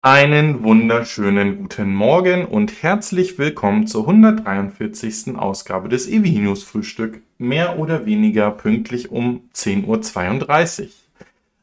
Einen 0.00 0.62
wunderschönen 0.62 1.58
guten 1.58 1.92
Morgen 1.92 2.44
und 2.44 2.84
herzlich 2.84 3.36
willkommen 3.36 3.88
zur 3.88 4.02
143. 4.02 5.36
Ausgabe 5.36 5.88
des 5.88 6.06
EV 6.06 6.38
News 6.38 6.62
Frühstück, 6.62 7.20
mehr 7.36 7.80
oder 7.80 8.06
weniger 8.06 8.52
pünktlich 8.52 9.10
um 9.10 9.50
10.32 9.56 10.82
Uhr. 10.82 10.88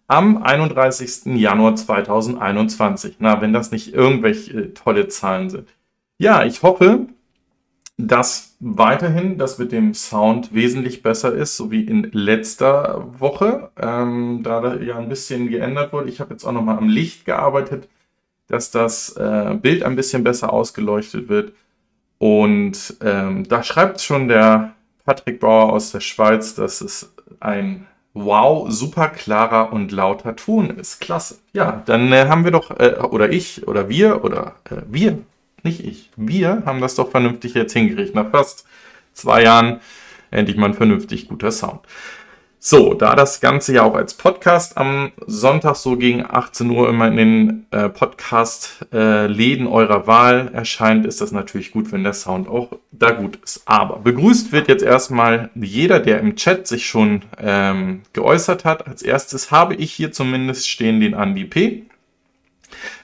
Am 0.08 0.44
31. 0.44 1.38
Januar 1.38 1.78
2021. 1.78 3.16
Na, 3.20 3.40
wenn 3.40 3.54
das 3.54 3.72
nicht 3.72 3.94
irgendwelche 3.94 4.64
äh, 4.64 4.74
tolle 4.74 5.08
Zahlen 5.08 5.50
sind. 5.50 5.70
Ja, 6.18 6.44
ich 6.44 6.62
hoffe, 6.62 7.08
dass 7.98 8.58
weiterhin 8.60 9.38
das 9.38 9.60
mit 9.60 9.72
dem 9.72 9.94
Sound 9.94 10.54
wesentlich 10.54 11.02
besser 11.02 11.34
ist, 11.34 11.56
so 11.56 11.72
wie 11.72 11.86
in 11.86 12.10
letzter 12.12 13.08
Woche, 13.18 13.72
ähm, 13.78 14.42
da 14.44 14.76
ja 14.76 14.98
ein 14.98 15.08
bisschen 15.08 15.48
geändert 15.48 15.94
wurde. 15.94 16.10
Ich 16.10 16.20
habe 16.20 16.34
jetzt 16.34 16.44
auch 16.44 16.52
nochmal 16.52 16.78
am 16.78 16.90
Licht 16.90 17.24
gearbeitet 17.24 17.88
dass 18.48 18.72
das 18.72 19.16
äh, 19.18 19.56
Bild 19.62 19.84
ein 19.84 19.96
bisschen 19.96 20.24
besser 20.24 20.54
ausgeleuchtet 20.54 21.30
wird. 21.30 21.54
Und 22.18 22.96
ähm, 23.02 23.48
da 23.48 23.64
schreibt 23.64 24.02
schon 24.02 24.28
der 24.28 24.74
Patrick 25.06 25.40
Bauer 25.40 25.74
aus 25.74 25.92
der 25.92 26.00
Schweiz, 26.00 26.56
dass 26.56 26.82
es 26.82 27.14
ein 27.40 27.88
wow, 28.14 28.72
super 28.72 29.10
klarer 29.10 29.74
und 29.74 29.92
lauter 29.92 30.36
Ton 30.36 30.70
ist. 30.72 31.02
Klasse. 31.02 31.38
Ja, 31.54 31.84
dann 31.86 32.12
äh, 32.12 32.28
haben 32.28 32.46
wir 32.46 32.52
doch, 32.52 32.72
äh, 32.72 32.96
oder 33.12 33.30
ich, 33.30 33.68
oder 33.68 33.90
wir, 33.90 34.24
oder 34.24 34.56
äh, 34.70 34.82
wir, 34.88 35.20
nicht 35.64 35.82
ich, 35.82 36.10
wir 36.16 36.64
haben 36.66 36.82
das 36.82 36.96
doch 36.96 37.12
vernünftig 37.12 37.54
jetzt 37.54 37.74
hingekriegt. 37.74 38.16
Nach 38.16 38.32
fast 38.32 38.66
zwei 39.14 39.44
Jahren 39.44 39.82
endlich 40.32 40.58
mal 40.58 40.68
ein 40.68 40.74
vernünftig 40.74 41.28
guter 41.28 41.52
Sound. 41.52 41.82
So, 42.60 42.96
da 42.96 43.16
das 43.16 43.42
Ganze 43.42 43.74
ja 43.74 43.84
auch 43.84 43.94
als 43.94 44.16
Podcast 44.16 44.78
am 44.78 45.12
Sonntag 45.28 45.76
so 45.76 45.98
gegen 45.98 46.26
18 46.28 46.70
Uhr 46.72 46.90
immer 46.90 47.08
in 47.08 47.18
den 47.18 47.66
äh, 47.70 47.90
Podcast-Läden 47.90 49.68
äh, 49.68 49.70
eurer 49.70 50.08
Wahl 50.08 50.50
erscheint, 50.52 51.06
ist 51.06 51.22
das 51.22 51.32
natürlich 51.32 51.72
gut, 51.72 51.92
wenn 51.92 52.04
der 52.04 52.14
Sound 52.14 52.48
auch 52.48 52.72
da 52.92 53.12
gut 53.12 53.38
ist. 53.44 53.62
Aber 53.66 54.00
begrüßt 54.00 54.52
wird 54.52 54.68
jetzt 54.68 54.84
erstmal 54.84 55.52
jeder, 55.54 56.00
der 56.00 56.20
im 56.20 56.36
Chat 56.36 56.66
sich 56.68 56.88
schon 56.88 57.22
ähm, 57.38 58.02
geäußert 58.14 58.66
hat. 58.66 58.88
Als 58.88 59.04
erstes 59.04 59.52
habe 59.52 59.76
ich 59.76 59.94
hier 59.94 60.12
zumindest 60.12 60.68
stehen 60.68 61.00
den 61.00 61.14
Andi 61.14 61.46
P., 61.46 61.86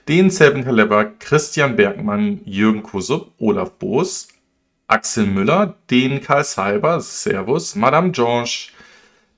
den 0.07 0.31
Selben 0.31 0.63
Kaleber, 0.63 1.05
Christian 1.19 1.75
Bergmann, 1.75 2.41
Jürgen 2.45 2.81
Kusup, 2.81 3.31
Olaf 3.37 3.71
Boos, 3.73 4.29
Axel 4.87 5.27
Müller, 5.27 5.75
den 5.89 6.21
Karl 6.21 6.43
Salber, 6.43 6.99
Servus, 6.99 7.75
Madame 7.75 8.11
George, 8.11 8.71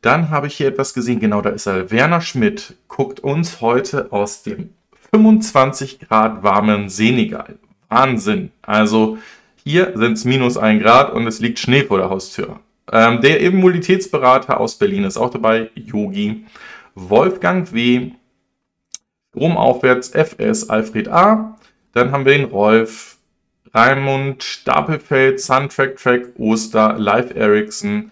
dann 0.04 0.30
habe 0.30 0.48
ich 0.48 0.56
hier 0.56 0.68
etwas 0.68 0.94
gesehen, 0.94 1.20
genau 1.20 1.42
da 1.42 1.50
ist 1.50 1.66
er. 1.66 1.90
Werner 1.90 2.22
Schmidt 2.22 2.76
guckt 2.88 3.22
uns 3.22 3.62
heute 3.62 4.12
aus 4.12 4.44
dem 4.44 4.70
25 5.14 6.02
Grad 6.02 6.44
warmen 6.44 6.90
Senegal. 6.90 7.58
Wahnsinn. 7.88 8.52
Also 8.62 9.18
hier 9.64 9.94
sind 9.96 10.14
es 10.14 10.26
minus 10.26 10.58
ein 10.58 10.80
Grad 10.80 11.14
und 11.14 11.26
es 11.26 11.40
liegt 11.40 11.60
Schnee 11.60 11.84
vor 11.84 12.00
der 12.00 12.10
Haustür. 12.10 12.60
Ähm, 12.92 13.22
der 13.22 13.40
Immunitätsberater 13.40 14.60
aus 14.60 14.78
Berlin 14.78 15.06
ist 15.06 15.16
auch 15.18 15.30
dabei, 15.30 15.70
Yogi. 15.74 16.46
Wolfgang 16.96 17.72
W. 17.74 18.12
Stromaufwärts 19.30 20.10
FS 20.10 20.70
Alfred 20.70 21.08
A. 21.08 21.58
Dann 21.94 22.12
haben 22.12 22.26
wir 22.26 22.38
den 22.38 22.46
Rolf, 22.46 23.18
Raimund 23.74 24.44
Stapelfeld, 24.44 25.40
Suntrack 25.40 25.96
Track, 25.96 26.30
Oster, 26.38 26.98
Live 27.00 27.34
Ericsson, 27.36 28.12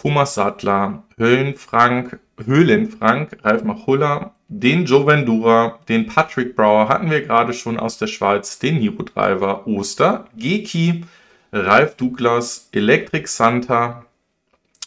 Thomas 0.00 0.34
Sattler, 0.34 1.02
Höhlenfrank, 1.18 2.20
Höhlenfrank, 2.42 3.36
Ralf 3.42 3.64
Machulla, 3.64 4.34
den 4.48 4.86
Joe 4.86 5.06
Vendura, 5.06 5.78
den 5.90 6.06
Patrick 6.06 6.56
Brower 6.56 6.88
hatten 6.88 7.10
wir 7.10 7.20
gerade 7.20 7.52
schon 7.52 7.78
aus 7.78 7.98
der 7.98 8.06
Schweiz, 8.06 8.58
den 8.58 8.76
Hero 8.76 9.02
Driver 9.02 9.66
Oster, 9.66 10.26
Geki, 10.38 11.04
Ralf 11.52 11.96
Douglas, 11.96 12.70
Electric 12.72 13.26
Santa, 13.26 14.06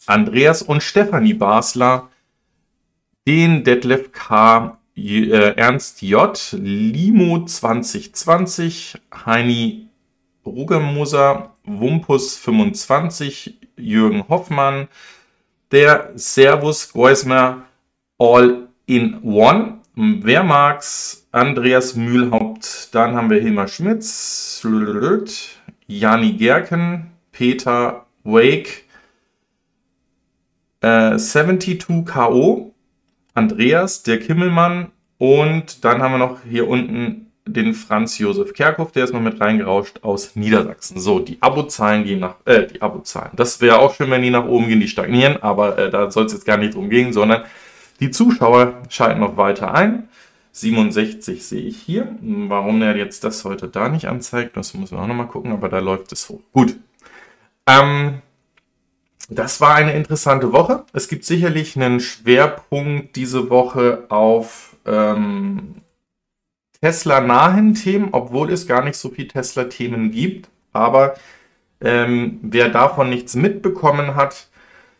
Andreas 0.07 0.63
und 0.63 0.81
Stefanie 0.81 1.35
Basler, 1.35 2.09
den 3.27 3.63
Detlef 3.63 4.13
K., 4.13 4.79
äh, 4.97 5.29
Ernst 5.29 6.01
J., 6.01 6.55
Limo 6.59 7.45
2020, 7.45 8.95
Heini 9.13 9.89
Rugemoser, 10.43 11.53
Wumpus 11.65 12.35
25, 12.35 13.59
Jürgen 13.77 14.27
Hoffmann, 14.29 14.87
der 15.71 16.11
Servus 16.15 16.93
Geusmer 16.93 17.63
All 18.17 18.67
in 18.85 19.21
One. 19.23 19.79
Wer 19.95 20.43
mag's? 20.43 21.27
Andreas 21.31 21.95
Mühlhaupt. 21.95 22.93
Dann 22.93 23.15
haben 23.15 23.29
wir 23.29 23.41
Hilmar 23.41 23.67
Schmitz, 23.67 24.65
Jani 25.87 26.33
Gerken, 26.33 27.11
Peter 27.31 28.05
Wake, 28.23 28.85
äh, 30.81 31.15
72KO, 31.15 32.71
Andreas, 33.33 34.03
der 34.03 34.19
Kimmelmann 34.19 34.91
und 35.17 35.83
dann 35.83 36.01
haben 36.01 36.13
wir 36.13 36.19
noch 36.19 36.41
hier 36.43 36.67
unten 36.67 37.32
den 37.45 37.73
Franz 37.73 38.17
Josef 38.17 38.53
Kerkhoff, 38.53 38.91
der 38.91 39.03
ist 39.03 39.13
noch 39.13 39.21
mit 39.21 39.39
reingerauscht 39.41 40.03
aus 40.03 40.35
Niedersachsen. 40.35 40.99
So, 40.99 41.19
die 41.19 41.41
Abozahlen 41.41 42.05
gehen 42.05 42.19
nach, 42.19 42.35
äh, 42.45 42.67
die 42.67 42.81
Abozahlen. 42.81 43.31
Das 43.33 43.59
wäre 43.59 43.79
auch 43.79 43.93
schön, 43.93 44.09
wenn 44.11 44.21
die 44.21 44.29
nach 44.29 44.45
oben 44.45 44.67
gehen, 44.67 44.79
die 44.79 44.87
stagnieren, 44.87 45.41
aber 45.41 45.77
äh, 45.77 45.89
da 45.89 46.09
soll 46.09 46.25
es 46.25 46.33
jetzt 46.33 46.45
gar 46.45 46.57
nicht 46.57 46.75
drum 46.75 46.89
gehen, 46.89 47.11
sondern 47.11 47.43
die 47.99 48.11
Zuschauer 48.11 48.81
schalten 48.89 49.19
noch 49.19 49.37
weiter 49.37 49.73
ein. 49.73 50.07
67 50.53 51.43
sehe 51.45 51.61
ich 51.61 51.77
hier. 51.77 52.15
Warum 52.21 52.81
er 52.81 52.95
jetzt 52.95 53.23
das 53.23 53.43
heute 53.43 53.67
da 53.67 53.89
nicht 53.89 54.07
anzeigt, 54.07 54.55
das 54.55 54.73
muss 54.73 54.91
man 54.91 55.01
auch 55.01 55.07
nochmal 55.07 55.27
gucken, 55.27 55.51
aber 55.51 55.67
da 55.67 55.79
läuft 55.79 56.11
es 56.11 56.29
hoch. 56.29 56.41
Gut. 56.53 56.75
Ähm, 57.67 58.21
das 59.29 59.61
war 59.61 59.75
eine 59.75 59.93
interessante 59.93 60.53
Woche. 60.53 60.85
Es 60.93 61.07
gibt 61.07 61.25
sicherlich 61.25 61.75
einen 61.75 61.99
Schwerpunkt 61.99 63.15
diese 63.15 63.49
Woche 63.49 64.05
auf 64.09 64.75
ähm, 64.85 65.75
Tesla-nahen 66.83 67.75
Themen, 67.75 68.09
obwohl 68.11 68.51
es 68.51 68.67
gar 68.67 68.83
nicht 68.83 68.97
so 68.97 69.07
viele 69.07 69.29
Tesla-Themen 69.29 70.11
gibt. 70.11 70.49
Aber 70.73 71.13
ähm, 71.79 72.39
wer 72.41 72.67
davon 72.67 73.09
nichts 73.09 73.35
mitbekommen 73.35 74.17
hat, 74.17 74.49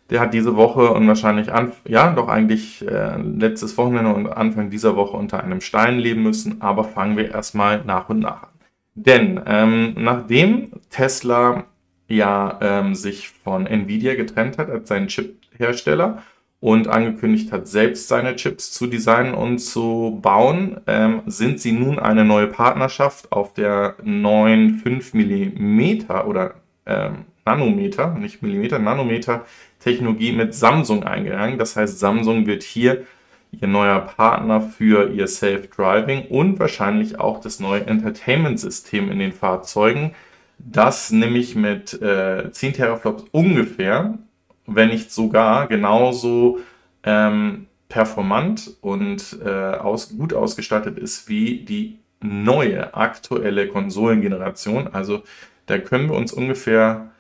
der 0.09 0.21
hat 0.21 0.33
diese 0.33 0.55
Woche 0.55 0.91
und 0.91 1.05
wahrscheinlich, 1.09 1.47
ja, 1.85 2.13
doch 2.13 2.29
eigentlich 2.29 2.87
äh, 2.87 3.17
letztes 3.17 3.77
Wochenende 3.77 4.13
und 4.13 4.27
Anfang 4.27 4.69
dieser 4.69 4.95
Woche 4.95 5.17
unter 5.17 5.43
einem 5.43 5.59
Stein 5.59 5.99
leben 5.99 6.23
müssen. 6.23 6.61
Aber 6.61 6.85
fangen 6.85 7.17
wir 7.17 7.31
erstmal 7.31 7.83
nach 7.83 8.07
und 8.07 8.19
nach 8.19 8.43
an. 8.43 8.49
Denn 8.95 9.41
ähm, 9.45 9.95
nachdem 9.97 10.71
Tesla 10.89 11.65
ja 12.07 12.59
ähm, 12.61 12.95
sich 12.95 13.27
von 13.27 13.67
Nvidia 13.67 14.15
getrennt 14.15 14.57
hat 14.57 14.69
als 14.69 14.87
seinen 14.87 15.07
Chip-Hersteller 15.07 16.23
und 16.63 16.87
angekündigt 16.87 17.51
hat, 17.51 17.67
selbst 17.67 18.07
seine 18.07 18.37
Chips 18.37 18.71
zu 18.71 18.87
designen 18.87 19.33
und 19.33 19.59
zu 19.59 20.17
bauen, 20.21 20.79
ähm, 20.87 21.21
sind 21.25 21.59
sie 21.59 21.73
nun 21.73 21.99
eine 21.99 22.23
neue 22.23 22.47
Partnerschaft 22.47 23.33
auf 23.33 23.53
der 23.53 23.97
neuen 24.01 24.79
5 24.79 25.13
mm 25.13 26.05
oder 26.25 26.53
ähm, 26.85 27.25
Nanometer, 27.45 28.13
nicht 28.13 28.41
Millimeter, 28.41 28.79
Nanometer 28.79 29.45
Technologie 29.81 30.31
mit 30.31 30.55
Samsung 30.55 31.03
eingegangen. 31.03 31.59
Das 31.59 31.75
heißt, 31.75 31.99
Samsung 31.99 32.45
wird 32.47 32.63
hier 32.63 33.05
ihr 33.51 33.67
neuer 33.67 33.99
Partner 33.99 34.61
für 34.61 35.11
ihr 35.11 35.27
Self-Driving 35.27 36.27
und 36.29 36.59
wahrscheinlich 36.59 37.19
auch 37.19 37.41
das 37.41 37.59
neue 37.59 37.85
Entertainment-System 37.85 39.11
in 39.11 39.19
den 39.19 39.33
Fahrzeugen, 39.33 40.15
das 40.59 41.11
nämlich 41.11 41.57
mit 41.57 42.01
äh, 42.01 42.49
10 42.49 42.71
Teraflops 42.71 43.25
ungefähr 43.33 44.17
wenn 44.65 44.89
nicht 44.89 45.11
sogar 45.11 45.67
genauso 45.67 46.59
ähm, 47.03 47.67
performant 47.89 48.77
und 48.81 49.37
äh, 49.43 49.49
aus, 49.49 50.17
gut 50.17 50.33
ausgestattet 50.33 50.97
ist 50.97 51.29
wie 51.29 51.59
die 51.59 51.99
neue 52.21 52.93
aktuelle 52.93 53.67
Konsolengeneration. 53.67 54.87
Also 54.87 55.23
da 55.65 55.77
können 55.77 56.09
wir 56.09 56.15
uns 56.15 56.33
ungefähr 56.33 57.11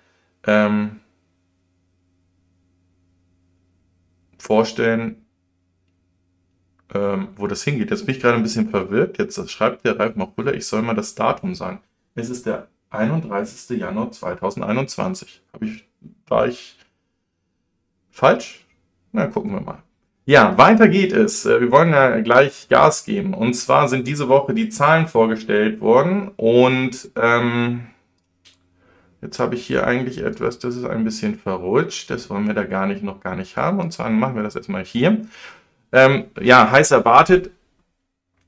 ähm, 0.45 1.01
vorstellen, 4.37 5.25
ähm, 6.93 7.29
wo 7.35 7.47
das 7.47 7.63
hingeht. 7.63 7.91
Jetzt 7.91 8.05
bin 8.05 8.15
ich 8.15 8.21
gerade 8.21 8.37
ein 8.37 8.43
bisschen 8.43 8.69
verwirrt. 8.69 9.17
Jetzt 9.17 9.49
schreibt 9.49 9.85
der 9.85 9.99
Ralf 9.99 10.15
Machulla, 10.15 10.53
ich 10.53 10.65
soll 10.65 10.81
mal 10.81 10.95
das 10.95 11.15
Datum 11.15 11.55
sagen. 11.55 11.81
Es 12.15 12.29
ist 12.29 12.45
der 12.45 12.67
31. 12.89 13.77
Januar 13.79 14.11
2021. 14.11 15.41
Hab 15.53 15.61
ich, 15.61 15.85
war 16.27 16.47
ich 16.47 16.77
Falsch? 18.13 18.63
Na, 19.11 19.25
gucken 19.25 19.51
wir 19.51 19.59
mal. 19.59 19.81
Ja, 20.25 20.55
weiter 20.57 20.87
geht 20.87 21.11
es. 21.11 21.47
Äh, 21.47 21.59
wir 21.61 21.71
wollen 21.71 21.91
ja 21.91 22.19
gleich 22.21 22.69
Gas 22.69 23.05
geben. 23.05 23.33
Und 23.33 23.55
zwar 23.55 23.89
sind 23.89 24.07
diese 24.07 24.29
Woche 24.29 24.53
die 24.53 24.69
Zahlen 24.69 25.07
vorgestellt 25.07 25.81
worden. 25.81 26.29
Und 26.37 27.09
ähm, 27.15 27.87
jetzt 29.21 29.39
habe 29.39 29.55
ich 29.55 29.65
hier 29.65 29.87
eigentlich 29.87 30.19
etwas, 30.19 30.59
das 30.59 30.75
ist 30.75 30.85
ein 30.85 31.03
bisschen 31.03 31.35
verrutscht. 31.35 32.11
Das 32.11 32.29
wollen 32.29 32.45
wir 32.45 32.53
da 32.53 32.63
gar 32.65 32.85
nicht 32.85 33.01
noch 33.01 33.19
gar 33.19 33.35
nicht 33.35 33.57
haben. 33.57 33.79
Und 33.79 33.91
zwar 33.91 34.11
machen 34.11 34.35
wir 34.35 34.43
das 34.43 34.55
erstmal 34.55 34.85
hier. 34.85 35.25
Ähm, 35.91 36.25
ja, 36.39 36.69
heiß 36.69 36.91
erwartet. 36.91 37.49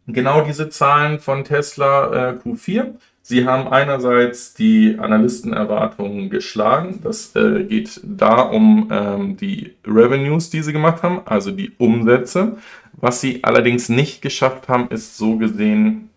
genau 0.06 0.41
diese 0.41 0.69
Zahlen 0.69 1.19
von 1.19 1.44
Tesla 1.44 2.29
äh, 2.29 2.38
Q4. 2.38 2.94
Sie 3.27 3.48
haben 3.48 3.68
einerseits 3.68 4.54
die 4.54 5.00
Analystenerwartungen 5.00 6.30
geschlagen. 6.30 7.00
Das 7.01 7.36
äh, 7.36 7.63
geht 7.63 8.00
da 8.04 8.42
um 8.42 8.88
ähm, 8.92 9.36
die 9.36 9.74
Revenues, 9.83 10.51
die 10.51 10.62
sie 10.62 10.74
gemacht 10.74 11.01
haben, 11.01 11.22
also 11.25 11.50
die 11.50 11.72
Umsätze. 11.80 12.57
Was 12.94 13.22
sie 13.22 13.44
allerdings 13.44 13.89
nicht 13.89 14.22
geschafft 14.22 14.69
haben, 14.69 14.89
ist 14.89 15.18
so 15.18 15.38
gesehen 15.38 16.12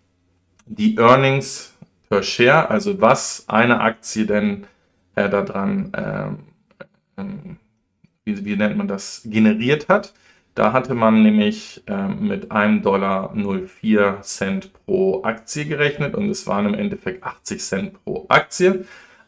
die 0.66 0.98
Earnings 0.98 1.72
per 2.10 2.22
Share, 2.22 2.68
also 2.68 3.00
was 3.00 3.46
eine 3.48 3.80
Aktie 3.80 4.26
denn 4.26 4.66
äh, 5.14 5.30
daran, 5.30 5.90
ähm, 7.16 7.56
wie, 8.26 8.44
wie 8.44 8.56
nennt 8.56 8.76
man 8.76 8.86
das, 8.86 9.22
generiert 9.24 9.88
hat. 9.88 10.12
Da 10.58 10.72
hatte 10.72 10.96
man 10.96 11.22
nämlich 11.22 11.84
äh, 11.86 12.08
mit 12.08 12.50
1,04 12.50 12.82
Dollar 12.82 14.22
Cent 14.22 14.72
pro 14.84 15.22
Aktie 15.22 15.66
gerechnet 15.66 16.16
und 16.16 16.28
es 16.30 16.48
waren 16.48 16.66
im 16.66 16.74
Endeffekt 16.74 17.22
80 17.22 17.60
Cent 17.60 18.04
pro 18.04 18.26
Aktie. 18.28 18.84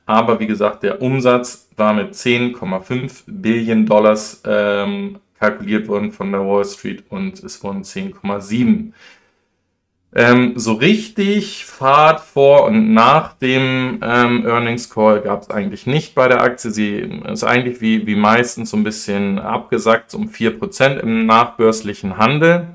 Aber 0.06 0.40
wie 0.40 0.48
gesagt, 0.48 0.82
der 0.82 1.00
Umsatz 1.00 1.68
war 1.76 1.92
mit 1.92 2.14
10,5 2.14 3.22
Billionen 3.28 3.86
Dollars 3.86 4.42
ähm, 4.44 5.20
kalkuliert 5.38 5.86
worden 5.86 6.10
von 6.10 6.32
der 6.32 6.40
Wall 6.40 6.64
Street 6.64 7.04
und 7.10 7.40
es 7.44 7.62
wurden 7.62 7.84
10,7 7.84 8.90
ähm, 10.12 10.54
so 10.56 10.72
richtig 10.72 11.64
Fahrt 11.66 12.20
vor 12.20 12.64
und 12.64 12.92
nach 12.92 13.34
dem 13.34 14.00
ähm, 14.02 14.44
Earnings 14.44 14.90
Call 14.90 15.20
gab 15.20 15.42
es 15.42 15.50
eigentlich 15.50 15.86
nicht 15.86 16.14
bei 16.14 16.26
der 16.26 16.42
Aktie. 16.42 16.70
Sie 16.70 16.96
ist 16.96 17.44
eigentlich 17.44 17.80
wie, 17.80 18.06
wie 18.06 18.16
meistens 18.16 18.70
so 18.70 18.76
ein 18.76 18.84
bisschen 18.84 19.38
abgesackt, 19.38 20.12
um 20.14 20.28
4% 20.28 20.98
im 20.98 21.26
nachbörslichen 21.26 22.18
Handel. 22.18 22.66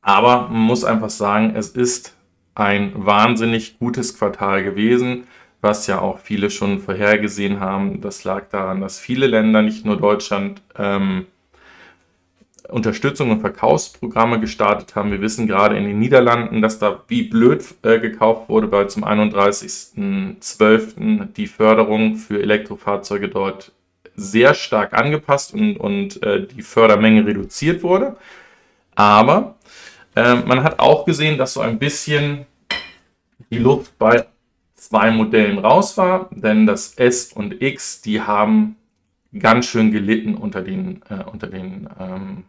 Aber 0.00 0.48
man 0.48 0.62
muss 0.62 0.84
einfach 0.84 1.10
sagen, 1.10 1.52
es 1.54 1.68
ist 1.68 2.16
ein 2.54 2.92
wahnsinnig 2.94 3.78
gutes 3.78 4.16
Quartal 4.16 4.64
gewesen, 4.64 5.24
was 5.60 5.86
ja 5.86 6.00
auch 6.00 6.18
viele 6.18 6.50
schon 6.50 6.80
vorhergesehen 6.80 7.60
haben. 7.60 8.00
Das 8.00 8.24
lag 8.24 8.48
daran, 8.48 8.80
dass 8.80 8.98
viele 8.98 9.26
Länder, 9.26 9.60
nicht 9.60 9.84
nur 9.84 9.98
Deutschland, 9.98 10.62
ähm, 10.78 11.26
Unterstützung 12.68 13.30
und 13.30 13.40
Verkaufsprogramme 13.40 14.40
gestartet 14.40 14.94
haben. 14.94 15.10
Wir 15.10 15.20
wissen 15.20 15.46
gerade 15.46 15.76
in 15.76 15.84
den 15.84 15.98
Niederlanden, 15.98 16.62
dass 16.62 16.78
da 16.78 17.02
wie 17.08 17.22
blöd 17.22 17.64
äh, 17.82 17.98
gekauft 17.98 18.48
wurde, 18.48 18.70
weil 18.70 18.88
zum 18.90 19.04
31.12. 19.04 21.32
die 21.32 21.46
Förderung 21.46 22.16
für 22.16 22.40
Elektrofahrzeuge 22.40 23.28
dort 23.28 23.72
sehr 24.14 24.54
stark 24.54 24.94
angepasst 24.94 25.54
und, 25.54 25.76
und 25.76 26.22
äh, 26.22 26.46
die 26.46 26.62
Fördermenge 26.62 27.26
reduziert 27.26 27.82
wurde. 27.82 28.16
Aber 28.94 29.56
äh, 30.14 30.34
man 30.34 30.62
hat 30.62 30.80
auch 30.80 31.04
gesehen, 31.04 31.38
dass 31.38 31.54
so 31.54 31.60
ein 31.60 31.78
bisschen 31.78 32.46
die 33.50 33.58
Luft 33.58 33.96
bei 33.98 34.26
zwei 34.74 35.10
Modellen 35.10 35.58
raus 35.58 35.96
war, 35.96 36.28
denn 36.32 36.66
das 36.66 36.94
S 36.94 37.32
und 37.32 37.62
X, 37.62 38.02
die 38.02 38.20
haben 38.20 38.76
ganz 39.38 39.66
schön 39.66 39.90
gelitten 39.90 40.34
unter 40.34 40.62
den, 40.62 41.02
äh, 41.08 41.24
unter 41.30 41.46
den 41.46 41.88
ähm, 41.98 42.44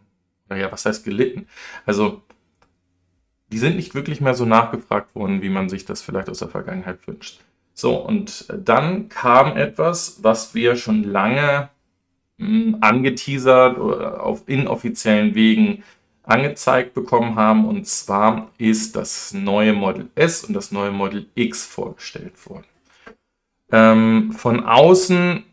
naja, 0.50 0.70
was 0.70 0.84
heißt 0.84 1.04
gelitten? 1.04 1.46
Also, 1.86 2.22
die 3.52 3.58
sind 3.58 3.76
nicht 3.76 3.94
wirklich 3.94 4.20
mehr 4.20 4.34
so 4.34 4.44
nachgefragt 4.44 5.14
worden, 5.14 5.42
wie 5.42 5.48
man 5.48 5.68
sich 5.68 5.84
das 5.84 6.02
vielleicht 6.02 6.28
aus 6.28 6.40
der 6.40 6.48
Vergangenheit 6.48 7.06
wünscht. 7.06 7.40
So, 7.74 7.96
und 7.96 8.46
dann 8.54 9.08
kam 9.08 9.56
etwas, 9.56 10.22
was 10.22 10.54
wir 10.54 10.76
schon 10.76 11.02
lange 11.04 11.70
mh, 12.38 12.46
hm, 12.46 12.76
angeteasert 12.80 13.78
oder 13.78 14.22
auf 14.22 14.42
inoffiziellen 14.46 15.34
Wegen 15.34 15.82
angezeigt 16.22 16.94
bekommen 16.94 17.36
haben. 17.36 17.66
Und 17.66 17.86
zwar 17.86 18.50
ist 18.58 18.96
das 18.96 19.32
neue 19.32 19.72
Model 19.72 20.10
S 20.14 20.44
und 20.44 20.54
das 20.54 20.72
neue 20.72 20.90
Model 20.90 21.26
X 21.34 21.64
vorgestellt 21.64 22.34
worden. 22.48 22.66
Ähm, 23.72 24.32
von 24.32 24.64
außen 24.64 25.44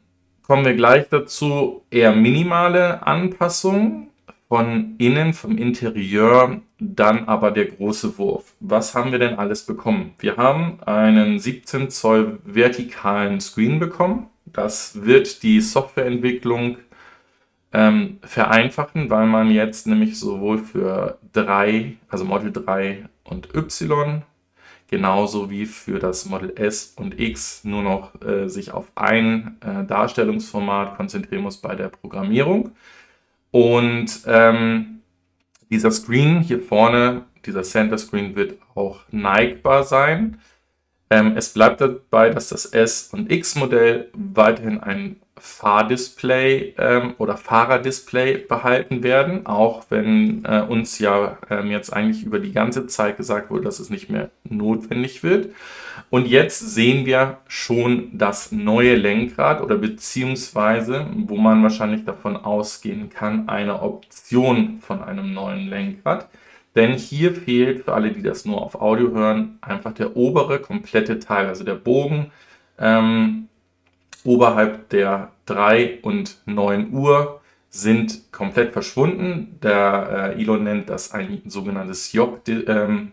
kommen 0.43 0.65
wir 0.65 0.75
gleich 0.75 1.09
dazu, 1.09 1.83
eher 1.91 2.15
minimale 2.15 3.05
Anpassungen 3.05 4.09
von 4.47 4.95
innen, 4.97 5.33
vom 5.33 5.57
Interieur, 5.57 6.61
dann 6.79 7.25
aber 7.25 7.51
der 7.51 7.65
große 7.65 8.17
Wurf. 8.17 8.53
Was 8.59 8.95
haben 8.95 9.11
wir 9.11 9.19
denn 9.19 9.35
alles 9.35 9.65
bekommen? 9.65 10.13
Wir 10.19 10.37
haben 10.37 10.81
einen 10.83 11.39
17 11.39 11.89
Zoll 11.89 12.39
vertikalen 12.45 13.41
Screen 13.41 13.79
bekommen. 13.79 14.27
Das 14.45 15.03
wird 15.03 15.43
die 15.43 15.59
Softwareentwicklung 15.59 16.77
ähm, 17.73 18.19
vereinfachen, 18.21 19.09
weil 19.09 19.27
man 19.27 19.51
jetzt 19.51 19.87
nämlich 19.87 20.17
sowohl 20.17 20.59
für 20.59 21.19
3, 21.33 21.97
also 22.07 22.23
Model 22.23 22.53
3 22.53 23.09
und 23.25 23.53
Y, 23.53 24.21
genauso 24.87 25.49
wie 25.49 25.65
für 25.65 25.99
das 25.99 26.25
Model 26.25 26.53
S 26.55 26.93
und 26.95 27.19
X 27.19 27.65
nur 27.65 27.83
noch 27.83 28.21
äh, 28.21 28.47
sich 28.47 28.71
auf 28.71 28.91
ein 28.95 29.57
äh, 29.59 29.85
Darstellungsformat 29.85 30.95
konzentrieren 30.95 31.43
muss 31.43 31.57
bei 31.57 31.75
der 31.75 31.89
Programmierung. 31.89 32.71
Und 33.51 34.21
ähm, 34.25 35.01
dieser 35.69 35.91
Screen 35.91 36.41
hier 36.41 36.61
vorne, 36.61 37.25
dieser 37.45 37.63
Center 37.63 37.97
Screen 37.97 38.35
wird 38.35 38.55
auch 38.75 39.01
neigbar 39.11 39.83
sein. 39.83 40.39
Ähm, 41.09 41.33
es 41.37 41.53
bleibt 41.53 41.79
dabei, 41.79 42.29
dass 42.29 42.49
das 42.49 42.65
S- 42.65 43.09
und 43.13 43.31
X-Modell 43.31 44.09
weiterhin 44.13 44.79
ein 44.79 45.17
Fahrdisplay 45.39 46.73
ähm, 46.77 47.13
oder 47.17 47.37
Fahrerdisplay 47.37 48.37
behalten 48.37 49.03
werden, 49.03 49.45
auch 49.45 49.85
wenn 49.89 50.43
äh, 50.45 50.61
uns 50.61 50.99
ja 50.99 51.37
ähm, 51.49 51.71
jetzt 51.71 51.93
eigentlich 51.93 52.23
über 52.23 52.39
die 52.39 52.51
ganze 52.51 52.87
Zeit 52.87 53.17
gesagt 53.17 53.49
wurde, 53.49 53.63
dass 53.63 53.79
es 53.79 53.89
nicht 53.89 54.09
mehr 54.09 54.29
notwendig 54.43 55.23
wird. 55.23 55.53
Und 56.09 56.27
jetzt 56.27 56.59
sehen 56.59 57.05
wir 57.05 57.39
schon 57.47 58.17
das 58.17 58.51
neue 58.53 58.95
Lenkrad 58.95 59.61
oder 59.61 59.77
beziehungsweise, 59.77 61.05
wo 61.25 61.35
man 61.35 61.61
wahrscheinlich 61.63 62.05
davon 62.05 62.37
ausgehen 62.37 63.09
kann, 63.09 63.49
eine 63.49 63.81
Option 63.81 64.79
von 64.79 65.03
einem 65.03 65.33
neuen 65.33 65.67
Lenkrad. 65.67 66.29
Denn 66.75 66.93
hier 66.93 67.33
fehlt 67.33 67.83
für 67.83 67.93
alle, 67.93 68.11
die 68.11 68.21
das 68.21 68.45
nur 68.45 68.61
auf 68.61 68.75
Audio 68.79 69.11
hören, 69.11 69.57
einfach 69.61 69.93
der 69.93 70.15
obere 70.15 70.59
komplette 70.59 71.19
Teil, 71.19 71.47
also 71.47 71.63
der 71.63 71.75
Bogen 71.75 72.31
ähm, 72.77 73.49
oberhalb 74.23 74.89
der 74.89 75.31
3 75.47 75.99
und 76.03 76.37
9 76.45 76.93
Uhr 76.93 77.41
sind 77.69 78.31
komplett 78.31 78.73
verschwunden. 78.73 79.57
Der 79.61 80.33
äh, 80.37 80.41
Elon 80.41 80.63
nennt 80.63 80.89
das 80.89 81.11
ein 81.13 81.41
sogenanntes 81.47 82.13
Jog-Lenkrad. 82.13 83.11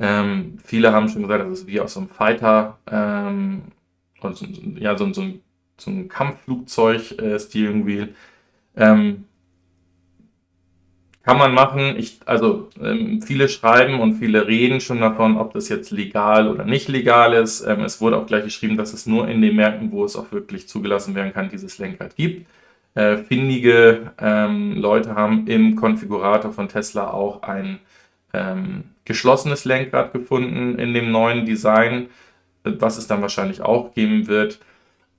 Ähm, 0.00 0.08
äh, 0.08 0.20
ähm, 0.22 0.58
viele 0.64 0.92
haben 0.92 1.08
schon 1.08 1.22
gesagt, 1.22 1.44
das 1.44 1.60
ist 1.60 1.66
wie 1.66 1.80
aus 1.80 1.94
so 1.94 2.00
einem 2.00 2.08
Fighter, 2.08 2.78
ähm, 2.90 3.62
so, 4.20 4.46
ja, 4.78 4.96
so, 4.96 5.12
so, 5.12 5.24
so 5.76 5.90
ein 5.90 6.08
Kampfflugzeug-Steering 6.08 7.82
äh, 7.82 7.86
Wheel. 7.86 8.14
Ähm, 8.76 9.24
kann 11.22 11.38
man 11.38 11.52
machen. 11.52 11.96
Ich, 11.98 12.20
also 12.24 12.70
ähm, 12.82 13.20
viele 13.20 13.48
schreiben 13.48 14.00
und 14.00 14.14
viele 14.14 14.46
reden 14.46 14.80
schon 14.80 15.00
davon, 15.00 15.36
ob 15.36 15.52
das 15.52 15.68
jetzt 15.68 15.90
legal 15.90 16.48
oder 16.48 16.64
nicht 16.64 16.88
legal 16.88 17.34
ist. 17.34 17.64
Ähm, 17.66 17.80
es 17.80 18.00
wurde 18.00 18.16
auch 18.16 18.26
gleich 18.26 18.44
geschrieben, 18.44 18.76
dass 18.76 18.92
es 18.94 19.06
nur 19.06 19.28
in 19.28 19.42
den 19.42 19.54
Märkten, 19.54 19.92
wo 19.92 20.04
es 20.04 20.16
auch 20.16 20.32
wirklich 20.32 20.66
zugelassen 20.66 21.14
werden 21.14 21.32
kann, 21.32 21.50
dieses 21.50 21.78
Lenkrad 21.78 22.16
gibt. 22.16 22.46
Äh, 22.94 23.18
findige 23.18 24.12
ähm, 24.18 24.76
Leute 24.76 25.14
haben 25.14 25.46
im 25.46 25.76
Konfigurator 25.76 26.52
von 26.52 26.68
Tesla 26.68 27.10
auch 27.10 27.42
ein 27.42 27.78
ähm, 28.32 28.84
geschlossenes 29.04 29.64
Lenkrad 29.64 30.12
gefunden 30.12 30.78
in 30.78 30.94
dem 30.94 31.10
neuen 31.10 31.46
Design, 31.46 32.08
was 32.64 32.98
es 32.98 33.06
dann 33.06 33.22
wahrscheinlich 33.22 33.62
auch 33.62 33.94
geben 33.94 34.26
wird. 34.26 34.60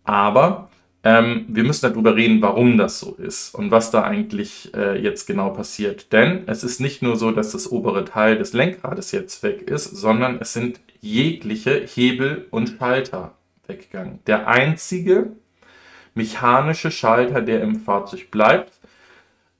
Aber 0.03 0.69
ähm, 1.03 1.45
wir 1.47 1.63
müssen 1.63 1.91
darüber 1.91 2.15
reden, 2.15 2.41
warum 2.41 2.77
das 2.77 2.99
so 2.99 3.15
ist 3.15 3.55
und 3.55 3.71
was 3.71 3.89
da 3.91 4.03
eigentlich 4.03 4.73
äh, 4.75 5.01
jetzt 5.01 5.25
genau 5.25 5.49
passiert. 5.49 6.13
Denn 6.13 6.43
es 6.45 6.63
ist 6.63 6.79
nicht 6.79 7.01
nur 7.01 7.15
so, 7.15 7.31
dass 7.31 7.51
das 7.51 7.71
obere 7.71 8.05
Teil 8.05 8.37
des 8.37 8.53
Lenkrades 8.53 9.11
jetzt 9.11 9.41
weg 9.41 9.63
ist, 9.63 9.85
sondern 9.85 10.37
es 10.39 10.53
sind 10.53 10.79
jegliche 10.99 11.85
Hebel 11.85 12.47
und 12.51 12.75
Schalter 12.77 13.33
weggegangen. 13.67 14.19
Der 14.27 14.47
einzige 14.47 15.31
mechanische 16.13 16.91
Schalter, 16.91 17.41
der 17.41 17.61
im 17.61 17.77
Fahrzeug 17.77 18.29
bleibt, 18.29 18.73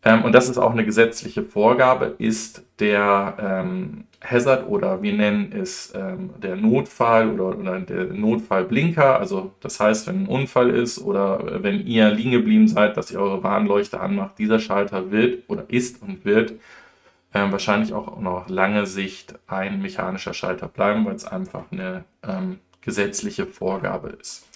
ähm, 0.04 0.24
und 0.24 0.34
das 0.34 0.50
ist 0.50 0.58
auch 0.58 0.72
eine 0.72 0.86
gesetzliche 0.86 1.44
Vorgabe, 1.44 2.16
ist 2.18 2.64
der 2.80 3.36
ähm, 3.40 4.06
Hazard 4.24 4.68
oder 4.68 5.02
wir 5.02 5.14
nennen 5.14 5.52
es 5.52 5.94
ähm, 5.96 6.32
der 6.42 6.56
Notfall 6.56 7.30
oder, 7.30 7.58
oder 7.58 7.80
der 7.80 8.06
Notfallblinker. 8.06 9.20
Also 9.20 9.52
das 9.60 9.80
heißt, 9.80 10.08
wenn 10.08 10.24
ein 10.24 10.28
Unfall 10.28 10.72
ist 10.72 11.00
oder 11.00 11.64
wenn 11.64 11.86
ihr 11.86 12.10
liegen 12.12 12.32
geblieben 12.32 12.68
seid, 12.68 12.98
dass 12.98 13.12
ihr 13.12 13.20
eure 13.20 13.44
Warnleuchte 13.44 14.00
anmacht, 14.00 14.38
dieser 14.40 14.60
Schalter 14.60 15.12
wird 15.12 15.44
oder 15.50 15.66
ist 15.70 16.02
und 16.02 16.26
wird 16.26 16.54
ähm, 17.34 17.52
wahrscheinlich 17.52 17.94
auch 17.94 18.20
noch 18.20 18.50
lange 18.50 18.86
Sicht 18.86 19.36
ein 19.48 19.82
mechanischer 19.82 20.34
Schalter 20.34 20.68
bleiben, 20.68 21.06
weil 21.06 21.16
es 21.16 21.26
einfach 21.26 21.64
eine 21.72 22.04
ähm, 22.28 22.60
gesetzliche 22.82 23.46
Vorgabe 23.46 24.10
ist. 24.10 24.48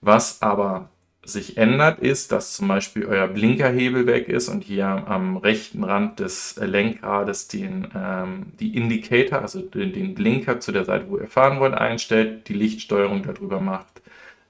Was 0.00 0.40
aber 0.42 0.90
sich 1.24 1.56
ändert, 1.56 2.00
ist, 2.00 2.32
dass 2.32 2.54
zum 2.54 2.68
Beispiel 2.68 3.06
euer 3.06 3.26
Blinkerhebel 3.26 4.06
weg 4.06 4.28
ist 4.28 4.48
und 4.48 4.64
hier 4.64 4.86
am 4.86 5.36
rechten 5.36 5.84
Rand 5.84 6.20
des 6.20 6.56
Lenkrades 6.60 7.48
den, 7.48 7.88
ähm, 7.96 8.46
die 8.60 8.76
Indicator, 8.76 9.40
also 9.40 9.60
den, 9.60 9.92
den, 9.92 10.14
Blinker 10.14 10.60
zu 10.60 10.72
der 10.72 10.84
Seite, 10.84 11.06
wo 11.08 11.18
ihr 11.18 11.26
fahren 11.26 11.60
wollt, 11.60 11.74
einstellt, 11.74 12.48
die 12.48 12.54
Lichtsteuerung 12.54 13.22
darüber 13.22 13.60
macht. 13.60 14.02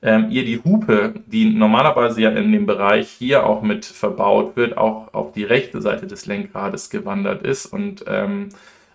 Ähm, 0.02 0.26
ihr 0.30 0.44
die 0.44 0.62
Hupe, 0.62 1.14
die 1.26 1.54
normalerweise 1.54 2.20
ja 2.20 2.30
in 2.30 2.52
dem 2.52 2.66
Bereich 2.66 3.08
hier 3.08 3.46
auch 3.46 3.62
mit 3.62 3.84
verbaut 3.84 4.56
wird, 4.56 4.76
auch 4.76 5.14
auf 5.14 5.32
die 5.32 5.44
rechte 5.44 5.80
Seite 5.80 6.06
des 6.06 6.26
Lenkrades 6.26 6.90
gewandert 6.90 7.42
ist 7.42 7.66
und 7.66 8.04
ähm, 8.06 8.50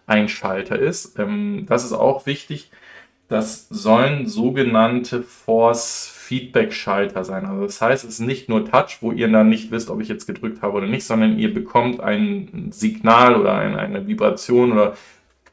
ein 0.06 0.30
Schalter 0.30 0.78
ist. 0.78 1.18
Ähm, 1.18 1.66
das 1.68 1.84
ist 1.84 1.94
auch 1.94 2.26
wichtig. 2.26 2.72
Das 3.28 3.68
sollen 3.70 4.28
sogenannte 4.28 5.24
Force 5.24 6.19
Feedback-Schalter 6.30 7.24
sein. 7.24 7.48
Also 7.48 7.64
das 7.64 7.82
heißt, 7.82 8.04
es 8.04 8.12
ist 8.12 8.20
nicht 8.20 8.50
nur 8.50 8.64
Touch, 8.64 9.00
wo 9.02 9.12
ihr 9.12 9.28
dann 9.28 9.50
nicht 9.50 9.72
wisst, 9.72 9.90
ob 9.90 10.00
ich 10.00 10.08
jetzt 10.08 10.28
gedrückt 10.28 10.62
habe 10.62 10.78
oder 10.78 10.86
nicht, 10.86 11.04
sondern 11.04 11.40
ihr 11.40 11.52
bekommt 11.52 12.02
ein 12.02 12.68
Signal 12.70 13.36
oder 13.36 13.56
eine, 13.58 13.80
eine 13.80 14.08
Vibration 14.08 14.72
oder 14.72 14.94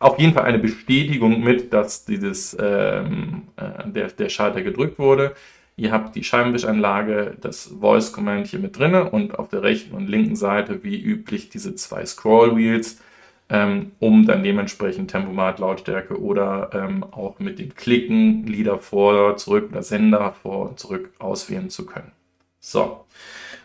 auf 0.00 0.18
jeden 0.18 0.35
Fall 0.35 0.45
eine 0.45 0.59
Bestätigung 0.59 1.42
mit, 1.42 1.73
dass 1.73 2.04
dieses, 2.04 2.54
ähm, 2.61 3.45
äh, 3.56 3.88
der, 3.88 4.09
der 4.09 4.28
Schalter 4.28 4.61
gedrückt 4.61 4.99
wurde. 4.99 5.35
Ihr 5.76 5.92
habt 5.92 6.14
die 6.14 6.25
Scheibenwischanlage, 6.25 7.38
das 7.40 7.75
Voice 7.80 8.12
Command 8.12 8.47
hier 8.47 8.59
mit 8.59 8.78
drinne 8.78 9.09
und 9.11 9.38
auf 9.38 9.49
der 9.49 9.62
rechten 9.62 9.95
und 9.95 10.09
linken 10.09 10.37
Seite 10.37 10.85
wie 10.85 11.00
üblich 11.00 11.49
diese 11.49 11.75
zwei 11.75 12.04
Scroll 12.04 12.54
Wheels 12.54 13.00
ähm, 13.49 13.93
um 14.00 14.26
dann 14.26 14.43
dementsprechend 14.43 15.11
Tempomat, 15.11 15.59
Lautstärke 15.59 16.21
oder 16.21 16.71
ähm, 16.73 17.05
auch 17.05 17.38
mit 17.38 17.59
dem 17.59 17.75
Klicken 17.75 18.45
Lieder 18.47 18.79
vor, 18.79 19.37
zurück 19.37 19.69
oder 19.71 19.83
Sender 19.83 20.33
vor 20.43 20.76
zurück 20.76 21.11
auswählen 21.19 21.71
zu 21.71 21.87
können. 21.87 22.12
So. 22.61 23.05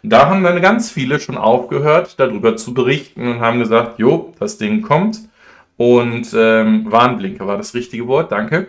Da 0.03 0.27
haben 0.29 0.43
dann 0.43 0.61
ganz 0.61 0.91
viele 0.91 1.19
schon 1.19 1.37
aufgehört, 1.37 2.19
darüber 2.19 2.55
zu 2.55 2.73
berichten 2.73 3.27
und 3.27 3.39
haben 3.39 3.59
gesagt, 3.59 3.99
jo, 3.99 4.33
das 4.39 4.57
Ding 4.57 4.81
kommt. 4.81 5.19
Und 5.77 6.33
ähm, 6.35 6.91
Warnblinker 6.91 7.47
war 7.47 7.57
das 7.57 7.73
richtige 7.73 8.07
Wort, 8.07 8.31
danke. 8.31 8.67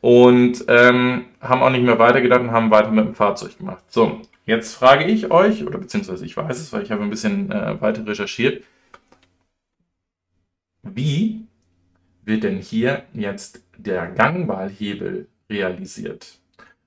Und 0.00 0.64
ähm, 0.68 1.26
haben 1.40 1.62
auch 1.62 1.70
nicht 1.70 1.84
mehr 1.84 1.98
weitergedacht 1.98 2.40
und 2.40 2.52
haben 2.52 2.70
weiter 2.70 2.90
mit 2.90 3.06
dem 3.06 3.14
Fahrzeug 3.14 3.58
gemacht. 3.58 3.82
So, 3.88 4.20
jetzt 4.46 4.74
frage 4.74 5.04
ich 5.04 5.30
euch, 5.30 5.66
oder 5.66 5.78
beziehungsweise 5.78 6.24
ich 6.24 6.36
weiß 6.36 6.58
es, 6.58 6.72
weil 6.72 6.82
ich 6.82 6.90
habe 6.90 7.02
ein 7.02 7.10
bisschen 7.10 7.50
äh, 7.50 7.80
weiter 7.80 8.06
recherchiert, 8.06 8.62
wie 10.82 11.46
wird 12.24 12.44
denn 12.44 12.58
hier 12.58 13.04
jetzt 13.12 13.62
der 13.76 14.08
Gangwahlhebel 14.08 15.28
realisiert? 15.48 16.38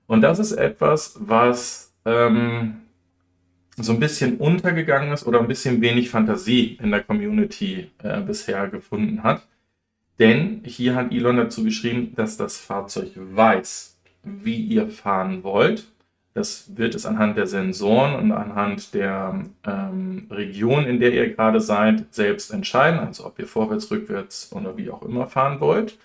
Und 0.06 0.22
das 0.22 0.38
ist 0.38 0.52
etwas, 0.52 1.16
was 1.18 1.92
ähm, 2.04 2.82
so 3.76 3.92
ein 3.92 4.00
bisschen 4.00 4.36
untergegangen 4.36 5.12
ist 5.12 5.26
oder 5.26 5.40
ein 5.40 5.48
bisschen 5.48 5.80
wenig 5.80 6.10
Fantasie 6.10 6.78
in 6.82 6.90
der 6.90 7.02
Community 7.02 7.90
äh, 8.02 8.20
bisher 8.20 8.68
gefunden 8.68 9.22
hat. 9.22 9.46
Denn 10.18 10.62
hier 10.64 10.94
hat 10.94 11.12
Elon 11.12 11.36
dazu 11.36 11.64
geschrieben, 11.64 12.12
dass 12.14 12.36
das 12.36 12.58
Fahrzeug 12.58 13.10
weiß, 13.16 13.98
wie 14.22 14.56
ihr 14.56 14.88
fahren 14.88 15.42
wollt 15.42 15.88
das 16.34 16.76
wird 16.76 16.96
es 16.96 17.06
anhand 17.06 17.36
der 17.36 17.46
Sensoren 17.46 18.16
und 18.16 18.32
anhand 18.32 18.92
der 18.92 19.40
ähm, 19.64 20.26
Region, 20.30 20.84
in 20.84 20.98
der 20.98 21.12
ihr 21.12 21.32
gerade 21.32 21.60
seid, 21.60 22.12
selbst 22.12 22.52
entscheiden. 22.52 22.98
Also 22.98 23.24
ob 23.24 23.38
ihr 23.38 23.46
vorwärts, 23.46 23.88
rückwärts 23.92 24.52
oder 24.52 24.76
wie 24.76 24.90
auch 24.90 25.02
immer 25.02 25.28
fahren 25.28 25.60
wollt. 25.60 25.96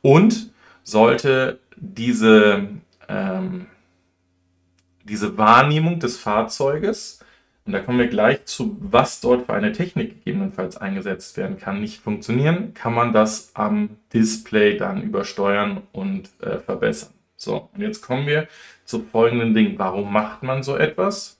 Und 0.00 0.50
sollte 0.82 1.58
diese, 1.76 2.68
ähm, 3.06 3.66
diese 5.04 5.36
Wahrnehmung 5.36 6.00
des 6.00 6.16
Fahrzeuges, 6.16 7.20
und 7.66 7.72
da 7.72 7.80
kommen 7.80 7.98
wir 7.98 8.06
gleich 8.06 8.46
zu, 8.46 8.78
was 8.80 9.20
dort 9.20 9.44
für 9.44 9.52
eine 9.52 9.72
Technik 9.72 10.24
gegebenenfalls 10.24 10.78
eingesetzt 10.78 11.36
werden 11.36 11.58
kann, 11.58 11.80
nicht 11.80 12.00
funktionieren, 12.00 12.72
kann 12.72 12.94
man 12.94 13.12
das 13.12 13.50
am 13.54 13.90
Display 14.14 14.78
dann 14.78 15.02
übersteuern 15.02 15.82
und 15.92 16.30
äh, 16.40 16.58
verbessern. 16.60 17.15
So, 17.36 17.70
und 17.74 17.80
jetzt 17.80 18.02
kommen 18.02 18.26
wir 18.26 18.48
zu 18.84 19.00
folgenden 19.00 19.54
Dingen. 19.54 19.78
Warum 19.78 20.12
macht 20.12 20.42
man 20.42 20.62
so 20.62 20.76
etwas? 20.76 21.36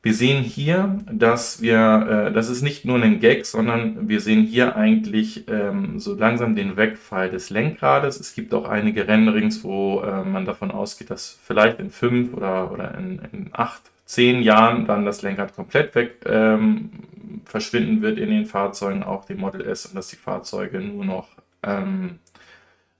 Wir 0.00 0.14
sehen 0.14 0.44
hier, 0.44 0.96
dass 1.10 1.60
wir, 1.60 2.28
äh, 2.28 2.32
das 2.32 2.48
ist 2.48 2.62
nicht 2.62 2.84
nur 2.84 3.02
ein 3.02 3.18
Gag, 3.18 3.44
sondern 3.44 4.08
wir 4.08 4.20
sehen 4.20 4.44
hier 4.44 4.76
eigentlich 4.76 5.48
ähm, 5.48 5.98
so 5.98 6.14
langsam 6.14 6.54
den 6.54 6.76
Wegfall 6.76 7.30
des 7.30 7.50
Lenkrades. 7.50 8.20
Es 8.20 8.34
gibt 8.34 8.54
auch 8.54 8.68
einige 8.68 9.08
Renderings, 9.08 9.64
wo 9.64 10.00
äh, 10.02 10.22
man 10.24 10.44
davon 10.44 10.70
ausgeht, 10.70 11.10
dass 11.10 11.36
vielleicht 11.42 11.80
in 11.80 11.90
fünf 11.90 12.32
oder, 12.32 12.70
oder 12.70 12.96
in, 12.96 13.20
in 13.32 13.50
acht, 13.52 13.82
zehn 14.04 14.40
Jahren 14.40 14.86
dann 14.86 15.04
das 15.04 15.22
Lenkrad 15.22 15.54
komplett 15.54 15.94
weg 15.96 16.20
ähm, 16.26 16.90
verschwinden 17.44 18.00
wird 18.00 18.18
in 18.18 18.30
den 18.30 18.46
Fahrzeugen, 18.46 19.02
auch 19.02 19.24
dem 19.24 19.40
Model 19.40 19.66
S, 19.66 19.86
und 19.86 19.96
dass 19.96 20.08
die 20.08 20.16
Fahrzeuge 20.16 20.80
nur 20.80 21.04
noch 21.04 21.28
ähm, 21.64 22.20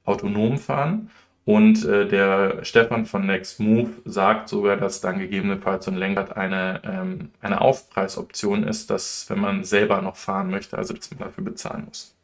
autonom 0.04 0.58
fahren. 0.58 1.10
Und 1.48 1.86
äh, 1.86 2.06
der 2.06 2.62
Stefan 2.62 3.06
von 3.06 3.24
Next 3.24 3.58
Move 3.58 3.88
sagt 4.04 4.50
sogar, 4.50 4.76
dass 4.76 5.00
dann 5.00 5.18
gegebenenfalls 5.18 5.86
so 5.86 5.90
ein 5.90 5.96
Lenkrad 5.96 6.36
eine, 6.36 6.82
ähm, 6.84 7.30
eine 7.40 7.62
Aufpreisoption 7.62 8.64
ist, 8.64 8.90
dass 8.90 9.24
wenn 9.30 9.40
man 9.40 9.64
selber 9.64 10.02
noch 10.02 10.16
fahren 10.16 10.50
möchte, 10.50 10.76
also 10.76 10.92
dass 10.92 11.10
man 11.10 11.20
dafür 11.20 11.44
bezahlen 11.44 11.86
muss. 11.86 12.14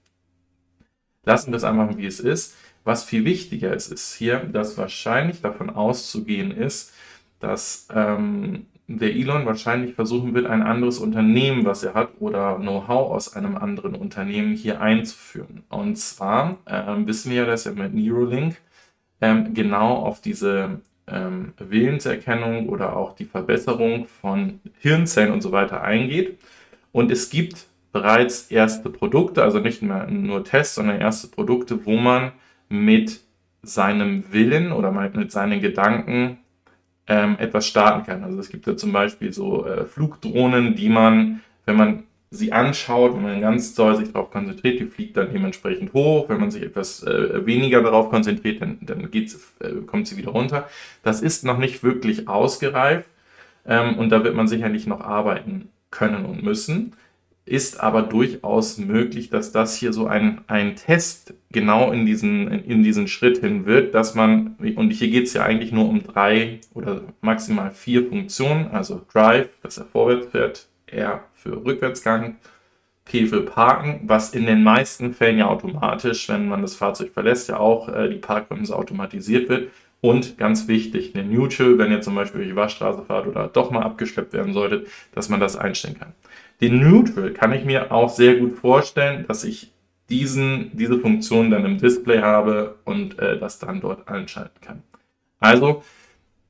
Lassen 1.25 1.53
wir 1.53 1.57
es 1.57 1.65
einfach, 1.65 1.97
wie 1.97 2.05
es 2.05 2.21
ist. 2.21 2.55
Was 2.85 3.05
viel 3.05 3.25
wichtiger 3.25 3.73
ist, 3.73 3.91
ist 3.91 4.13
hier, 4.13 4.41
dass 4.41 4.77
wahrscheinlich 4.77 5.41
davon 5.41 5.71
auszugehen 5.71 6.51
ist, 6.51 6.93
dass 7.41 7.89
ähm, 7.95 8.67
der 8.89 9.15
Elon 9.15 9.47
wahrscheinlich 9.47 9.95
versuchen 9.95 10.35
wird, 10.35 10.45
ein 10.45 10.61
anderes 10.61 10.99
Unternehmen, 10.99 11.65
was 11.65 11.83
er 11.83 11.95
hat, 11.95 12.11
oder 12.21 12.57
Know-how 12.57 13.11
aus 13.11 13.35
einem 13.35 13.57
anderen 13.57 13.95
Unternehmen 13.95 14.55
hier 14.55 14.83
einzuführen. 14.83 15.65
Und 15.71 15.97
zwar 15.97 16.59
äh, 16.67 17.07
wissen 17.07 17.31
wir 17.31 17.39
ja, 17.39 17.47
dass 17.47 17.65
er 17.65 17.73
mit 17.73 17.95
Neuralink 17.95 18.57
ähm, 19.21 19.55
genau 19.55 19.97
auf 19.97 20.21
diese 20.21 20.81
ähm, 21.07 21.53
Willenserkennung 21.59 22.69
oder 22.69 22.97
auch 22.97 23.15
die 23.15 23.25
Verbesserung 23.25 24.07
von 24.07 24.61
Hirnzellen 24.79 25.33
und 25.33 25.43
so 25.43 25.53
weiter 25.53 25.83
eingeht. 25.83 26.39
Und 26.93 27.11
es 27.11 27.31
gibt 27.31 27.67
bereits 27.93 28.51
erste 28.51 28.91
Produkte, 28.91 29.43
also 29.43 29.61
nicht 29.61 29.83
mehr 29.83 30.07
nur 30.09 30.45
Tests, 30.45 30.75
sondern 30.75 31.01
erste 31.01 31.29
Produkte, 31.29 31.87
wo 31.87 31.97
man 31.97 32.33
mit 32.69 33.21
seinem 33.63 34.33
Willen 34.33 34.73
oder 34.73 34.91
mit 34.91 35.33
seinen 35.33 35.61
Gedanken 35.61 36.39
ähm, 37.07 37.37
etwas 37.39 37.67
starten 37.67 38.05
kann. 38.07 38.25
Also 38.25 38.39
es 38.39 38.49
gibt 38.49 38.67
ja 38.67 38.77
zum 38.77 38.93
Beispiel 38.93 39.33
so 39.33 39.67
äh, 39.67 39.85
Flugdrohnen, 39.85 40.75
die 40.75 40.89
man, 40.89 41.41
wenn 41.67 41.77
man 41.77 42.03
sie 42.31 42.53
anschaut, 42.53 43.15
wenn 43.15 43.23
man 43.23 43.41
ganz 43.41 43.75
doll 43.75 43.97
sich 43.97 44.13
darauf 44.13 44.31
konzentriert, 44.31 44.81
die 44.81 44.87
fliegt 44.87 45.17
dann 45.17 45.33
dementsprechend 45.33 45.93
hoch. 45.93 46.29
Wenn 46.29 46.41
man 46.41 46.51
sich 46.51 46.63
etwas 46.63 47.03
äh, 47.03 47.47
weniger 47.47 47.83
darauf 47.83 48.11
konzentriert, 48.11 48.61
dann, 48.61 48.79
dann 48.81 49.09
äh, 49.13 49.71
kommt 49.87 50.09
sie 50.09 50.17
wieder 50.17 50.33
runter. 50.33 50.69
Das 51.03 51.23
ist 51.23 51.45
noch 51.45 51.59
nicht 51.59 51.83
wirklich 51.83 52.29
ausgereift 52.29 53.09
ähm, 53.67 53.99
und 53.99 54.11
da 54.11 54.25
wird 54.25 54.35
man 54.35 54.49
sicherlich 54.49 54.87
noch 54.87 55.01
arbeiten 55.01 55.69
können 55.91 56.25
und 56.25 56.43
müssen. 56.43 56.95
Ist 57.47 57.81
aber 57.81 58.01
durchaus 58.01 58.79
möglich, 58.79 59.29
dass 59.29 59.53
das 59.53 59.77
hier 59.77 59.93
so 59.93 60.07
ein, 60.07 60.41
ein 60.47 60.77
Test 60.77 61.35
genau 61.53 61.93
in 61.93 62.07
diesen, 62.07 62.49
in 62.49 62.83
diesen 62.83 63.07
Schritt 63.07 63.39
hin 63.39 63.67
wird, 63.67 63.95
dass 63.95 64.15
man, 64.15 64.57
und 64.77 64.91
hier 64.91 65.09
geht 65.11 65.25
es 65.25 65.35
ja 65.35 65.43
eigentlich 65.43 65.71
nur 65.71 65.87
um 65.87 66.03
drei 66.03 66.61
oder 66.73 67.03
maximal 67.21 67.71
vier 67.71 68.09
Funktionen, 68.09 68.69
also 68.69 69.03
Drive, 69.13 69.51
dass 69.63 69.77
er 69.77 69.85
vorwärts 69.85 70.29
fährt, 70.29 70.69
R 70.95 71.25
für 71.35 71.65
Rückwärtsgang, 71.65 72.37
P 73.05 73.27
für 73.27 73.43
Parken, 73.43 74.01
was 74.05 74.33
in 74.33 74.47
den 74.47 74.63
meisten 74.63 75.13
Fällen 75.13 75.39
ja 75.39 75.49
automatisch, 75.49 76.29
wenn 76.29 76.49
man 76.49 76.63
das 76.63 76.75
Fahrzeug 76.75 77.13
verlässt, 77.13 77.49
ja 77.49 77.59
auch 77.59 77.89
äh, 77.89 78.09
die 78.09 78.19
Parkbremse 78.19 78.75
automatisiert 78.75 79.49
wird. 79.49 79.71
Und 80.01 80.37
ganz 80.37 80.69
wichtig, 80.69 81.15
eine 81.15 81.25
Neutral, 81.25 81.79
wenn 81.79 81.91
ihr 81.91 82.03
zum 82.03 82.15
Beispiel 82.15 82.41
durch 82.41 82.51
die 82.51 82.57
Waschstraße 82.57 83.05
fahrt 83.05 83.27
oder 83.27 83.49
doch 83.49 83.71
mal 83.71 83.83
abgeschleppt 83.83 84.35
werden 84.35 84.53
solltet, 84.53 84.87
dass 85.15 85.31
man 85.31 85.41
das 85.41 85.57
einstellen 85.57 85.99
kann. 85.99 86.13
Den 86.61 86.79
Neutral 86.79 87.31
kann 87.33 87.53
ich 87.53 87.65
mir 87.65 87.91
auch 87.91 88.11
sehr 88.11 88.37
gut 88.37 88.53
vorstellen, 88.53 89.25
dass 89.27 89.45
ich 89.45 89.73
diesen, 90.11 90.71
diese 90.75 90.99
Funktion 90.99 91.51
dann 91.51 91.65
im 91.65 91.79
Display 91.79 92.21
habe 92.21 92.77
und 92.85 93.19
äh, 93.19 93.39
das 93.39 93.59
dann 93.59 93.81
dort 93.81 94.09
einschalten 94.09 94.61
kann. 94.61 94.83
Also 95.41 95.83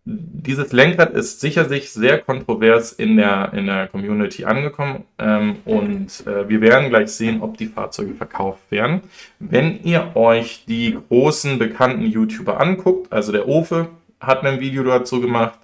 dieses 0.06 0.72
Lenkrad 0.72 1.14
ist 1.14 1.40
sicherlich 1.40 1.90
sehr 1.90 2.18
kontrovers 2.18 2.92
in 2.92 3.16
der, 3.16 3.52
in 3.54 3.66
der 3.66 3.88
Community 3.88 4.44
angekommen 4.44 5.04
ähm, 5.18 5.56
und 5.64 6.26
äh, 6.26 6.46
wir 6.48 6.60
werden 6.60 6.90
gleich 6.90 7.08
sehen, 7.08 7.40
ob 7.40 7.56
die 7.56 7.66
Fahrzeuge 7.66 8.14
verkauft 8.14 8.70
werden. 8.70 9.00
Wenn 9.38 9.82
ihr 9.82 10.14
euch 10.14 10.66
die 10.68 10.98
großen 11.08 11.58
bekannten 11.58 12.04
YouTuber 12.04 12.60
anguckt, 12.60 13.10
also 13.12 13.32
der 13.32 13.48
Ofe 13.48 13.88
hat 14.20 14.44
ein 14.44 14.60
Video 14.60 14.84
dazu 14.84 15.22
gemacht 15.22 15.58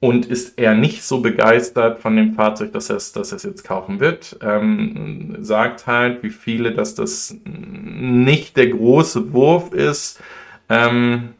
und 0.00 0.24
ist 0.24 0.58
eher 0.58 0.74
nicht 0.74 1.02
so 1.02 1.20
begeistert 1.20 2.00
von 2.00 2.16
dem 2.16 2.32
Fahrzeug, 2.32 2.72
dass 2.72 2.88
er 2.88 2.96
es, 2.96 3.12
dass 3.12 3.32
er 3.32 3.36
es 3.36 3.42
jetzt 3.42 3.64
kaufen 3.64 4.00
wird, 4.00 4.38
ähm, 4.40 5.36
sagt 5.40 5.86
halt, 5.86 6.22
wie 6.22 6.30
viele, 6.30 6.72
dass 6.72 6.94
das 6.94 7.36
nicht 7.44 8.56
der 8.56 8.68
große 8.68 9.34
Wurf 9.34 9.74
ist. 9.74 10.18
Ähm, 10.70 11.34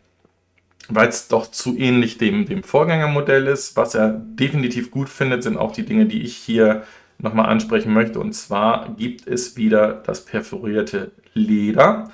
weil 0.90 1.08
es 1.08 1.28
doch 1.28 1.50
zu 1.50 1.76
ähnlich 1.76 2.18
dem, 2.18 2.46
dem 2.46 2.62
Vorgängermodell 2.62 3.46
ist. 3.46 3.76
Was 3.76 3.94
er 3.94 4.10
definitiv 4.10 4.90
gut 4.90 5.08
findet, 5.08 5.42
sind 5.42 5.56
auch 5.56 5.72
die 5.72 5.84
Dinge, 5.84 6.06
die 6.06 6.22
ich 6.22 6.36
hier 6.36 6.82
nochmal 7.18 7.46
ansprechen 7.46 7.92
möchte. 7.92 8.18
Und 8.18 8.32
zwar 8.32 8.94
gibt 8.96 9.26
es 9.26 9.56
wieder 9.56 9.92
das 9.92 10.24
perforierte 10.24 11.12
Leder. 11.34 12.10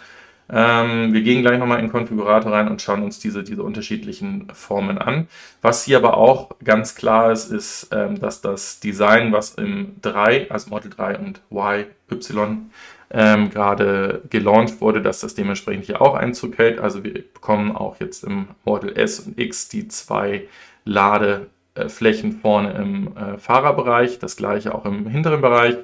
Ähm, 0.49 1.13
wir 1.13 1.23
gehen 1.23 1.43
gleich 1.43 1.59
nochmal 1.59 1.81
in 1.81 1.87
den 1.87 1.93
Konfigurator 1.93 2.53
rein 2.53 2.69
und 2.69 2.81
schauen 2.81 3.03
uns 3.03 3.19
diese, 3.19 3.43
diese 3.43 3.63
unterschiedlichen 3.65 4.49
Formen 4.53 4.99
an. 4.99 5.27
Was 5.61 5.85
hier 5.85 5.97
aber 5.97 6.17
auch 6.17 6.51
ganz 6.63 6.95
klar 6.95 7.33
ist, 7.33 7.51
ist, 7.51 7.89
ähm, 7.93 8.21
dass 8.21 8.43
das 8.43 8.79
Design, 8.79 9.33
was 9.33 9.55
im 9.55 9.97
3, 10.03 10.51
also 10.51 10.71
Model 10.71 10.91
3 10.91 11.19
und 11.19 11.41
Y, 11.51 11.87
Y, 12.13 12.71
ähm, 13.11 13.51
gerade 13.51 14.23
gelauncht 14.31 14.81
wurde, 14.81 15.01
dass 15.01 15.21
das 15.21 15.35
dementsprechend 15.35 15.85
hier 15.85 16.03
auch 16.03 16.15
Einzug 16.15 16.59
hält. 16.59 16.81
Also 16.81 17.05
wir 17.05 17.15
bekommen 17.15 17.73
auch 17.73 18.01
jetzt 18.01 18.25
im 18.25 18.49
Model 18.65 18.97
S 18.97 19.21
und 19.21 19.39
X 19.39 19.69
die 19.69 19.89
zwei 19.89 20.49
Ladeflächen 20.85 22.41
vorne 22.41 22.73
im 22.73 23.17
äh, 23.17 23.39
Fahrerbereich, 23.39 24.19
das 24.19 24.37
gleiche 24.37 24.75
auch 24.75 24.85
im 24.85 25.07
hinteren 25.07 25.41
Bereich. 25.41 25.77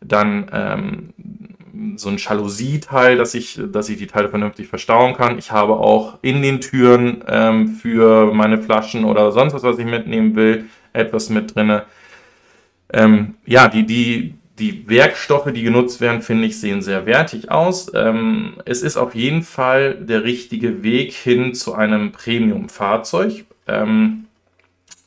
Dann 0.00 0.50
ähm, 0.52 1.14
so 1.96 2.08
ein 2.08 2.16
Jalousie-Teil, 2.16 3.16
dass 3.16 3.34
ich, 3.34 3.60
dass 3.70 3.88
ich 3.88 3.98
die 3.98 4.06
Teile 4.06 4.28
vernünftig 4.28 4.68
verstauen 4.68 5.14
kann. 5.14 5.38
Ich 5.38 5.52
habe 5.52 5.74
auch 5.74 6.18
in 6.22 6.42
den 6.42 6.60
Türen 6.60 7.24
ähm, 7.28 7.68
für 7.68 8.32
meine 8.32 8.58
Flaschen 8.58 9.04
oder 9.04 9.32
sonst 9.32 9.54
was, 9.54 9.62
was 9.62 9.78
ich 9.78 9.86
mitnehmen 9.86 10.34
will, 10.34 10.66
etwas 10.92 11.30
mit 11.30 11.54
drin. 11.54 11.82
Ähm, 12.92 13.34
ja, 13.44 13.68
die, 13.68 13.84
die, 13.84 14.34
die 14.58 14.88
Werkstoffe, 14.88 15.52
die 15.52 15.62
genutzt 15.62 16.00
werden, 16.00 16.22
finde 16.22 16.46
ich, 16.46 16.58
sehen 16.58 16.80
sehr 16.82 17.06
wertig 17.06 17.50
aus. 17.50 17.92
Ähm, 17.94 18.54
es 18.64 18.82
ist 18.82 18.96
auf 18.96 19.14
jeden 19.14 19.42
Fall 19.42 19.94
der 19.94 20.24
richtige 20.24 20.82
Weg 20.82 21.12
hin 21.12 21.54
zu 21.54 21.74
einem 21.74 22.12
Premium-Fahrzeug. 22.12 23.44
Ähm, 23.66 24.26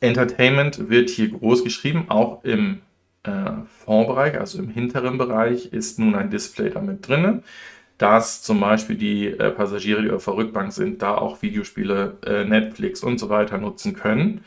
Entertainment 0.00 0.88
wird 0.88 1.10
hier 1.10 1.30
groß 1.30 1.64
geschrieben, 1.64 2.06
auch 2.08 2.44
im 2.44 2.80
äh, 3.24 3.30
Fondbereich, 3.84 4.38
also 4.38 4.58
im 4.58 4.68
hinteren 4.68 5.18
Bereich, 5.18 5.72
ist 5.72 5.98
nun 5.98 6.14
ein 6.14 6.30
Display 6.30 6.70
damit 6.70 7.06
drin, 7.06 7.42
dass 7.98 8.42
zum 8.42 8.60
Beispiel 8.60 8.96
die 8.96 9.26
äh, 9.26 9.50
Passagiere, 9.50 10.02
die 10.02 10.10
auf 10.10 10.24
der 10.24 10.36
Rückbank 10.36 10.72
sind, 10.72 11.02
da 11.02 11.16
auch 11.16 11.42
Videospiele, 11.42 12.16
äh, 12.24 12.44
Netflix 12.44 13.02
und 13.02 13.18
so 13.18 13.28
weiter 13.28 13.58
nutzen 13.58 13.94
können. 13.94 14.42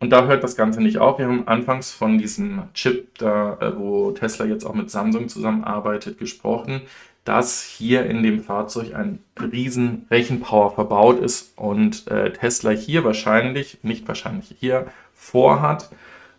Und 0.00 0.10
da 0.10 0.26
hört 0.26 0.44
das 0.44 0.56
Ganze 0.56 0.80
nicht 0.80 0.98
auf. 0.98 1.18
Wir 1.18 1.26
haben 1.26 1.48
anfangs 1.48 1.90
von 1.90 2.18
diesem 2.18 2.62
Chip, 2.74 3.18
da, 3.18 3.58
äh, 3.60 3.76
wo 3.76 4.12
Tesla 4.12 4.46
jetzt 4.46 4.64
auch 4.64 4.74
mit 4.74 4.90
Samsung 4.90 5.28
zusammenarbeitet, 5.28 6.18
gesprochen, 6.18 6.82
dass 7.24 7.62
hier 7.62 8.06
in 8.06 8.22
dem 8.22 8.40
Fahrzeug 8.40 8.94
ein 8.94 9.18
riesen 9.40 10.06
Rechenpower 10.10 10.70
verbaut 10.70 11.20
ist 11.20 11.58
und 11.58 12.06
äh, 12.08 12.32
Tesla 12.32 12.70
hier 12.70 13.04
wahrscheinlich, 13.04 13.78
nicht 13.82 14.06
wahrscheinlich 14.08 14.54
hier, 14.58 14.86
vorhat, 15.14 15.90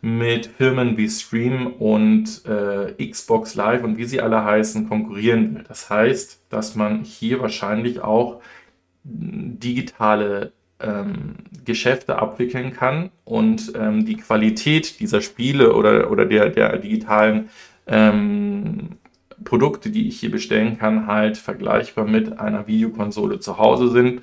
mit 0.02 0.48
Firmen 0.48 0.96
wie 0.98 1.10
Stream 1.10 1.68
und 1.68 2.46
äh, 2.46 3.10
Xbox 3.10 3.56
Live 3.56 3.84
und 3.84 3.98
wie 3.98 4.06
sie 4.06 4.22
alle 4.22 4.46
heißen, 4.46 4.88
konkurrieren 4.88 5.56
will. 5.56 5.64
Das 5.68 5.90
heißt, 5.90 6.42
dass 6.50 6.76
man 6.76 7.04
hier 7.04 7.42
wahrscheinlich 7.42 8.00
auch 8.00 8.42
digitale 9.04 10.54
ähm, 10.80 11.36
Geschäfte 11.66 12.18
abwickeln 12.20 12.74
kann 12.74 13.10
und 13.26 13.74
ähm, 13.76 14.06
die 14.06 14.18
Qualität 14.18 15.00
dieser 15.00 15.22
Spiele 15.22 15.74
oder, 15.74 16.10
oder 16.12 16.26
der, 16.26 16.50
der 16.50 16.78
digitalen 16.78 17.50
ähm, 17.88 18.98
Produkte, 19.44 19.90
die 19.90 20.08
ich 20.08 20.20
hier 20.20 20.32
bestellen 20.32 20.78
kann, 20.78 21.08
halt 21.08 21.38
vergleichbar 21.38 22.06
mit 22.06 22.40
einer 22.40 22.68
Videokonsole 22.68 23.40
zu 23.40 23.58
Hause 23.58 23.90
sind 23.90 24.22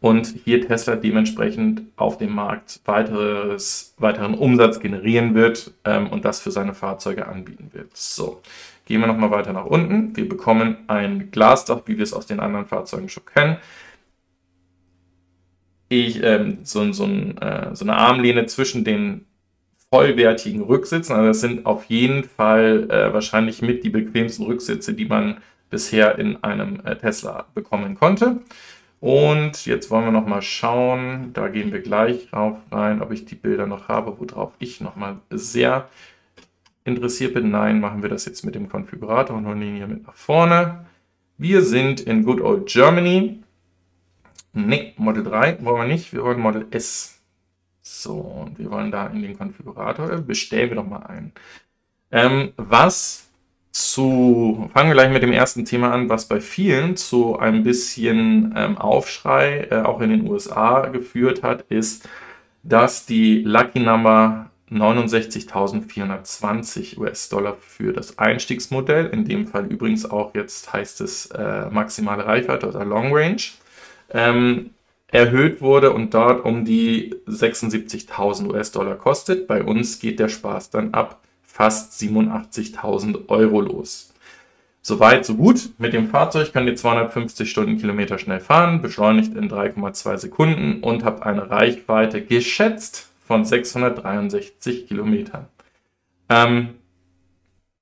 und 0.00 0.34
hier 0.44 0.66
Tesla 0.66 0.96
dementsprechend 0.96 1.82
auf 1.96 2.18
dem 2.18 2.34
Markt 2.34 2.80
weiteres, 2.84 3.94
weiteren 3.98 4.34
Umsatz 4.34 4.80
generieren 4.80 5.34
wird 5.34 5.72
ähm, 5.84 6.08
und 6.08 6.24
das 6.24 6.40
für 6.40 6.50
seine 6.50 6.74
Fahrzeuge 6.74 7.26
anbieten 7.26 7.70
wird. 7.72 7.96
So, 7.96 8.42
gehen 8.84 9.00
wir 9.00 9.06
nochmal 9.06 9.30
weiter 9.30 9.52
nach 9.52 9.64
unten. 9.64 10.16
Wir 10.16 10.28
bekommen 10.28 10.76
ein 10.86 11.30
Glasdach, 11.30 11.82
wie 11.86 11.96
wir 11.96 12.04
es 12.04 12.12
aus 12.12 12.26
den 12.26 12.40
anderen 12.40 12.66
Fahrzeugen 12.66 13.08
schon 13.08 13.24
kennen. 13.24 13.56
Ich, 15.88 16.22
ähm, 16.22 16.58
so, 16.64 16.92
so, 16.92 17.04
ein, 17.04 17.38
äh, 17.38 17.74
so 17.74 17.84
eine 17.84 17.96
Armlehne 17.96 18.46
zwischen 18.46 18.84
den 18.84 19.26
vollwertigen 19.90 20.62
Rücksitzen. 20.62 21.14
Also 21.14 21.28
das 21.28 21.40
sind 21.40 21.66
auf 21.66 21.84
jeden 21.84 22.24
Fall 22.24 22.90
äh, 22.90 23.12
wahrscheinlich 23.12 23.62
mit 23.62 23.84
die 23.84 23.90
bequemsten 23.90 24.44
Rücksitze, 24.44 24.94
die 24.94 25.04
man 25.04 25.38
bisher 25.70 26.18
in 26.18 26.42
einem 26.42 26.80
äh, 26.84 26.96
Tesla 26.96 27.46
bekommen 27.54 27.94
konnte. 27.94 28.40
Und 29.00 29.66
jetzt 29.66 29.90
wollen 29.90 30.06
wir 30.06 30.12
noch 30.12 30.26
mal 30.26 30.42
schauen, 30.42 31.30
da 31.34 31.48
gehen 31.48 31.72
wir 31.72 31.80
gleich 31.80 32.30
drauf 32.30 32.56
rein, 32.72 33.02
ob 33.02 33.12
ich 33.12 33.24
die 33.24 33.34
Bilder 33.34 33.66
noch 33.66 33.88
habe, 33.88 34.16
worauf 34.18 34.52
ich 34.58 34.80
noch 34.80 34.96
mal 34.96 35.18
sehr 35.30 35.88
interessiert 36.84 37.34
bin. 37.34 37.50
Nein, 37.50 37.80
machen 37.80 38.02
wir 38.02 38.08
das 38.08 38.24
jetzt 38.24 38.44
mit 38.44 38.54
dem 38.54 38.68
Konfigurator 38.68 39.36
und 39.36 39.46
holen 39.46 39.62
ihn 39.62 39.76
hier 39.76 39.86
mit 39.86 40.06
nach 40.06 40.14
vorne. 40.14 40.86
Wir 41.36 41.62
sind 41.62 42.00
in 42.00 42.24
Good 42.24 42.40
Old 42.40 42.66
Germany. 42.66 43.42
Ne, 44.56 44.94
Model 44.96 45.22
3 45.22 45.62
wollen 45.64 45.82
wir 45.82 45.94
nicht, 45.94 46.12
wir 46.14 46.24
wollen 46.24 46.40
Model 46.40 46.66
S. 46.70 47.20
So, 47.82 48.14
und 48.14 48.58
wir 48.58 48.70
wollen 48.70 48.90
da 48.90 49.06
in 49.08 49.20
den 49.20 49.36
Konfigurator, 49.36 50.08
bestellen 50.22 50.70
wir 50.70 50.76
doch 50.76 50.86
mal 50.86 51.02
ein. 51.02 51.32
Ähm, 52.10 52.54
was 52.56 53.28
zu, 53.70 54.70
fangen 54.72 54.88
wir 54.88 54.94
gleich 54.94 55.12
mit 55.12 55.22
dem 55.22 55.32
ersten 55.32 55.66
Thema 55.66 55.92
an, 55.92 56.08
was 56.08 56.24
bei 56.24 56.40
vielen 56.40 56.96
zu 56.96 57.38
ein 57.38 57.64
bisschen 57.64 58.54
ähm, 58.56 58.78
Aufschrei 58.78 59.68
äh, 59.70 59.82
auch 59.82 60.00
in 60.00 60.08
den 60.08 60.26
USA 60.26 60.86
geführt 60.86 61.42
hat, 61.42 61.66
ist, 61.68 62.08
dass 62.62 63.04
die 63.04 63.42
Lucky 63.42 63.80
Number 63.80 64.48
69.420 64.70 66.96
US-Dollar 66.96 67.58
für 67.60 67.92
das 67.92 68.18
Einstiegsmodell, 68.18 69.08
in 69.08 69.26
dem 69.26 69.48
Fall 69.48 69.66
übrigens 69.66 70.10
auch 70.10 70.34
jetzt 70.34 70.72
heißt 70.72 71.02
es 71.02 71.26
äh, 71.26 71.66
maximale 71.70 72.24
Reichweite 72.24 72.68
oder 72.68 72.86
Long 72.86 73.14
Range, 73.14 73.42
ähm, 74.10 74.70
erhöht 75.08 75.60
wurde 75.60 75.92
und 75.92 76.14
dort 76.14 76.44
um 76.44 76.64
die 76.64 77.14
76.000 77.26 78.48
US-Dollar 78.48 78.96
kostet. 78.96 79.46
Bei 79.46 79.62
uns 79.62 79.98
geht 79.98 80.18
der 80.18 80.28
Spaß 80.28 80.70
dann 80.70 80.94
ab 80.94 81.20
fast 81.42 82.00
87.000 82.00 83.28
Euro 83.28 83.60
los. 83.60 84.12
Soweit, 84.82 85.24
so 85.26 85.34
gut. 85.34 85.70
Mit 85.78 85.94
dem 85.94 86.08
Fahrzeug 86.08 86.52
könnt 86.52 86.68
ihr 86.68 86.76
250 86.76 87.50
Stundenkilometer 87.50 88.18
schnell 88.18 88.38
fahren, 88.38 88.82
beschleunigt 88.82 89.34
in 89.34 89.50
3,2 89.50 90.16
Sekunden 90.18 90.80
und 90.80 91.04
habt 91.04 91.24
eine 91.24 91.50
Reichweite 91.50 92.22
geschätzt 92.22 93.10
von 93.26 93.44
663 93.44 94.86
Kilometern. 94.86 95.46
Ähm, 96.28 96.74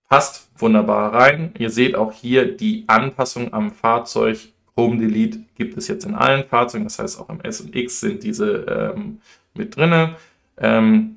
passt 0.08 0.48
wunderbar 0.56 1.12
rein. 1.12 1.52
Ihr 1.58 1.68
seht 1.68 1.94
auch 1.94 2.12
hier 2.12 2.56
die 2.56 2.84
Anpassung 2.86 3.52
am 3.52 3.70
Fahrzeug. 3.70 4.38
Home 4.76 4.98
Delete 4.98 5.40
gibt 5.54 5.76
es 5.76 5.88
jetzt 5.88 6.04
in 6.04 6.14
allen 6.14 6.44
Fahrzeugen, 6.44 6.84
das 6.84 6.98
heißt 6.98 7.20
auch 7.20 7.28
im 7.28 7.40
S 7.40 7.60
und 7.60 7.74
X 7.74 8.00
sind 8.00 8.22
diese 8.22 8.92
ähm, 8.96 9.20
mit 9.54 9.76
drinne. 9.76 10.16
Ähm, 10.58 11.16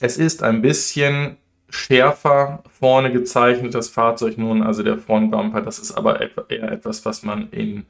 es 0.00 0.16
ist 0.16 0.42
ein 0.42 0.62
bisschen 0.62 1.36
schärfer 1.68 2.62
vorne 2.78 3.12
gezeichnet, 3.12 3.74
das 3.74 3.88
Fahrzeug 3.88 4.38
nun, 4.38 4.62
also 4.62 4.82
der 4.82 4.98
Frontbumper. 4.98 5.60
Das 5.60 5.78
ist 5.78 5.92
aber 5.92 6.20
eher 6.50 6.72
etwas, 6.72 7.04
was 7.04 7.22
man 7.22 7.50
im 7.50 7.84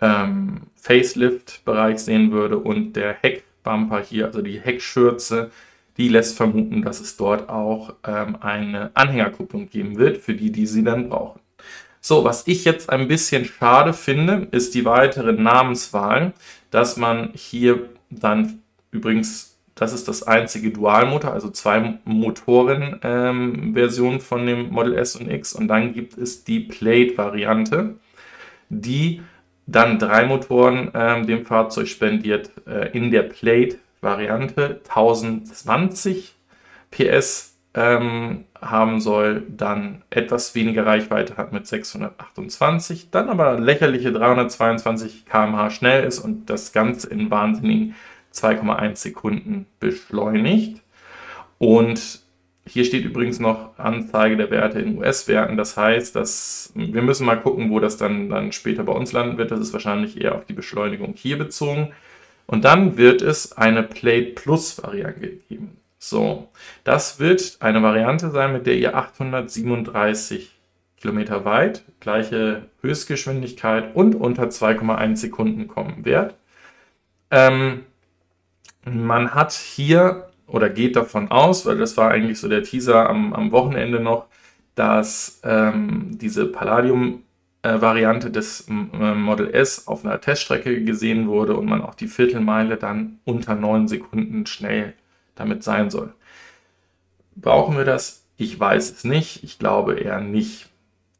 ähm, 0.00 0.62
Facelift-Bereich 0.76 1.98
sehen 1.98 2.30
würde. 2.30 2.58
Und 2.58 2.94
der 2.94 3.14
Heckbumper 3.14 4.00
hier, 4.00 4.26
also 4.26 4.42
die 4.42 4.60
Heckschürze, 4.60 5.50
die 5.96 6.08
lässt 6.08 6.36
vermuten, 6.36 6.82
dass 6.82 7.00
es 7.00 7.16
dort 7.16 7.48
auch 7.48 7.94
ähm, 8.06 8.36
eine 8.40 8.90
Anhängerkupplung 8.94 9.68
geben 9.70 9.96
wird, 9.96 10.18
für 10.18 10.34
die, 10.34 10.52
die 10.52 10.66
sie 10.66 10.84
dann 10.84 11.08
brauchen. 11.08 11.40
So, 12.08 12.22
was 12.22 12.46
ich 12.46 12.64
jetzt 12.64 12.88
ein 12.88 13.08
bisschen 13.08 13.46
schade 13.46 13.92
finde, 13.92 14.46
ist 14.52 14.76
die 14.76 14.84
weitere 14.84 15.32
Namenswahl, 15.32 16.34
dass 16.70 16.96
man 16.96 17.30
hier 17.34 17.88
dann 18.10 18.62
übrigens 18.92 19.58
das 19.74 19.92
ist 19.92 20.06
das 20.06 20.22
einzige 20.22 20.70
Dualmotor, 20.70 21.32
also 21.32 21.50
zwei 21.50 21.98
Motoren-Version 22.04 24.12
ähm, 24.12 24.20
von 24.20 24.46
dem 24.46 24.70
Model 24.70 24.94
S 24.94 25.16
und 25.16 25.28
X. 25.28 25.52
Und 25.52 25.66
dann 25.66 25.94
gibt 25.94 26.16
es 26.16 26.44
die 26.44 26.60
Plate-Variante, 26.60 27.96
die 28.68 29.22
dann 29.66 29.98
drei 29.98 30.26
Motoren 30.26 30.92
ähm, 30.94 31.26
dem 31.26 31.44
Fahrzeug 31.44 31.88
spendiert. 31.88 32.52
Äh, 32.68 32.96
in 32.96 33.10
der 33.10 33.22
Plate-Variante 33.22 34.80
1020 34.88 36.36
PS 36.92 37.55
ähm, 37.76 38.46
haben 38.60 39.00
soll, 39.00 39.44
dann 39.48 40.02
etwas 40.08 40.54
weniger 40.54 40.86
Reichweite 40.86 41.36
hat 41.36 41.52
mit 41.52 41.66
628, 41.66 43.10
dann 43.10 43.28
aber 43.28 43.60
lächerliche 43.60 44.12
322 44.12 45.26
km/h 45.26 45.70
schnell 45.70 46.04
ist 46.04 46.18
und 46.18 46.48
das 46.48 46.72
Ganze 46.72 47.08
in 47.10 47.30
wahnsinnigen 47.30 47.94
2,1 48.32 48.96
Sekunden 48.96 49.66
beschleunigt. 49.78 50.80
Und 51.58 52.20
hier 52.66 52.84
steht 52.84 53.04
übrigens 53.04 53.38
noch 53.38 53.78
Anzeige 53.78 54.36
der 54.36 54.50
Werte 54.50 54.80
in 54.80 54.98
US-Werten. 54.98 55.56
Das 55.56 55.76
heißt, 55.76 56.16
dass 56.16 56.72
wir 56.74 57.02
müssen 57.02 57.26
mal 57.26 57.40
gucken, 57.40 57.70
wo 57.70 57.78
das 57.78 57.96
dann, 57.96 58.28
dann 58.28 58.52
später 58.52 58.82
bei 58.84 58.92
uns 58.92 59.12
landen 59.12 59.38
wird. 59.38 59.50
Das 59.50 59.60
ist 59.60 59.72
wahrscheinlich 59.72 60.20
eher 60.20 60.34
auf 60.34 60.46
die 60.46 60.52
Beschleunigung 60.52 61.14
hier 61.14 61.38
bezogen. 61.38 61.92
Und 62.46 62.64
dann 62.64 62.96
wird 62.96 63.22
es 63.22 63.56
eine 63.56 63.82
Plate 63.82 64.32
Plus 64.32 64.82
Variante 64.82 65.28
geben. 65.48 65.76
So, 66.08 66.46
das 66.84 67.18
wird 67.18 67.56
eine 67.58 67.82
Variante 67.82 68.30
sein, 68.30 68.52
mit 68.52 68.68
der 68.68 68.76
ihr 68.76 68.94
837 68.96 70.56
Kilometer 71.00 71.44
weit, 71.44 71.82
gleiche 71.98 72.68
Höchstgeschwindigkeit 72.80 73.96
und 73.96 74.14
unter 74.14 74.44
2,1 74.44 75.16
Sekunden 75.16 75.66
kommen 75.66 76.04
werdet. 76.04 76.36
Ähm, 77.32 77.86
man 78.84 79.34
hat 79.34 79.50
hier 79.50 80.28
oder 80.46 80.70
geht 80.70 80.94
davon 80.94 81.32
aus, 81.32 81.66
weil 81.66 81.76
das 81.76 81.96
war 81.96 82.12
eigentlich 82.12 82.38
so 82.38 82.48
der 82.48 82.62
Teaser 82.62 83.10
am, 83.10 83.32
am 83.32 83.50
Wochenende 83.50 83.98
noch, 83.98 84.26
dass 84.76 85.40
ähm, 85.42 86.10
diese 86.20 86.46
Palladium-Variante 86.46 88.30
des 88.30 88.68
äh, 88.68 88.72
Model 88.72 89.52
S 89.52 89.88
auf 89.88 90.04
einer 90.04 90.20
Teststrecke 90.20 90.84
gesehen 90.84 91.26
wurde 91.26 91.56
und 91.56 91.66
man 91.66 91.82
auch 91.82 91.96
die 91.96 92.06
Viertelmeile 92.06 92.76
dann 92.76 93.18
unter 93.24 93.56
9 93.56 93.88
Sekunden 93.88 94.46
schnell 94.46 94.94
damit 95.36 95.62
sein 95.62 95.90
soll. 95.90 96.12
Brauchen 97.36 97.76
wir 97.76 97.84
das? 97.84 98.24
Ich 98.36 98.58
weiß 98.58 98.90
es 98.90 99.04
nicht. 99.04 99.44
Ich 99.44 99.58
glaube 99.58 99.94
eher 99.94 100.20
nicht. 100.20 100.68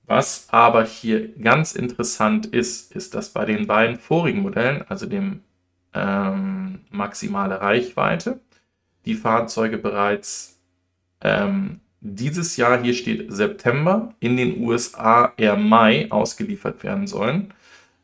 Was 0.06 0.48
aber 0.50 0.84
hier 0.84 1.28
ganz 1.36 1.72
interessant 1.72 2.46
ist, 2.46 2.92
ist, 2.94 3.14
dass 3.14 3.30
bei 3.30 3.44
den 3.44 3.66
beiden 3.66 3.98
vorigen 3.98 4.40
Modellen, 4.40 4.84
also 4.88 5.06
dem 5.06 5.40
ähm, 5.94 6.80
maximale 6.90 7.60
Reichweite, 7.60 8.40
die 9.04 9.14
Fahrzeuge 9.14 9.78
bereits 9.78 10.58
ähm, 11.22 11.80
dieses 12.00 12.56
Jahr, 12.56 12.80
hier 12.82 12.94
steht 12.94 13.32
September, 13.32 14.14
in 14.20 14.36
den 14.36 14.62
USA 14.62 15.32
eher 15.36 15.56
Mai 15.56 16.06
ausgeliefert 16.10 16.84
werden 16.84 17.06
sollen. 17.06 17.52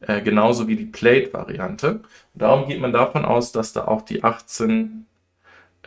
Äh, 0.01 0.23
genauso 0.23 0.67
wie 0.67 0.77
die 0.77 0.87
Plate-Variante. 0.87 2.01
Darum 2.35 2.69
geht 2.69 2.81
man 2.81 2.93
davon 2.93 3.25
aus, 3.25 3.53
dass 3.53 3.73
da 3.73 3.85
auch 3.87 4.03
die 4.03 4.25
18 4.25 5.07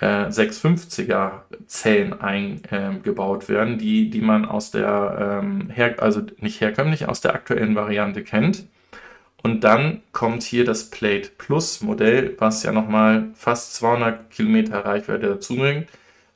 äh, 0.02 0.28
650er 0.28 1.42
Zellen 1.68 2.20
eingebaut 2.20 3.46
äh, 3.46 3.50
werden, 3.50 3.78
die, 3.78 4.10
die 4.10 4.22
man 4.22 4.46
aus 4.46 4.72
der, 4.72 5.42
ähm, 5.44 5.70
her, 5.70 5.96
also 6.00 6.22
nicht 6.40 6.62
herkömmlich, 6.62 7.08
aus 7.08 7.22
der 7.22 7.34
aktuellen 7.34 7.76
Variante 7.76 8.24
kennt. 8.24 8.66
Und 9.42 9.64
dann 9.64 10.02
kommt 10.12 10.42
hier 10.44 10.66
das 10.66 10.90
Plate 10.90 11.30
Plus 11.38 11.82
Modell, 11.82 12.36
was 12.40 12.64
ja 12.64 12.72
nochmal 12.72 13.28
fast 13.36 13.76
200 13.76 14.32
Kilometer 14.32 14.84
Reichweite 14.84 15.28
dazu 15.28 15.56
bringt. 15.56 15.88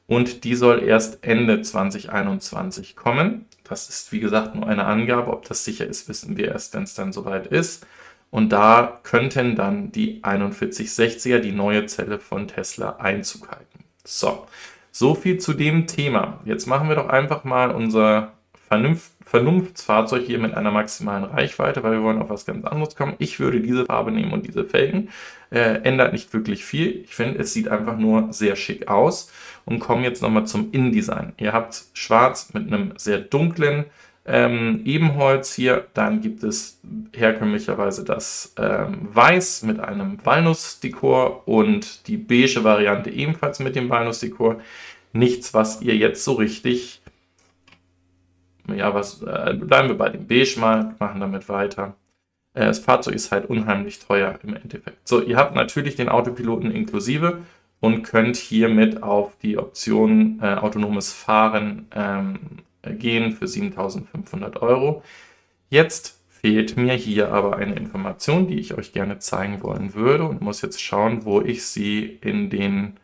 Und 0.06 0.43
die 0.43 0.56
soll 0.56 0.84
erst 0.84 1.24
Ende 1.24 1.62
2021 1.62 2.95
kommen. 2.95 3.45
Das 3.63 3.89
ist, 3.89 4.12
wie 4.12 4.19
gesagt, 4.19 4.56
nur 4.56 4.67
eine 4.67 4.86
Angabe. 4.86 5.32
Ob 5.32 5.48
das 5.48 5.65
sicher 5.65 5.86
ist, 5.86 6.08
wissen 6.08 6.38
wir 6.38 6.50
erst, 6.50 6.74
wenn 6.76 6.84
es 6.84 6.93
dann 6.93 7.12
soweit 7.12 7.48
ist. 7.48 7.86
Und 8.31 8.49
da 8.49 8.99
könnten 9.03 9.55
dann 9.55 9.91
die 9.91 10.21
4160er, 10.21 11.39
die 11.39 11.51
neue 11.51 11.85
Zelle 11.87 12.19
von 12.19 12.47
Tesla, 12.47 12.97
Einzug 12.97 13.49
halten. 13.49 13.83
So, 14.03 14.47
so 14.91 15.15
viel 15.15 15.39
zu 15.39 15.53
dem 15.53 15.87
Thema. 15.87 16.39
Jetzt 16.45 16.67
machen 16.67 16.89
wir 16.89 16.95
doch 16.95 17.09
einfach 17.09 17.43
mal 17.43 17.71
unser 17.71 18.33
Vernunft 18.67 19.11
Vernunftsfahrzeug 19.29 20.25
hier 20.25 20.39
mit 20.39 20.55
einer 20.55 20.71
maximalen 20.71 21.23
Reichweite, 21.23 21.83
weil 21.83 21.91
wir 21.91 22.01
wollen 22.01 22.19
auf 22.19 22.31
was 22.31 22.47
ganz 22.47 22.65
anderes 22.65 22.95
kommen. 22.95 23.13
Ich 23.19 23.39
würde 23.39 23.61
diese 23.61 23.85
Farbe 23.85 24.11
nehmen 24.11 24.33
und 24.33 24.47
diese 24.47 24.65
Felgen. 24.65 25.09
Äh, 25.51 25.83
ändert 25.83 26.13
nicht 26.13 26.33
wirklich 26.33 26.65
viel. 26.65 27.01
Ich 27.03 27.13
finde, 27.13 27.37
es 27.37 27.53
sieht 27.53 27.67
einfach 27.67 27.95
nur 27.95 28.33
sehr 28.33 28.55
schick 28.55 28.87
aus. 28.87 29.31
Und 29.65 29.79
kommen 29.79 30.03
jetzt 30.03 30.23
nochmal 30.23 30.47
zum 30.47 30.71
Innendesign. 30.71 31.33
Ihr 31.37 31.53
habt 31.53 31.83
schwarz 31.93 32.55
mit 32.55 32.65
einem 32.65 32.93
sehr 32.97 33.19
dunklen 33.19 33.85
ähm, 34.29 34.81
Ebenholz 34.85 35.53
hier. 35.53 35.87
Dann 35.93 36.21
gibt 36.21 36.43
es 36.43 36.79
herkömmlicherweise 37.13 38.05
das 38.05 38.53
ähm, 38.57 39.09
Weiß 39.13 39.63
mit 39.63 39.79
einem 39.79 40.23
Walnussdekor 40.23 41.47
und 41.47 42.07
die 42.07 42.17
beige 42.17 42.63
Variante 42.63 43.09
ebenfalls 43.09 43.59
mit 43.59 43.75
dem 43.75 43.89
Walnussdekor. 43.89 44.61
Nichts, 45.11 45.53
was 45.53 45.81
ihr 45.81 45.97
jetzt 45.97 46.23
so 46.23 46.33
richtig 46.33 47.01
ja, 48.75 48.93
was, 48.93 49.21
äh, 49.21 49.53
bleiben 49.53 49.89
wir 49.89 49.97
bei 49.97 50.09
dem 50.09 50.27
Beige 50.27 50.59
mal, 50.59 50.95
machen 50.99 51.19
damit 51.19 51.49
weiter. 51.49 51.95
Äh, 52.53 52.65
das 52.65 52.79
Fahrzeug 52.79 53.15
ist 53.15 53.31
halt 53.31 53.49
unheimlich 53.49 53.99
teuer 53.99 54.39
im 54.43 54.55
Endeffekt. 54.55 55.07
So, 55.07 55.21
ihr 55.21 55.37
habt 55.37 55.55
natürlich 55.55 55.95
den 55.95 56.09
Autopiloten 56.09 56.71
inklusive 56.71 57.39
und 57.79 58.03
könnt 58.03 58.35
hiermit 58.35 59.03
auf 59.03 59.37
die 59.41 59.57
Option 59.57 60.39
äh, 60.41 60.55
autonomes 60.55 61.13
Fahren 61.13 61.87
ähm, 61.95 62.39
gehen 62.83 63.33
für 63.33 63.47
7500 63.47 64.61
Euro. 64.61 65.03
Jetzt 65.69 66.19
fehlt 66.29 66.77
mir 66.77 66.93
hier 66.93 67.33
aber 67.33 67.57
eine 67.57 67.75
Information, 67.75 68.47
die 68.47 68.59
ich 68.59 68.77
euch 68.77 68.93
gerne 68.93 69.19
zeigen 69.19 69.61
wollen 69.61 69.93
würde 69.93 70.23
und 70.25 70.41
muss 70.41 70.61
jetzt 70.61 70.81
schauen, 70.81 71.25
wo 71.25 71.41
ich 71.41 71.65
sie 71.65 72.19
in 72.21 72.49
den, 72.49 72.97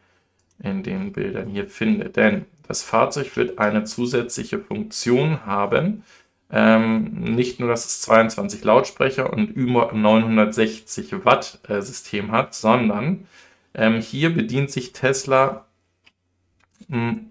in 0.64 0.84
den 0.84 1.12
Bildern 1.12 1.50
hier 1.50 1.68
finde. 1.68 2.10
Denn 2.10 2.46
das 2.68 2.82
Fahrzeug 2.82 3.36
wird 3.36 3.60
eine 3.60 3.84
zusätzliche 3.84 4.60
Funktion 4.60 5.46
haben. 5.46 6.04
Ähm, 6.50 7.36
nicht 7.36 7.60
nur, 7.60 7.70
dass 7.70 7.86
es 7.86 8.02
22 8.02 8.64
Lautsprecher 8.64 9.34
und 9.34 9.50
über 9.50 9.92
960 9.92 11.26
Watt 11.26 11.60
äh, 11.68 11.82
System 11.82 12.32
hat, 12.32 12.54
sondern 12.54 13.28
ähm, 13.74 14.00
hier 14.00 14.34
bedient 14.34 14.72
sich 14.72 14.94
Tesla 14.94 15.65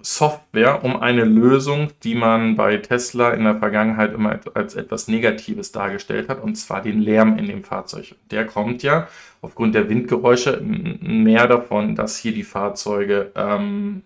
Software 0.02 0.82
um 0.82 0.96
eine 0.96 1.24
Lösung, 1.24 1.88
die 2.02 2.16
man 2.16 2.56
bei 2.56 2.76
Tesla 2.78 3.30
in 3.30 3.44
der 3.44 3.58
Vergangenheit 3.58 4.12
immer 4.12 4.40
als 4.54 4.74
etwas 4.74 5.06
Negatives 5.06 5.70
dargestellt 5.70 6.28
hat, 6.28 6.42
und 6.42 6.56
zwar 6.56 6.82
den 6.82 7.00
Lärm 7.00 7.38
in 7.38 7.46
dem 7.46 7.62
Fahrzeug. 7.62 8.16
Der 8.30 8.46
kommt 8.46 8.82
ja 8.82 9.06
aufgrund 9.42 9.76
der 9.76 9.88
Windgeräusche 9.88 10.60
mehr 10.60 11.46
davon, 11.46 11.94
dass 11.94 12.16
hier 12.18 12.32
die 12.32 12.42
Fahrzeuge 12.42 13.30
ähm, 13.36 14.02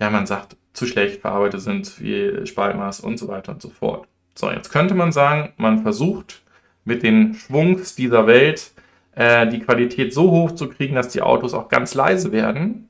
ja, 0.00 0.10
man 0.10 0.26
sagt, 0.26 0.56
zu 0.72 0.86
schlecht 0.86 1.20
verarbeitet 1.20 1.60
sind, 1.60 2.00
wie 2.00 2.46
Spaltmaß 2.46 3.00
und 3.00 3.18
so 3.18 3.28
weiter 3.28 3.52
und 3.52 3.62
so 3.62 3.68
fort. 3.68 4.08
So, 4.34 4.50
jetzt 4.50 4.70
könnte 4.70 4.94
man 4.94 5.12
sagen, 5.12 5.52
man 5.58 5.82
versucht 5.82 6.42
mit 6.84 7.02
den 7.02 7.34
Schwungs 7.34 7.94
dieser 7.94 8.26
Welt 8.26 8.72
äh, 9.14 9.46
die 9.46 9.60
Qualität 9.60 10.14
so 10.14 10.30
hoch 10.30 10.52
zu 10.52 10.68
kriegen, 10.68 10.94
dass 10.94 11.08
die 11.08 11.22
Autos 11.22 11.54
auch 11.54 11.68
ganz 11.68 11.94
leise 11.94 12.32
werden. 12.32 12.88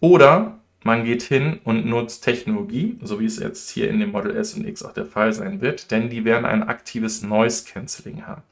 Oder 0.00 0.58
man 0.84 1.04
geht 1.04 1.22
hin 1.22 1.60
und 1.64 1.86
nutzt 1.86 2.24
Technologie, 2.24 2.98
so 3.02 3.18
wie 3.18 3.24
es 3.24 3.38
jetzt 3.38 3.70
hier 3.70 3.90
in 3.90 4.00
dem 4.00 4.12
Model 4.12 4.36
S 4.36 4.54
und 4.54 4.66
X 4.66 4.82
auch 4.82 4.92
der 4.92 5.06
Fall 5.06 5.32
sein 5.32 5.60
wird, 5.60 5.90
denn 5.90 6.10
die 6.10 6.24
werden 6.24 6.44
ein 6.44 6.62
aktives 6.62 7.22
Noise 7.22 7.64
Cancelling 7.66 8.26
haben. 8.26 8.42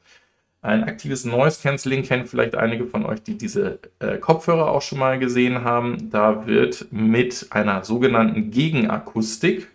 Ein 0.63 0.85
aktives 0.85 1.25
Noise 1.25 1.59
Cancelling 1.61 2.03
kennen 2.03 2.25
vielleicht 2.25 2.55
einige 2.55 2.85
von 2.85 3.05
euch, 3.05 3.21
die 3.21 3.37
diese 3.37 3.79
äh, 3.99 4.17
Kopfhörer 4.17 4.71
auch 4.71 4.81
schon 4.81 4.97
mal 4.97 5.19
gesehen 5.19 5.63
haben. 5.63 6.09
Da 6.09 6.47
wird 6.47 6.87
mit 6.89 7.47
einer 7.49 7.83
sogenannten 7.83 8.49
Gegenakustik 8.49 9.67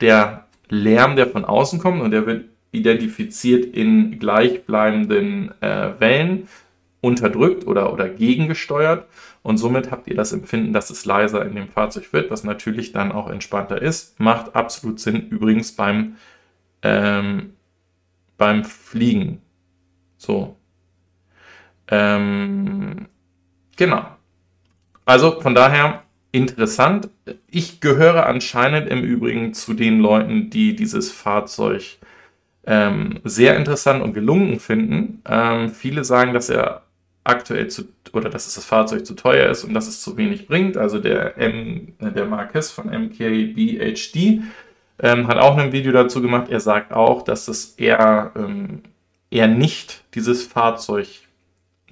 der 0.00 0.46
Lärm, 0.68 1.16
der 1.16 1.28
von 1.28 1.44
außen 1.44 1.78
kommt, 1.78 2.02
und 2.02 2.10
der 2.10 2.26
wird 2.26 2.46
identifiziert 2.72 3.64
in 3.64 4.18
gleichbleibenden 4.18 5.52
äh, 5.62 5.92
Wellen 5.98 6.48
unterdrückt 7.00 7.66
oder, 7.66 7.92
oder 7.92 8.08
gegengesteuert. 8.08 9.06
Und 9.42 9.58
somit 9.58 9.90
habt 9.90 10.08
ihr 10.08 10.16
das 10.16 10.32
Empfinden, 10.32 10.72
dass 10.72 10.90
es 10.90 11.04
leiser 11.04 11.44
in 11.44 11.54
dem 11.54 11.68
Fahrzeug 11.68 12.12
wird, 12.12 12.30
was 12.30 12.44
natürlich 12.44 12.92
dann 12.92 13.12
auch 13.12 13.30
entspannter 13.30 13.80
ist. 13.80 14.18
Macht 14.20 14.54
absolut 14.54 15.00
Sinn 15.00 15.28
übrigens 15.28 15.72
beim, 15.72 16.16
ähm, 16.82 17.54
beim 18.36 18.64
Fliegen 18.64 19.40
so. 20.18 20.56
Ähm, 21.88 23.06
genau. 23.76 24.04
Also 25.06 25.40
von 25.40 25.54
daher 25.54 26.02
interessant. 26.32 27.08
Ich 27.46 27.80
gehöre 27.80 28.26
anscheinend 28.26 28.88
im 28.90 29.02
Übrigen 29.02 29.54
zu 29.54 29.72
den 29.72 30.00
Leuten, 30.00 30.50
die 30.50 30.76
dieses 30.76 31.10
Fahrzeug 31.10 31.98
ähm, 32.66 33.20
sehr 33.24 33.56
interessant 33.56 34.02
und 34.02 34.12
gelungen 34.12 34.60
finden. 34.60 35.22
Ähm, 35.26 35.70
viele 35.70 36.04
sagen, 36.04 36.34
dass 36.34 36.50
er 36.50 36.82
aktuell 37.28 37.68
zu 37.68 37.88
oder 38.12 38.30
dass 38.30 38.52
das 38.52 38.64
Fahrzeug 38.64 39.04
zu 39.04 39.14
teuer 39.14 39.50
ist 39.50 39.64
und 39.64 39.74
dass 39.74 39.86
es 39.86 40.02
zu 40.02 40.16
wenig 40.16 40.46
bringt. 40.46 40.76
Also 40.76 40.98
der 40.98 41.36
M, 41.38 41.92
der 42.00 42.24
Marquez 42.24 42.70
von 42.70 42.86
MKBHD 42.86 44.42
ähm, 45.00 45.28
hat 45.28 45.38
auch 45.38 45.56
ein 45.56 45.72
Video 45.72 45.92
dazu 45.92 46.22
gemacht. 46.22 46.50
Er 46.50 46.60
sagt 46.60 46.92
auch, 46.92 47.22
dass 47.22 47.48
es 47.48 47.74
eher 47.74 48.32
ähm, 48.34 48.82
er 49.30 49.46
nicht 49.46 50.04
dieses 50.14 50.46
Fahrzeug 50.46 51.08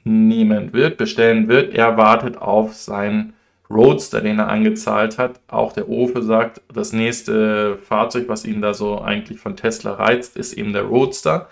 nehmen 0.05 0.73
wird, 0.73 0.97
bestellen 0.97 1.49
wird. 1.49 1.75
Er 1.75 1.97
wartet 1.97 2.39
auf 2.39 2.75
seinen 2.75 3.35
Roadster, 3.69 4.21
den 4.21 4.39
er 4.39 4.49
angezahlt 4.49 5.19
hat. 5.19 5.41
Auch 5.49 5.73
der 5.73 5.89
Ofe 5.89 6.23
sagt, 6.23 6.63
das 6.73 6.93
nächste 6.93 7.79
Fahrzeug, 7.79 8.29
was 8.29 8.45
ihn 8.45 8.63
da 8.63 8.75
so 8.75 9.01
eigentlich 9.01 9.41
von 9.41 9.57
Tesla 9.57 9.95
reizt, 9.95 10.37
ist 10.37 10.53
eben 10.53 10.73
der 10.73 10.85
Roadster. 10.85 11.49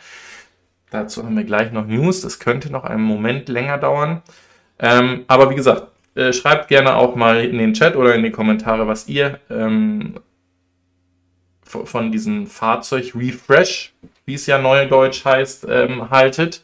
Dazu 0.95 1.25
haben 1.25 1.37
wir 1.37 1.43
gleich 1.43 1.73
noch 1.73 1.89
News. 1.89 2.21
Das 2.21 2.39
könnte 2.39 2.71
noch 2.71 2.85
einen 2.85 3.03
Moment 3.03 3.49
länger 3.49 3.79
dauern. 3.79 4.23
Ähm, 4.79 5.25
aber 5.27 5.51
wie 5.51 5.57
gesagt, 5.57 5.89
äh, 6.15 6.33
schreibt 6.33 6.69
gerne 6.69 6.95
auch 6.95 7.17
mal 7.17 7.45
in 7.45 7.59
den 7.59 7.75
Chat 7.75 7.97
oder 7.97 8.15
in 8.15 8.23
die 8.23 8.31
Kommentare, 8.31 8.87
was 8.87 9.09
ihr 9.09 9.41
ähm, 9.51 10.15
von 11.65 12.13
diesem 12.13 12.47
Fahrzeug 12.47 13.13
Refresh, 13.17 13.93
wie 14.25 14.35
es 14.35 14.47
ja 14.47 14.61
neudeutsch 14.61 15.25
heißt, 15.25 15.67
ähm, 15.69 16.11
haltet. 16.11 16.63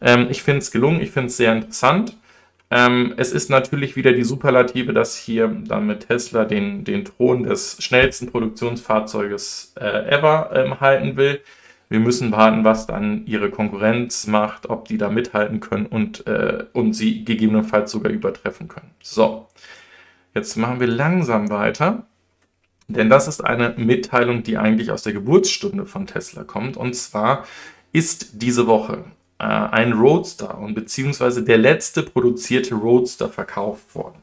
Ähm, 0.00 0.26
ich 0.28 0.42
finde 0.42 0.58
es 0.58 0.72
gelungen, 0.72 1.00
ich 1.00 1.12
finde 1.12 1.28
es 1.28 1.36
sehr 1.36 1.52
interessant. 1.52 2.16
Ähm, 2.72 3.14
es 3.16 3.30
ist 3.30 3.48
natürlich 3.48 3.94
wieder 3.94 4.12
die 4.12 4.24
Superlative, 4.24 4.92
dass 4.92 5.16
hier 5.16 5.46
dann 5.46 5.86
mit 5.86 6.08
Tesla 6.08 6.44
den, 6.44 6.82
den 6.82 7.04
Thron 7.04 7.44
des 7.44 7.76
schnellsten 7.80 8.26
Produktionsfahrzeuges 8.26 9.74
äh, 9.78 10.10
ever 10.10 10.50
ähm, 10.52 10.80
halten 10.80 11.16
will. 11.16 11.40
Wir 11.88 12.00
müssen 12.00 12.32
warten, 12.32 12.64
was 12.64 12.86
dann 12.86 13.26
ihre 13.26 13.50
Konkurrenz 13.50 14.26
macht, 14.26 14.68
ob 14.68 14.86
die 14.88 14.98
da 14.98 15.08
mithalten 15.08 15.60
können 15.60 15.86
und, 15.86 16.26
äh, 16.26 16.66
und 16.72 16.92
sie 16.92 17.24
gegebenenfalls 17.24 17.90
sogar 17.90 18.12
übertreffen 18.12 18.68
können. 18.68 18.90
So, 19.02 19.48
jetzt 20.34 20.56
machen 20.56 20.80
wir 20.80 20.86
langsam 20.86 21.48
weiter, 21.48 22.06
denn 22.88 23.08
das 23.08 23.28
ist 23.28 23.44
eine 23.44 23.74
Mitteilung, 23.76 24.42
die 24.42 24.58
eigentlich 24.58 24.90
aus 24.90 25.02
der 25.02 25.14
Geburtsstunde 25.14 25.86
von 25.86 26.06
Tesla 26.06 26.44
kommt. 26.44 26.76
Und 26.76 26.94
zwar 26.94 27.44
ist 27.92 28.42
diese 28.42 28.66
Woche 28.66 29.04
äh, 29.38 29.44
ein 29.44 29.92
Roadster 29.92 30.58
und 30.58 30.74
beziehungsweise 30.74 31.42
der 31.42 31.58
letzte 31.58 32.02
produzierte 32.02 32.74
Roadster 32.74 33.28
verkauft 33.28 33.94
worden. 33.94 34.18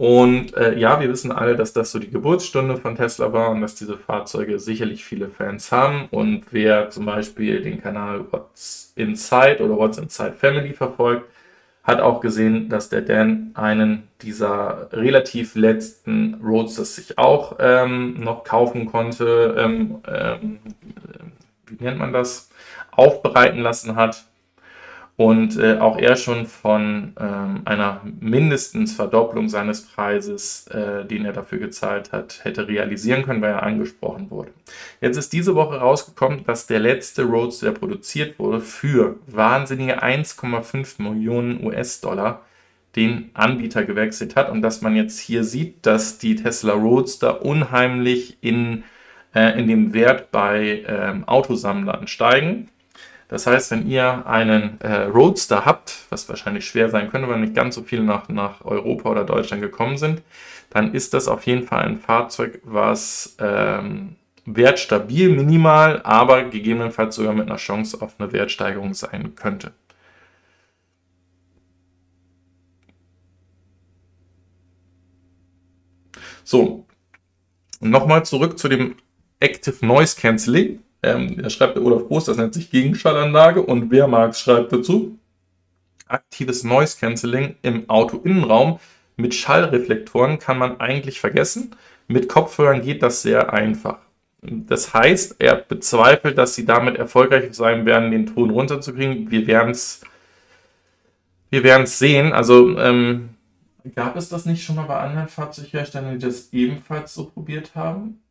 Und 0.00 0.56
äh, 0.56 0.78
ja, 0.78 0.98
wir 0.98 1.10
wissen 1.10 1.30
alle, 1.30 1.56
dass 1.56 1.74
das 1.74 1.90
so 1.90 1.98
die 1.98 2.08
Geburtsstunde 2.08 2.78
von 2.78 2.96
Tesla 2.96 3.34
war 3.34 3.50
und 3.50 3.60
dass 3.60 3.74
diese 3.74 3.98
Fahrzeuge 3.98 4.58
sicherlich 4.58 5.04
viele 5.04 5.28
Fans 5.28 5.70
haben. 5.72 6.08
Und 6.10 6.44
wer 6.52 6.88
zum 6.88 7.04
Beispiel 7.04 7.60
den 7.60 7.82
Kanal 7.82 8.24
What's 8.30 8.94
Inside 8.96 9.62
oder 9.62 9.76
What's 9.76 9.98
Inside 9.98 10.32
Family 10.38 10.72
verfolgt, 10.72 11.26
hat 11.82 12.00
auch 12.00 12.22
gesehen, 12.22 12.70
dass 12.70 12.88
der 12.88 13.02
Dan 13.02 13.50
einen 13.52 14.04
dieser 14.22 14.88
relativ 14.90 15.54
letzten 15.54 16.40
Roadsters 16.42 16.96
sich 16.96 17.18
auch 17.18 17.56
ähm, 17.60 18.20
noch 18.20 18.44
kaufen 18.44 18.86
konnte. 18.86 19.54
Ähm, 19.58 19.98
ähm, 20.08 20.60
wie 21.66 21.84
nennt 21.84 21.98
man 21.98 22.14
das? 22.14 22.48
Aufbereiten 22.90 23.60
lassen 23.60 23.96
hat 23.96 24.24
und 25.20 25.58
äh, 25.58 25.76
auch 25.76 25.98
er 25.98 26.16
schon 26.16 26.46
von 26.46 27.12
ähm, 27.20 27.60
einer 27.66 28.00
mindestens 28.20 28.94
Verdopplung 28.94 29.50
seines 29.50 29.82
Preises, 29.82 30.66
äh, 30.68 31.04
den 31.04 31.26
er 31.26 31.34
dafür 31.34 31.58
gezahlt 31.58 32.10
hat, 32.10 32.40
hätte 32.42 32.66
realisieren 32.66 33.22
können, 33.24 33.42
weil 33.42 33.50
er 33.50 33.62
angesprochen 33.62 34.30
wurde. 34.30 34.50
Jetzt 35.02 35.18
ist 35.18 35.34
diese 35.34 35.54
Woche 35.54 35.76
rausgekommen, 35.76 36.44
dass 36.46 36.66
der 36.66 36.80
letzte 36.80 37.24
Roadster, 37.24 37.66
der 37.66 37.78
produziert 37.78 38.38
wurde, 38.38 38.60
für 38.60 39.18
wahnsinnige 39.26 40.02
1,5 40.02 41.02
Millionen 41.02 41.66
US-Dollar 41.66 42.40
den 42.96 43.28
Anbieter 43.34 43.84
gewechselt 43.84 44.36
hat 44.36 44.48
und 44.48 44.62
dass 44.62 44.80
man 44.80 44.96
jetzt 44.96 45.18
hier 45.18 45.44
sieht, 45.44 45.84
dass 45.84 46.16
die 46.16 46.36
Tesla 46.36 46.72
Roadster 46.72 47.44
unheimlich 47.44 48.38
in, 48.40 48.84
äh, 49.34 49.60
in 49.60 49.68
dem 49.68 49.92
Wert 49.92 50.30
bei 50.30 50.82
ähm, 50.86 51.28
Autosammlern 51.28 52.06
steigen 52.06 52.70
das 53.30 53.46
heißt, 53.46 53.70
wenn 53.70 53.88
ihr 53.88 54.26
einen 54.26 54.80
äh, 54.80 55.04
Roadster 55.04 55.64
habt, 55.64 56.06
was 56.10 56.28
wahrscheinlich 56.28 56.66
schwer 56.66 56.90
sein 56.90 57.10
könnte, 57.10 57.28
weil 57.28 57.38
nicht 57.38 57.54
ganz 57.54 57.76
so 57.76 57.82
viele 57.82 58.02
nach, 58.02 58.28
nach 58.28 58.64
Europa 58.64 59.08
oder 59.08 59.24
Deutschland 59.24 59.62
gekommen 59.62 59.96
sind, 59.98 60.22
dann 60.70 60.94
ist 60.94 61.14
das 61.14 61.28
auf 61.28 61.46
jeden 61.46 61.64
Fall 61.64 61.84
ein 61.84 61.98
Fahrzeug, 61.98 62.60
was 62.64 63.36
ähm, 63.38 64.16
wertstabil 64.46 65.30
minimal, 65.30 66.00
aber 66.02 66.42
gegebenenfalls 66.44 67.14
sogar 67.14 67.32
mit 67.32 67.46
einer 67.48 67.56
Chance 67.56 68.02
auf 68.02 68.16
eine 68.18 68.32
Wertsteigerung 68.32 68.94
sein 68.94 69.36
könnte. 69.36 69.72
So, 76.42 76.84
nochmal 77.78 78.24
zurück 78.24 78.58
zu 78.58 78.68
dem 78.68 78.96
Active 79.38 79.86
Noise 79.86 80.16
Cancelling. 80.20 80.80
Ähm, 81.02 81.40
er 81.40 81.50
schreibt 81.50 81.76
der 81.76 81.84
Olaf 81.84 82.06
Groß, 82.08 82.26
das 82.26 82.36
nennt 82.36 82.54
sich 82.54 82.70
Gegenschallanlage 82.70 83.62
und 83.62 83.90
Wehrmarx 83.90 84.40
schreibt 84.40 84.72
dazu, 84.72 85.18
aktives 86.06 86.64
Noise 86.64 86.98
Cancelling 86.98 87.56
im 87.62 87.88
Autoinnenraum 87.88 88.78
mit 89.16 89.34
Schallreflektoren 89.34 90.38
kann 90.38 90.58
man 90.58 90.80
eigentlich 90.80 91.20
vergessen. 91.20 91.76
Mit 92.08 92.28
Kopfhörern 92.28 92.82
geht 92.82 93.02
das 93.02 93.22
sehr 93.22 93.52
einfach. 93.52 93.98
Das 94.42 94.94
heißt, 94.94 95.36
er 95.38 95.56
bezweifelt, 95.56 96.38
dass 96.38 96.54
sie 96.54 96.64
damit 96.64 96.96
erfolgreich 96.96 97.52
sein 97.52 97.84
werden, 97.84 98.10
den 98.10 98.26
Ton 98.26 98.50
runterzukriegen. 98.50 99.30
Wir 99.30 99.46
werden 99.46 99.72
es 99.72 100.00
wir 101.50 101.64
werden's 101.64 101.98
sehen. 101.98 102.32
Also 102.32 102.78
ähm, 102.78 103.30
gab 103.94 104.16
es 104.16 104.28
das 104.28 104.46
nicht 104.46 104.64
schon 104.64 104.76
mal 104.76 104.86
bei 104.86 104.98
anderen 104.98 105.28
Fahrzeugherstellern, 105.28 106.18
die 106.18 106.24
das 106.24 106.52
ebenfalls 106.52 107.12
so 107.12 107.26
probiert 107.26 107.74
haben? 107.74 108.22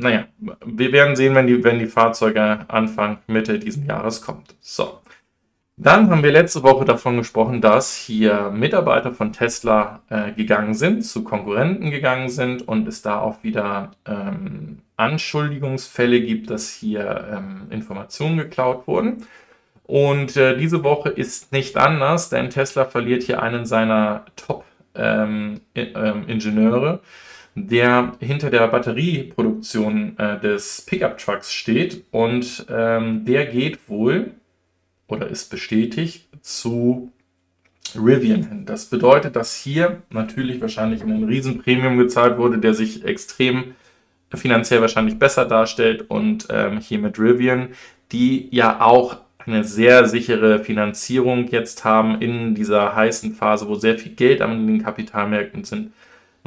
Naja, 0.00 0.24
wir 0.64 0.92
werden 0.92 1.14
sehen, 1.14 1.34
wenn 1.34 1.46
die, 1.46 1.62
wenn 1.62 1.78
die 1.78 1.86
Fahrzeuge 1.86 2.60
Anfang, 2.68 3.18
Mitte 3.26 3.58
diesen 3.58 3.86
Jahres 3.86 4.22
kommt. 4.22 4.54
So. 4.60 5.00
Dann 5.76 6.10
haben 6.10 6.22
wir 6.22 6.32
letzte 6.32 6.62
Woche 6.62 6.84
davon 6.84 7.16
gesprochen, 7.16 7.62
dass 7.62 7.96
hier 7.96 8.50
Mitarbeiter 8.50 9.12
von 9.12 9.32
Tesla 9.32 10.02
äh, 10.10 10.32
gegangen 10.32 10.74
sind, 10.74 11.02
zu 11.02 11.24
Konkurrenten 11.24 11.90
gegangen 11.90 12.28
sind 12.28 12.68
und 12.68 12.86
es 12.86 13.00
da 13.00 13.18
auch 13.18 13.42
wieder 13.42 13.92
ähm, 14.06 14.80
Anschuldigungsfälle 14.96 16.20
gibt, 16.20 16.50
dass 16.50 16.70
hier 16.70 17.28
ähm, 17.32 17.62
Informationen 17.70 18.36
geklaut 18.36 18.86
wurden. 18.86 19.26
Und 19.84 20.36
äh, 20.36 20.56
diese 20.56 20.84
Woche 20.84 21.08
ist 21.08 21.52
nicht 21.52 21.76
anders, 21.76 22.28
denn 22.28 22.50
Tesla 22.50 22.84
verliert 22.84 23.22
hier 23.22 23.42
einen 23.42 23.64
seiner 23.64 24.26
Top-Ingenieure. 24.36 26.92
Ähm, 26.92 27.00
der 27.66 28.12
hinter 28.20 28.50
der 28.50 28.66
Batterieproduktion 28.68 30.18
äh, 30.18 30.40
des 30.40 30.82
Pickup-Trucks 30.82 31.52
steht 31.52 32.04
und 32.10 32.66
ähm, 32.68 33.24
der 33.24 33.46
geht 33.46 33.88
wohl 33.88 34.32
oder 35.08 35.28
ist 35.28 35.50
bestätigt 35.50 36.28
zu 36.42 37.12
Rivian 37.94 38.44
hin. 38.44 38.66
Das 38.66 38.86
bedeutet, 38.86 39.36
dass 39.36 39.56
hier 39.56 40.02
natürlich 40.10 40.60
wahrscheinlich 40.60 41.02
ein 41.02 41.24
Riesenpremium 41.24 41.98
gezahlt 41.98 42.38
wurde, 42.38 42.58
der 42.58 42.74
sich 42.74 43.04
extrem 43.04 43.74
finanziell 44.32 44.80
wahrscheinlich 44.80 45.18
besser 45.18 45.44
darstellt 45.44 46.08
und 46.08 46.46
ähm, 46.50 46.78
hier 46.78 46.98
mit 46.98 47.18
Rivian, 47.18 47.70
die 48.12 48.48
ja 48.50 48.80
auch 48.80 49.18
eine 49.46 49.64
sehr 49.64 50.06
sichere 50.06 50.62
Finanzierung 50.62 51.48
jetzt 51.48 51.84
haben 51.84 52.20
in 52.20 52.54
dieser 52.54 52.94
heißen 52.94 53.34
Phase, 53.34 53.68
wo 53.68 53.74
sehr 53.74 53.98
viel 53.98 54.12
Geld 54.12 54.42
an 54.42 54.66
den 54.66 54.82
Kapitalmärkten 54.82 55.64
sind, 55.64 55.92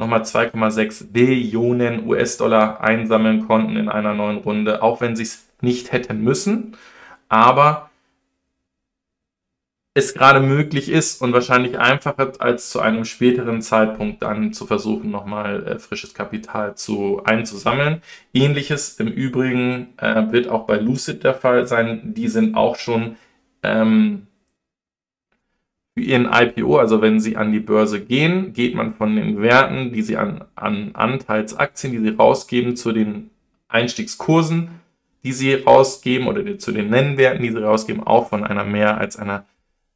nochmal 0.04 0.22
2,6 0.22 1.12
Billionen 1.12 2.06
US-Dollar 2.06 2.82
einsammeln 2.82 3.46
konnten 3.46 3.76
in 3.76 3.88
einer 3.88 4.12
neuen 4.12 4.38
Runde, 4.38 4.82
auch 4.82 5.00
wenn 5.00 5.16
sie 5.16 5.22
es 5.22 5.48
nicht 5.62 5.92
hätten 5.92 6.22
müssen. 6.22 6.76
Aber 7.30 7.90
es 9.94 10.12
gerade 10.12 10.40
möglich 10.40 10.90
ist 10.90 11.22
und 11.22 11.32
wahrscheinlich 11.32 11.78
einfacher 11.78 12.32
als 12.40 12.68
zu 12.68 12.80
einem 12.80 13.04
späteren 13.04 13.62
Zeitpunkt 13.62 14.22
dann 14.22 14.52
zu 14.52 14.66
versuchen, 14.66 15.10
nochmal 15.10 15.66
äh, 15.66 15.78
frisches 15.78 16.12
Kapital 16.12 16.74
zu 16.74 17.22
einzusammeln. 17.24 18.02
Ähnliches 18.34 18.98
im 19.00 19.06
Übrigen 19.06 19.94
äh, 19.98 20.30
wird 20.32 20.48
auch 20.48 20.66
bei 20.66 20.76
Lucid 20.76 21.24
der 21.24 21.34
Fall 21.34 21.66
sein. 21.66 22.12
Die 22.14 22.28
sind 22.28 22.56
auch 22.56 22.76
schon 22.76 23.16
ähm, 23.62 24.26
für 25.94 26.00
ihren 26.00 26.28
IPO, 26.30 26.78
also 26.78 27.00
wenn 27.00 27.20
sie 27.20 27.36
an 27.36 27.52
die 27.52 27.60
Börse 27.60 28.00
gehen, 28.00 28.52
geht 28.52 28.74
man 28.74 28.94
von 28.94 29.14
den 29.14 29.40
Werten, 29.40 29.92
die 29.92 30.02
sie 30.02 30.16
an, 30.16 30.44
an 30.56 30.90
Anteilsaktien, 30.94 31.92
die 31.92 32.00
sie 32.00 32.16
rausgeben, 32.16 32.76
zu 32.76 32.92
den 32.92 33.30
Einstiegskursen, 33.68 34.70
die 35.22 35.32
sie 35.32 35.54
rausgeben 35.54 36.26
oder 36.26 36.58
zu 36.58 36.72
den 36.72 36.90
Nennwerten, 36.90 37.42
die 37.42 37.50
sie 37.50 37.62
rausgeben, 37.62 38.02
auch 38.02 38.28
von 38.28 38.44
einer 38.44 38.64
mehr 38.64 38.98
als 38.98 39.16
einer 39.16 39.44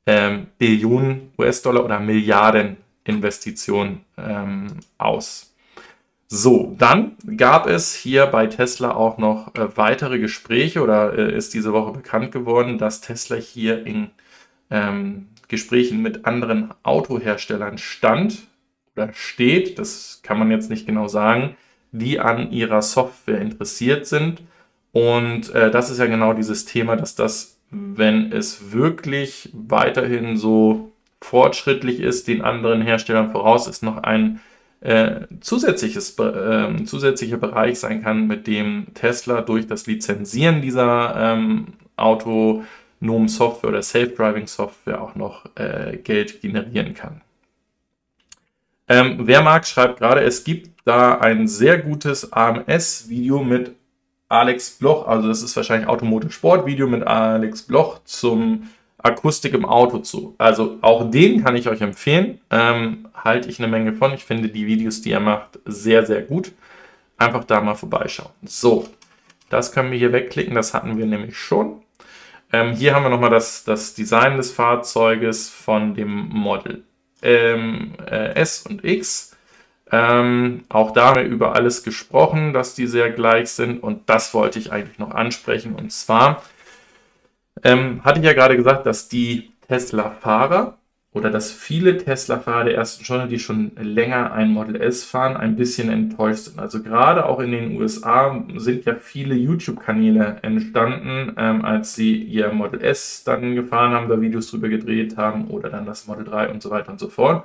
ähm, 0.07 0.47
Billion 0.57 1.33
US-Dollar 1.37 1.85
oder 1.85 1.99
Milliarden 1.99 2.77
Investition 3.05 4.01
ähm, 4.17 4.69
aus. 4.99 5.53
So, 6.29 6.77
dann 6.79 7.17
gab 7.37 7.67
es 7.67 7.95
hier 7.95 8.27
bei 8.27 8.47
Tesla 8.47 8.95
auch 8.95 9.19
noch 9.19 9.55
äh, 9.55 9.77
weitere 9.77 10.19
Gespräche 10.19 10.83
oder 10.83 11.17
äh, 11.17 11.35
ist 11.35 11.55
diese 11.55 11.73
Woche 11.73 11.93
bekannt 11.93 12.33
geworden, 12.33 12.79
dass 12.79 13.01
Tesla 13.01 13.37
hier 13.37 13.87
in 13.87 14.11
ähm, 14.71 15.29
Gesprächen 15.49 16.03
mit 16.03 16.27
anderen 16.27 16.73
Autoherstellern 16.83 17.79
stand 17.79 18.47
oder 18.95 19.13
steht, 19.15 19.79
das 19.79 20.21
kann 20.23 20.39
man 20.39 20.51
jetzt 20.51 20.71
nicht 20.71 20.87
genau 20.87 21.09
sagen, 21.09 21.57
die 21.93 22.21
an 22.21 22.53
ihrer 22.53 22.83
Software 22.83 23.41
interessiert 23.41 24.07
sind. 24.07 24.43
Und 24.93 25.55
äh, 25.55 25.71
das 25.71 25.91
ist 25.91 25.99
ja 25.99 26.07
genau 26.07 26.33
dieses 26.33 26.65
Thema, 26.65 26.97
dass 26.97 27.15
das, 27.15 27.59
wenn 27.71 28.33
es 28.33 28.73
wirklich 28.73 29.51
weiterhin 29.53 30.37
so 30.37 30.93
fortschrittlich 31.21 32.01
ist, 32.01 32.29
den 32.29 32.43
anderen 32.43 32.83
Herstellern 32.83 33.31
voraus 33.33 33.67
ist, 33.67 33.83
noch 33.83 33.99
ein 33.99 34.41
äh, 34.81 35.27
zusätzliches, 35.41 36.17
äh, 36.19 36.85
zusätzlicher 36.85 37.37
Bereich 37.37 37.81
sein 37.81 38.03
kann, 38.03 38.27
mit 38.27 38.47
dem 38.47 38.89
Tesla 38.95 39.41
durch 39.41 39.67
das 39.67 39.87
Lizenzieren 39.87 40.63
dieser 40.63 41.15
ähm, 41.17 41.69
Auto 41.97 42.63
NOM 43.01 43.29
Software 43.29 43.71
oder 43.71 43.83
Self-Driving 43.83 44.47
Software 44.47 45.01
auch 45.01 45.15
noch 45.15 45.47
äh, 45.57 45.99
Geld 46.03 46.41
generieren 46.41 46.95
kann. 46.95 47.21
Ähm, 48.89 49.19
wer 49.21 49.43
mag, 49.43 49.67
schreibt 49.67 49.99
gerade, 49.99 50.23
es 50.23 50.45
gibt 50.45 50.71
da 50.85 51.19
ein 51.19 51.47
sehr 51.47 51.79
gutes 51.79 52.33
AMS-Video 52.33 53.45
mit 53.45 53.73
Alex 54.29 54.71
Bloch, 54.79 55.07
also 55.07 55.29
das 55.29 55.43
ist 55.43 55.57
wahrscheinlich 55.57 55.89
Automotive 55.89 56.33
Sport 56.33 56.67
Video 56.67 56.87
mit 56.87 57.07
Alex 57.07 57.63
Bloch 57.63 58.01
zum 58.05 58.69
Akustik 58.99 59.55
im 59.55 59.65
Auto 59.65 59.99
zu. 59.99 60.35
Also 60.39 60.79
auch 60.81 61.11
den 61.11 61.45
kann 61.45 61.57
ich 61.57 61.69
euch 61.69 61.81
empfehlen. 61.81 62.41
Ähm, 62.51 63.09
halte 63.15 63.49
ich 63.49 63.59
eine 63.59 63.69
Menge 63.69 63.95
von. 63.95 64.13
Ich 64.13 64.25
finde 64.25 64.49
die 64.49 64.67
Videos, 64.67 65.01
die 65.03 65.13
er 65.13 65.21
macht, 65.21 65.59
sehr, 65.65 66.05
sehr 66.05 66.23
gut. 66.23 66.53
Einfach 67.17 67.45
da 67.45 67.61
mal 67.61 67.75
vorbeischauen. 67.75 68.33
So, 68.43 68.89
das 69.51 69.73
können 69.73 69.91
wir 69.91 69.99
hier 69.99 70.13
wegklicken. 70.13 70.55
Das 70.55 70.75
hatten 70.75 70.99
wir 70.99 71.07
nämlich 71.07 71.37
schon. 71.37 71.78
Ähm, 72.53 72.73
hier 72.73 72.95
haben 72.95 73.03
wir 73.03 73.11
nochmal 73.11 73.31
das, 73.31 73.65
das 73.65 73.95
Design 73.95 74.37
des 74.37 74.53
Fahrzeuges 74.53 75.51
von 75.51 75.95
dem 75.95 76.29
Model 76.29 76.85
ähm, 77.23 77.95
äh, 78.07 78.35
S 78.35 78.63
und 78.67 78.85
X. 78.85 79.37
Ähm, 79.91 80.65
auch 80.69 80.93
da 80.93 81.09
haben 81.09 81.17
wir 81.17 81.25
über 81.25 81.55
alles 81.55 81.83
gesprochen, 81.83 82.53
dass 82.53 82.75
die 82.75 82.87
sehr 82.87 83.11
gleich 83.11 83.51
sind. 83.51 83.83
Und 83.83 84.09
das 84.09 84.35
wollte 84.35 84.59
ich 84.59 84.73
eigentlich 84.73 84.99
noch 84.99 85.11
ansprechen. 85.11 85.75
Und 85.75 85.93
zwar 85.93 86.43
ähm, 87.65 88.03
hatte 88.05 88.21
ich 88.21 88.27
ja 88.27 88.33
gerade 88.33 88.57
gesagt, 88.57 88.87
dass 88.87 89.09
die 89.09 89.53
Tesla-Fahrer 89.67 90.79
oder 91.19 91.31
dass 91.31 91.51
viele 91.51 91.99
Tesla-Fahrer 91.99 92.65
der 92.65 92.77
ersten 92.77 93.05
Stunde, 93.05 93.27
die 93.27 93.41
schon 93.41 93.73
länger 93.77 94.33
ein 94.33 94.51
Model 94.51 94.81
S 94.81 95.05
fahren, 95.05 95.37
ein 95.37 95.57
bisschen 95.57 95.91
enttäuscht 95.91 96.45
sind. 96.45 96.61
Also 96.61 96.83
gerade 96.83 97.27
auch 97.27 97.41
in 97.41 97.51
den 97.51 97.77
USA 97.77 98.45
sind 98.57 98.85
ja 98.85 98.95
viele 98.95 99.35
YouTube-Kanäle 99.35 100.39
entstanden, 100.43 101.35
ähm, 101.37 101.65
als 101.65 101.95
sie 101.95 102.17
ihr 102.17 102.53
Model 102.53 102.81
S 102.83 103.25
dann 103.25 103.57
gefahren 103.57 103.93
haben, 103.93 104.09
da 104.09 104.21
Videos 104.21 104.51
drüber 104.51 104.69
gedreht 104.69 105.17
haben 105.17 105.49
oder 105.49 105.71
dann 105.71 105.87
das 105.87 106.07
Model 106.07 106.25
3 106.25 106.51
und 106.51 106.63
so 106.63 106.71
weiter 106.71 106.93
und 106.93 107.01
so 107.01 107.09
fort. 107.09 107.45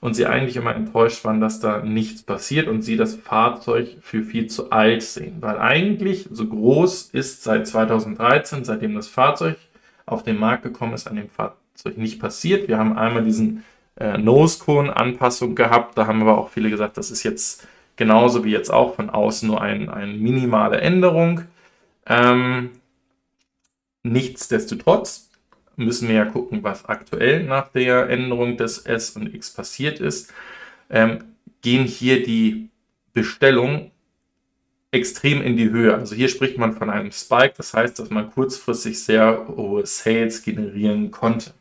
Und 0.00 0.14
sie 0.14 0.24
eigentlich 0.24 0.56
immer 0.56 0.74
enttäuscht 0.74 1.22
waren, 1.26 1.42
dass 1.42 1.60
da 1.60 1.82
nichts 1.82 2.22
passiert 2.22 2.68
und 2.68 2.80
sie 2.80 2.96
das 2.96 3.16
Fahrzeug 3.16 3.98
für 4.00 4.22
viel 4.22 4.46
zu 4.46 4.70
alt 4.70 5.02
sehen. 5.02 5.36
Weil 5.40 5.58
eigentlich 5.58 6.26
so 6.32 6.46
groß 6.46 7.10
ist 7.12 7.44
seit 7.44 7.66
2013, 7.66 8.64
seitdem 8.64 8.94
das 8.94 9.08
Fahrzeug 9.08 9.56
auf 10.06 10.22
den 10.22 10.38
Markt 10.38 10.62
gekommen 10.62 10.94
ist, 10.94 11.06
an 11.06 11.16
dem 11.16 11.28
Fahrzeug 11.28 11.59
Zeug 11.59 11.59
nicht 11.96 12.20
passiert. 12.20 12.68
Wir 12.68 12.78
haben 12.78 12.96
einmal 12.96 13.24
diesen 13.24 13.64
äh, 13.96 14.18
Nose-Cone-Anpassung 14.18 15.54
gehabt. 15.54 15.96
Da 15.96 16.06
haben 16.06 16.22
aber 16.22 16.38
auch 16.38 16.50
viele 16.50 16.70
gesagt, 16.70 16.96
das 16.96 17.10
ist 17.10 17.22
jetzt 17.22 17.66
genauso 17.96 18.44
wie 18.44 18.50
jetzt 18.50 18.70
auch 18.70 18.94
von 18.94 19.10
außen 19.10 19.46
nur 19.46 19.60
ein, 19.60 19.88
eine 19.88 20.12
minimale 20.14 20.80
Änderung. 20.80 21.42
Ähm, 22.06 22.70
nichtsdestotrotz 24.02 25.30
müssen 25.76 26.08
wir 26.08 26.16
ja 26.16 26.24
gucken, 26.24 26.62
was 26.62 26.86
aktuell 26.86 27.44
nach 27.44 27.68
der 27.68 28.08
Änderung 28.08 28.56
des 28.56 28.78
S 28.78 29.10
und 29.10 29.34
X 29.34 29.52
passiert 29.52 30.00
ist. 30.00 30.32
Ähm, 30.88 31.24
gehen 31.62 31.84
hier 31.84 32.22
die 32.22 32.70
Bestellungen 33.12 33.90
extrem 34.90 35.42
in 35.42 35.56
die 35.56 35.70
Höhe. 35.70 35.94
Also 35.94 36.14
hier 36.14 36.28
spricht 36.28 36.58
man 36.58 36.72
von 36.72 36.90
einem 36.90 37.12
Spike, 37.12 37.54
das 37.56 37.74
heißt, 37.74 37.98
dass 37.98 38.10
man 38.10 38.30
kurzfristig 38.30 39.02
sehr 39.02 39.46
hohe 39.48 39.86
Sales 39.86 40.42
generieren 40.42 41.10
konnte. 41.10 41.52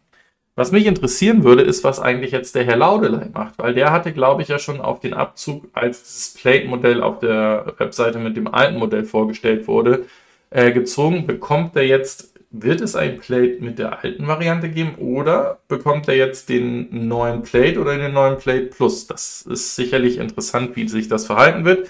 Was 0.59 0.73
mich 0.73 0.87
interessieren 0.87 1.45
würde, 1.45 1.61
ist, 1.61 1.85
was 1.85 2.01
eigentlich 2.01 2.31
jetzt 2.33 2.53
der 2.53 2.65
Herr 2.65 2.75
Laudelei 2.75 3.29
macht, 3.33 3.57
weil 3.59 3.73
der 3.73 3.93
hatte, 3.93 4.11
glaube 4.11 4.41
ich, 4.41 4.49
ja 4.49 4.59
schon 4.59 4.81
auf 4.81 4.99
den 4.99 5.13
Abzug, 5.13 5.69
als 5.71 6.03
das 6.03 6.33
Plate-Modell 6.41 7.01
auf 7.01 7.19
der 7.19 7.75
Webseite 7.77 8.19
mit 8.19 8.35
dem 8.35 8.53
alten 8.53 8.77
Modell 8.77 9.05
vorgestellt 9.05 9.69
wurde, 9.69 10.07
äh, 10.49 10.73
gezogen. 10.73 11.25
Bekommt 11.25 11.77
er 11.77 11.85
jetzt, 11.85 12.33
wird 12.51 12.81
es 12.81 12.97
ein 12.97 13.19
Plate 13.19 13.59
mit 13.61 13.79
der 13.79 14.03
alten 14.03 14.27
Variante 14.27 14.67
geben 14.67 14.95
oder 14.97 15.59
bekommt 15.69 16.09
er 16.09 16.17
jetzt 16.17 16.49
den 16.49 17.07
neuen 17.07 17.43
Plate 17.43 17.79
oder 17.79 17.97
den 17.97 18.11
neuen 18.11 18.37
Plate 18.37 18.65
Plus? 18.65 19.07
Das 19.07 19.43
ist 19.43 19.77
sicherlich 19.77 20.17
interessant, 20.17 20.75
wie 20.75 20.89
sich 20.89 21.07
das 21.07 21.25
verhalten 21.25 21.63
wird. 21.63 21.89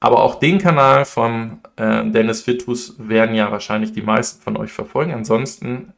Aber 0.00 0.24
auch 0.24 0.40
den 0.40 0.58
Kanal 0.58 1.04
von 1.04 1.60
äh, 1.76 2.04
Dennis 2.06 2.44
Vitus 2.44 2.96
werden 2.98 3.36
ja 3.36 3.52
wahrscheinlich 3.52 3.92
die 3.92 4.02
meisten 4.02 4.42
von 4.42 4.56
euch 4.56 4.72
verfolgen. 4.72 5.14
Ansonsten 5.14 5.92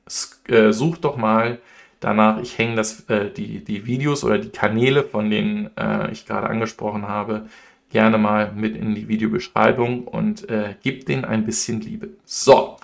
äh, 0.48 0.72
sucht 0.72 1.06
doch 1.06 1.16
mal 1.16 1.58
danach. 2.00 2.40
Ich 2.40 2.58
hänge 2.58 2.76
das, 2.76 3.08
äh, 3.08 3.30
die, 3.30 3.64
die 3.64 3.86
Videos 3.86 4.24
oder 4.24 4.38
die 4.38 4.50
Kanäle, 4.50 5.02
von 5.02 5.30
denen 5.30 5.70
äh, 5.76 6.10
ich 6.10 6.26
gerade 6.26 6.48
angesprochen 6.48 7.08
habe, 7.08 7.46
gerne 7.90 8.18
mal 8.18 8.52
mit 8.52 8.76
in 8.76 8.94
die 8.94 9.08
Videobeschreibung 9.08 10.04
und 10.04 10.48
äh, 10.50 10.74
gebt 10.82 11.08
denen 11.08 11.24
ein 11.24 11.44
bisschen 11.44 11.80
Liebe. 11.80 12.10
So. 12.24 12.76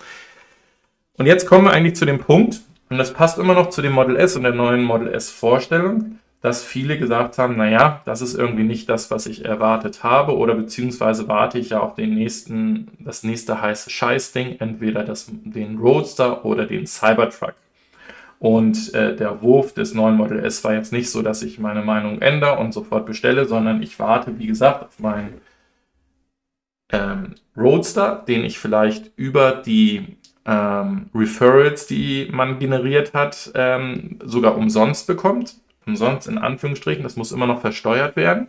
Und 1.17 1.25
jetzt 1.25 1.45
kommen 1.45 1.65
wir 1.65 1.71
eigentlich 1.71 1.95
zu 1.95 2.05
dem 2.05 2.19
Punkt, 2.19 2.61
und 2.89 2.97
das 2.97 3.13
passt 3.13 3.39
immer 3.39 3.53
noch 3.53 3.69
zu 3.69 3.81
dem 3.81 3.93
Model 3.93 4.15
S 4.15 4.35
und 4.35 4.43
der 4.43 4.53
neuen 4.53 4.83
Model 4.83 5.07
S 5.07 5.31
Vorstellung, 5.31 6.19
dass 6.41 6.63
viele 6.63 6.99
gesagt 6.99 7.37
haben, 7.37 7.55
naja, 7.55 8.01
das 8.05 8.21
ist 8.21 8.35
irgendwie 8.35 8.63
nicht 8.63 8.89
das, 8.89 9.09
was 9.09 9.25
ich 9.25 9.45
erwartet 9.45 10.03
habe, 10.03 10.37
oder 10.37 10.53
beziehungsweise 10.55 11.27
warte 11.27 11.57
ich 11.57 11.69
ja 11.69 11.79
auf 11.79 11.95
den 11.95 12.13
nächsten, 12.13 12.89
das 12.99 13.23
nächste 13.23 13.61
heiße 13.61 13.89
Scheißding, 13.89 14.57
entweder 14.59 15.03
das, 15.03 15.27
den 15.29 15.77
Roadster 15.77 16.45
oder 16.45 16.65
den 16.65 16.85
Cybertruck. 16.85 17.55
Und 18.43 18.93
äh, 18.93 19.15
der 19.15 19.41
Wurf 19.41 19.73
des 19.73 19.93
neuen 19.93 20.17
Model 20.17 20.43
S 20.43 20.65
war 20.65 20.73
jetzt 20.73 20.91
nicht 20.91 21.09
so, 21.09 21.21
dass 21.21 21.43
ich 21.43 21.59
meine 21.59 21.81
Meinung 21.81 22.21
ändere 22.21 22.57
und 22.59 22.73
sofort 22.73 23.05
bestelle, 23.05 23.45
sondern 23.45 23.81
ich 23.81 23.97
warte, 23.99 24.37
wie 24.37 24.47
gesagt, 24.47 24.83
auf 24.83 24.99
meinen 24.99 25.39
ähm, 26.91 27.35
Roadster, 27.55 28.21
den 28.27 28.43
ich 28.43 28.59
vielleicht 28.59 29.13
über 29.15 29.53
die 29.53 30.17
ähm, 30.45 31.09
Referrals, 31.15 31.87
die 31.87 32.27
man 32.33 32.59
generiert 32.59 33.13
hat, 33.13 33.49
ähm, 33.55 34.19
sogar 34.25 34.57
umsonst 34.57 35.07
bekommt. 35.07 35.55
Umsonst 35.85 36.27
in 36.27 36.37
Anführungsstrichen, 36.37 37.03
das 37.03 37.15
muss 37.15 37.31
immer 37.31 37.47
noch 37.47 37.61
versteuert 37.61 38.17
werden. 38.17 38.47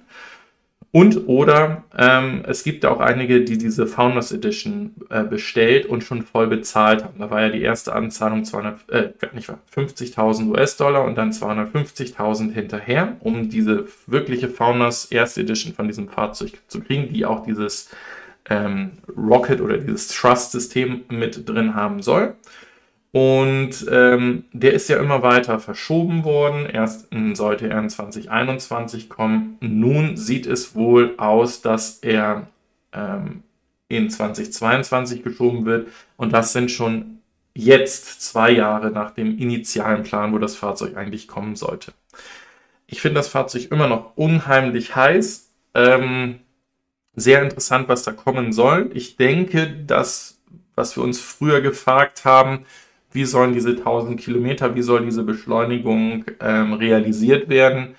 Und 0.94 1.26
oder 1.26 1.82
ähm, 1.98 2.44
es 2.46 2.62
gibt 2.62 2.86
auch 2.86 3.00
einige, 3.00 3.42
die 3.42 3.58
diese 3.58 3.88
Founders 3.88 4.30
Edition 4.30 4.94
äh, 5.10 5.24
bestellt 5.24 5.86
und 5.86 6.04
schon 6.04 6.22
voll 6.22 6.46
bezahlt 6.46 7.02
haben. 7.02 7.18
Da 7.18 7.32
war 7.32 7.40
ja 7.40 7.48
die 7.48 7.62
erste 7.62 7.92
Anzahlung 7.92 8.44
200, 8.44 8.88
äh, 8.90 9.08
nicht 9.32 9.50
50.000 9.74 10.50
US-Dollar 10.50 11.04
und 11.04 11.16
dann 11.16 11.32
250.000 11.32 12.52
hinterher, 12.52 13.16
um 13.18 13.48
diese 13.48 13.88
wirkliche 14.06 14.48
Founders 14.48 15.06
erste 15.06 15.40
Edition 15.40 15.74
von 15.74 15.88
diesem 15.88 16.08
Fahrzeug 16.08 16.52
zu 16.68 16.80
kriegen, 16.80 17.12
die 17.12 17.26
auch 17.26 17.44
dieses 17.44 17.90
ähm, 18.48 18.92
Rocket 19.16 19.60
oder 19.60 19.78
dieses 19.78 20.06
Trust-System 20.06 21.06
mit 21.08 21.48
drin 21.48 21.74
haben 21.74 22.02
soll. 22.02 22.36
Und 23.14 23.86
ähm, 23.92 24.42
der 24.52 24.72
ist 24.72 24.88
ja 24.88 24.98
immer 24.98 25.22
weiter 25.22 25.60
verschoben 25.60 26.24
worden. 26.24 26.66
Erst 26.66 27.06
sollte 27.34 27.68
er 27.68 27.78
in 27.78 27.88
2021 27.88 29.08
kommen. 29.08 29.56
Nun 29.60 30.16
sieht 30.16 30.46
es 30.46 30.74
wohl 30.74 31.14
aus, 31.16 31.62
dass 31.62 32.00
er 32.00 32.48
ähm, 32.92 33.44
in 33.86 34.10
2022 34.10 35.22
geschoben 35.22 35.64
wird. 35.64 35.90
Und 36.16 36.32
das 36.32 36.52
sind 36.52 36.72
schon 36.72 37.20
jetzt 37.54 38.20
zwei 38.20 38.50
Jahre 38.50 38.90
nach 38.90 39.12
dem 39.12 39.38
initialen 39.38 40.02
Plan, 40.02 40.32
wo 40.32 40.38
das 40.38 40.56
Fahrzeug 40.56 40.96
eigentlich 40.96 41.28
kommen 41.28 41.54
sollte. 41.54 41.92
Ich 42.88 43.00
finde 43.00 43.20
das 43.20 43.28
Fahrzeug 43.28 43.70
immer 43.70 43.86
noch 43.86 44.16
unheimlich 44.16 44.96
heiß. 44.96 45.52
Ähm, 45.74 46.40
sehr 47.14 47.42
interessant, 47.42 47.86
was 47.86 48.02
da 48.02 48.10
kommen 48.10 48.52
soll. 48.52 48.90
Ich 48.92 49.16
denke, 49.16 49.68
dass, 49.86 50.40
was 50.74 50.96
wir 50.96 51.04
uns 51.04 51.20
früher 51.20 51.60
gefragt 51.60 52.24
haben, 52.24 52.66
wie 53.14 53.24
sollen 53.24 53.54
diese 53.54 53.70
1000 53.70 54.20
Kilometer, 54.20 54.74
wie 54.74 54.82
soll 54.82 55.04
diese 55.04 55.22
Beschleunigung 55.22 56.24
ähm, 56.40 56.74
realisiert 56.74 57.48
werden, 57.48 57.94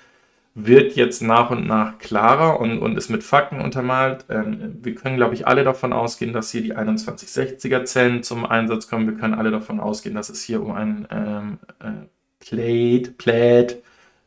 wird 0.55 0.95
jetzt 0.95 1.21
nach 1.21 1.51
und 1.51 1.67
nach 1.67 1.99
klarer 1.99 2.59
und, 2.59 2.79
und 2.79 2.97
ist 2.97 3.09
mit 3.09 3.23
Fakten 3.23 3.61
untermalt. 3.61 4.25
Ähm, 4.29 4.79
wir 4.83 4.93
können, 4.95 5.17
glaube 5.17 5.33
ich, 5.33 5.47
alle 5.47 5.63
davon 5.63 5.93
ausgehen, 5.93 6.33
dass 6.33 6.51
hier 6.51 6.61
die 6.61 6.73
2160er 6.75 7.85
Zellen 7.85 8.23
zum 8.23 8.45
Einsatz 8.45 8.89
kommen. 8.89 9.07
Wir 9.07 9.17
können 9.17 9.33
alle 9.33 9.51
davon 9.51 9.79
ausgehen, 9.79 10.15
dass 10.15 10.29
es 10.29 10.43
hier 10.43 10.61
um 10.61 10.71
ein 10.71 11.07
ähm, 11.11 11.59
äh, 11.79 12.07
Plate, 12.39 13.11
Plate, 13.17 13.81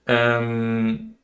ähm, 0.07 1.15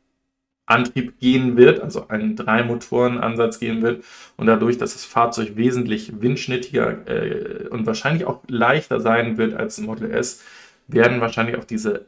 Antrieb 0.66 1.18
gehen 1.20 1.56
wird, 1.56 1.80
also 1.80 2.08
einen 2.08 2.36
Drei-Motoren-Ansatz 2.36 3.60
gehen 3.60 3.82
wird 3.82 4.04
und 4.36 4.46
dadurch, 4.46 4.78
dass 4.78 4.94
das 4.94 5.04
Fahrzeug 5.04 5.56
wesentlich 5.56 6.20
windschnittiger 6.20 7.06
äh, 7.06 7.68
und 7.68 7.86
wahrscheinlich 7.86 8.24
auch 8.24 8.40
leichter 8.48 9.00
sein 9.00 9.36
wird 9.36 9.54
als 9.54 9.78
Model 9.78 10.10
S, 10.10 10.42
werden 10.88 11.20
wahrscheinlich 11.20 11.56
auch 11.56 11.64
diese 11.64 12.06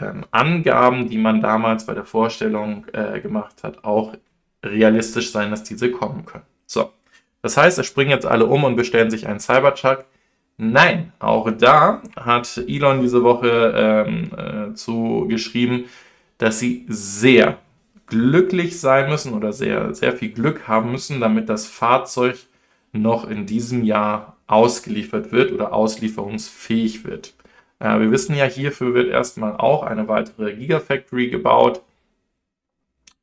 ähm, 0.00 0.24
Angaben, 0.30 1.08
die 1.08 1.18
man 1.18 1.40
damals 1.40 1.86
bei 1.86 1.94
der 1.94 2.04
Vorstellung 2.04 2.86
äh, 2.92 3.20
gemacht 3.20 3.64
hat, 3.64 3.84
auch 3.84 4.14
realistisch 4.64 5.32
sein, 5.32 5.50
dass 5.50 5.64
diese 5.64 5.90
kommen 5.90 6.24
können. 6.24 6.44
So, 6.66 6.92
das 7.42 7.56
heißt, 7.56 7.78
es 7.78 7.86
springen 7.86 8.10
jetzt 8.10 8.26
alle 8.26 8.46
um 8.46 8.64
und 8.64 8.76
bestellen 8.76 9.10
sich 9.10 9.26
einen 9.26 9.40
Cybertruck. 9.40 10.04
Nein, 10.56 11.12
auch 11.20 11.50
da 11.52 12.02
hat 12.16 12.58
Elon 12.66 13.00
diese 13.00 13.22
Woche 13.22 13.72
ähm, 13.76 14.30
äh, 14.36 14.74
zu 14.74 15.26
geschrieben, 15.28 15.84
dass 16.38 16.58
sie 16.58 16.84
sehr 16.88 17.58
glücklich 18.08 18.80
sein 18.80 19.10
müssen 19.10 19.34
oder 19.34 19.52
sehr, 19.52 19.94
sehr 19.94 20.12
viel 20.12 20.30
Glück 20.30 20.66
haben 20.68 20.92
müssen, 20.92 21.20
damit 21.20 21.48
das 21.48 21.66
Fahrzeug 21.66 22.36
noch 22.92 23.28
in 23.28 23.46
diesem 23.46 23.84
Jahr 23.84 24.36
ausgeliefert 24.46 25.30
wird 25.30 25.52
oder 25.52 25.72
auslieferungsfähig 25.72 27.04
wird. 27.04 27.34
Äh, 27.78 28.00
wir 28.00 28.10
wissen 28.10 28.34
ja, 28.34 28.46
hierfür 28.46 28.94
wird 28.94 29.08
erstmal 29.08 29.56
auch 29.56 29.82
eine 29.82 30.08
weitere 30.08 30.54
Gigafactory 30.54 31.28
gebaut. 31.28 31.82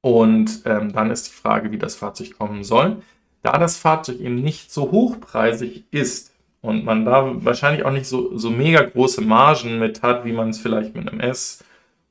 Und 0.01 0.61
ähm, 0.65 0.93
dann 0.93 1.09
ist 1.09 1.27
die 1.27 1.33
Frage, 1.33 1.71
wie 1.71 1.79
das 1.79 1.95
Fahrzeug 1.95 2.37
kommen 2.37 2.63
soll. 2.63 2.97
Da 3.41 3.57
das 3.57 3.77
Fahrzeug 3.77 4.19
eben 4.19 4.41
nicht 4.41 4.71
so 4.71 4.91
hochpreisig 4.91 5.83
ist 5.91 6.33
und 6.61 6.85
man 6.85 7.05
da 7.05 7.43
wahrscheinlich 7.43 7.85
auch 7.85 7.91
nicht 7.91 8.05
so, 8.05 8.37
so 8.37 8.51
mega 8.51 8.83
große 8.83 9.21
Margen 9.21 9.79
mit 9.79 10.03
hat, 10.03 10.25
wie 10.25 10.31
man 10.31 10.49
es 10.49 10.59
vielleicht 10.59 10.95
mit 10.95 11.09
einem 11.09 11.19
S 11.19 11.63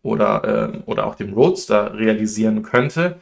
oder, 0.05 0.45
äh, 0.45 0.79
oder 0.87 1.07
auch 1.07 1.17
dem 1.17 1.33
Roadster 1.33 1.99
realisieren 1.99 2.63
könnte, 2.63 3.17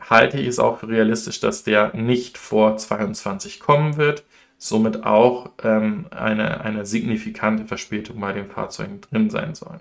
halte 0.00 0.38
ich 0.38 0.46
es 0.46 0.58
auch 0.58 0.78
für 0.78 0.88
realistisch, 0.88 1.40
dass 1.40 1.64
der 1.64 1.94
nicht 1.94 2.38
vor 2.38 2.78
22 2.78 3.60
kommen 3.60 3.98
wird, 3.98 4.24
somit 4.56 5.04
auch 5.04 5.50
ähm, 5.62 6.06
eine, 6.10 6.62
eine 6.62 6.86
signifikante 6.86 7.66
Verspätung 7.66 8.20
bei 8.20 8.32
den 8.32 8.46
Fahrzeugen 8.46 9.00
drin 9.00 9.28
sein 9.28 9.54
soll. 9.54 9.78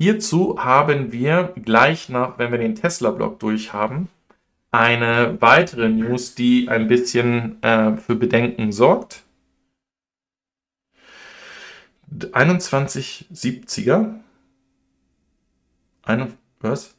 Hierzu 0.00 0.62
haben 0.62 1.12
wir 1.12 1.54
gleich 1.64 2.08
nach, 2.08 2.38
wenn 2.38 2.52
wir 2.52 2.58
den 2.58 2.74
Tesla-Block 2.74 3.38
durchhaben, 3.38 4.08
eine 4.70 5.40
weitere 5.40 5.88
News, 5.88 6.34
die 6.34 6.68
ein 6.68 6.88
bisschen 6.88 7.62
äh, 7.62 7.96
für 7.96 8.14
Bedenken 8.14 8.70
sorgt. 8.70 9.22
2170er. 12.16 14.20
Eine, 16.08 16.32
was? 16.60 16.96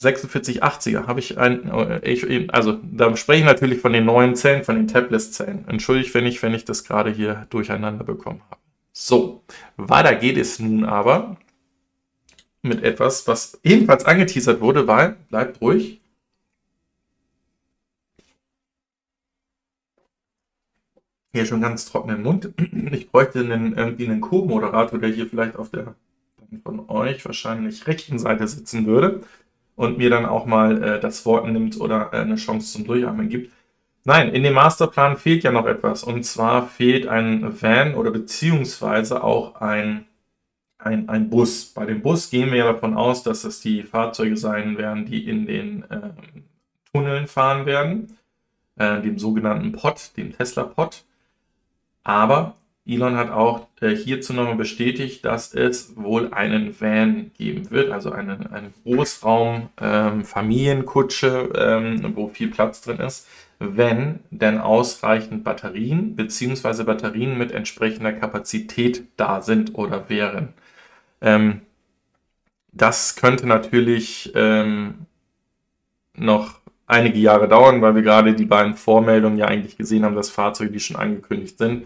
4680er 0.00 1.08
habe 1.08 1.18
ich 1.18 1.38
ein, 1.38 1.68
äh, 1.68 2.08
ich, 2.08 2.54
also 2.54 2.78
da 2.84 3.16
spreche 3.16 3.40
ich 3.40 3.46
natürlich 3.46 3.80
von 3.80 3.92
den 3.92 4.04
neuen 4.04 4.36
Zellen, 4.36 4.62
von 4.62 4.76
den 4.76 4.86
Tabless-Zellen. 4.86 5.66
Entschuldigt, 5.66 6.14
wenn 6.14 6.24
ich, 6.24 6.40
wenn 6.40 6.54
ich 6.54 6.64
das 6.64 6.84
gerade 6.84 7.10
hier 7.10 7.48
durcheinander 7.50 8.04
bekommen 8.04 8.42
habe. 8.48 8.60
So, 8.92 9.42
weiter 9.76 10.14
geht 10.14 10.36
es 10.36 10.60
nun 10.60 10.84
aber 10.84 11.36
mit 12.62 12.84
etwas, 12.84 13.26
was 13.26 13.58
ebenfalls 13.64 14.04
angeteasert 14.04 14.60
wurde, 14.60 14.86
weil, 14.86 15.16
bleibt 15.28 15.60
ruhig. 15.60 16.00
Hier 21.32 21.44
schon 21.44 21.60
ganz 21.60 21.86
trockenen 21.86 22.22
Mund. 22.22 22.50
Ich 22.92 23.10
bräuchte 23.10 23.40
einen, 23.40 23.76
irgendwie 23.76 24.06
einen 24.06 24.20
Co-Moderator, 24.20 25.00
der 25.00 25.10
hier 25.10 25.26
vielleicht 25.26 25.56
auf 25.56 25.70
der 25.70 25.96
von 26.62 26.88
euch 26.88 27.24
wahrscheinlich 27.24 27.86
rechten 27.86 28.18
Seite 28.18 28.46
sitzen 28.48 28.86
würde 28.86 29.22
und 29.76 29.98
mir 29.98 30.10
dann 30.10 30.26
auch 30.26 30.46
mal 30.46 30.82
äh, 30.82 31.00
das 31.00 31.24
Wort 31.24 31.46
nimmt 31.46 31.80
oder 31.80 32.10
äh, 32.12 32.18
eine 32.18 32.36
Chance 32.36 32.72
zum 32.72 32.84
Durchatmen 32.86 33.28
gibt. 33.28 33.52
Nein, 34.04 34.32
in 34.32 34.42
dem 34.42 34.54
Masterplan 34.54 35.16
fehlt 35.16 35.44
ja 35.44 35.52
noch 35.52 35.66
etwas. 35.66 36.02
Und 36.02 36.24
zwar 36.24 36.66
fehlt 36.66 37.06
ein 37.06 37.60
Van 37.62 37.94
oder 37.94 38.10
beziehungsweise 38.10 39.22
auch 39.22 39.60
ein, 39.60 40.06
ein, 40.78 41.08
ein 41.08 41.28
Bus. 41.30 41.66
Bei 41.66 41.84
dem 41.84 42.00
Bus 42.02 42.30
gehen 42.30 42.50
wir 42.50 42.58
ja 42.58 42.72
davon 42.72 42.96
aus, 42.96 43.22
dass 43.22 43.42
das 43.42 43.60
die 43.60 43.82
Fahrzeuge 43.82 44.36
sein 44.36 44.78
werden, 44.78 45.04
die 45.04 45.28
in 45.28 45.46
den 45.46 45.82
äh, 45.90 46.10
Tunneln 46.92 47.26
fahren 47.26 47.66
werden, 47.66 48.16
äh, 48.76 49.00
dem 49.00 49.18
sogenannten 49.18 49.72
Pod, 49.72 50.10
dem 50.16 50.32
Tesla-Pod. 50.36 51.04
Aber 52.02 52.56
Elon 52.88 53.16
hat 53.16 53.30
auch 53.30 53.68
äh, 53.82 53.94
hierzu 53.94 54.32
nochmal 54.32 54.56
bestätigt, 54.56 55.26
dass 55.26 55.54
es 55.54 55.94
wohl 55.96 56.32
einen 56.32 56.80
Van 56.80 57.30
geben 57.36 57.70
wird, 57.70 57.92
also 57.92 58.10
eine, 58.10 58.50
eine 58.50 58.72
Großraum-Familienkutsche, 58.84 61.50
ähm, 61.54 62.00
ähm, 62.02 62.16
wo 62.16 62.28
viel 62.28 62.48
Platz 62.48 62.80
drin 62.80 63.00
ist, 63.00 63.28
wenn 63.58 64.20
denn 64.30 64.56
ausreichend 64.58 65.44
Batterien 65.44 66.16
bzw. 66.16 66.84
Batterien 66.84 67.36
mit 67.36 67.52
entsprechender 67.52 68.12
Kapazität 68.12 69.02
da 69.18 69.42
sind 69.42 69.74
oder 69.74 70.08
wären. 70.08 70.54
Ähm, 71.20 71.60
das 72.72 73.16
könnte 73.16 73.46
natürlich 73.46 74.32
ähm, 74.34 75.06
noch 76.14 76.60
einige 76.86 77.18
Jahre 77.18 77.48
dauern, 77.48 77.82
weil 77.82 77.94
wir 77.94 78.02
gerade 78.02 78.34
die 78.34 78.46
beiden 78.46 78.74
Vormeldungen 78.74 79.36
ja 79.36 79.44
eigentlich 79.46 79.76
gesehen 79.76 80.04
haben, 80.04 80.16
dass 80.16 80.30
Fahrzeuge, 80.30 80.72
die 80.72 80.80
schon 80.80 80.96
angekündigt 80.96 81.58
sind, 81.58 81.84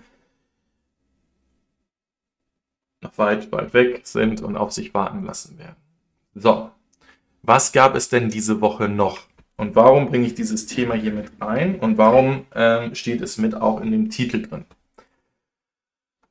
noch 3.02 3.18
weit, 3.18 3.50
weit 3.52 3.74
weg 3.74 4.00
sind 4.04 4.40
und 4.40 4.56
auf 4.56 4.72
sich 4.72 4.94
warten 4.94 5.24
lassen 5.24 5.58
werden. 5.58 5.76
So, 6.34 6.70
was 7.42 7.72
gab 7.72 7.94
es 7.94 8.08
denn 8.08 8.30
diese 8.30 8.60
Woche 8.60 8.88
noch? 8.88 9.20
Und 9.56 9.76
warum 9.76 10.08
bringe 10.08 10.26
ich 10.26 10.34
dieses 10.34 10.66
Thema 10.66 10.94
hier 10.94 11.12
mit 11.12 11.30
rein? 11.40 11.76
Und 11.76 11.98
warum 11.98 12.46
ähm, 12.54 12.94
steht 12.94 13.20
es 13.20 13.38
mit 13.38 13.54
auch 13.54 13.80
in 13.80 13.90
dem 13.90 14.10
Titel 14.10 14.42
drin? 14.42 14.64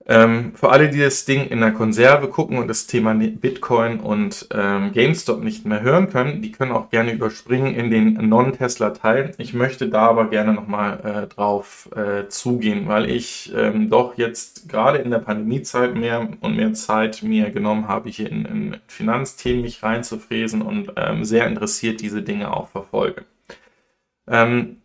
Ähm, 0.07 0.53
für 0.55 0.71
alle, 0.71 0.89
die 0.89 0.99
das 0.99 1.25
Ding 1.25 1.47
in 1.47 1.59
der 1.59 1.71
Konserve 1.71 2.27
gucken 2.27 2.57
und 2.57 2.67
das 2.67 2.87
Thema 2.87 3.13
Bitcoin 3.13 3.99
und 3.99 4.47
ähm, 4.51 4.91
GameStop 4.93 5.43
nicht 5.43 5.65
mehr 5.65 5.81
hören 5.81 6.09
können, 6.09 6.41
die 6.41 6.51
können 6.51 6.71
auch 6.71 6.89
gerne 6.89 7.11
überspringen 7.11 7.75
in 7.75 7.91
den 7.91 8.13
Non-Tesla-Teil. 8.27 9.33
Ich 9.37 9.53
möchte 9.53 9.89
da 9.89 10.07
aber 10.07 10.29
gerne 10.29 10.53
nochmal 10.53 10.99
äh, 11.03 11.27
drauf 11.27 11.89
äh, 11.95 12.27
zugehen, 12.29 12.87
weil 12.87 13.11
ich 13.11 13.53
ähm, 13.55 13.89
doch 13.91 14.17
jetzt 14.17 14.67
gerade 14.67 14.97
in 14.97 15.11
der 15.11 15.19
Pandemiezeit 15.19 15.93
mehr 15.95 16.27
und 16.39 16.55
mehr 16.55 16.73
Zeit 16.73 17.21
mir 17.21 17.51
genommen 17.51 17.87
habe, 17.87 18.09
hier 18.09 18.31
in, 18.31 18.45
in 18.45 18.77
Finanzthemen 18.87 19.61
mich 19.61 19.83
reinzufräsen 19.83 20.63
und 20.63 20.93
ähm, 20.95 21.23
sehr 21.25 21.45
interessiert 21.45 22.01
diese 22.01 22.23
Dinge 22.23 22.51
auch 22.51 22.69
verfolge. 22.69 23.25
Ähm, 24.27 24.80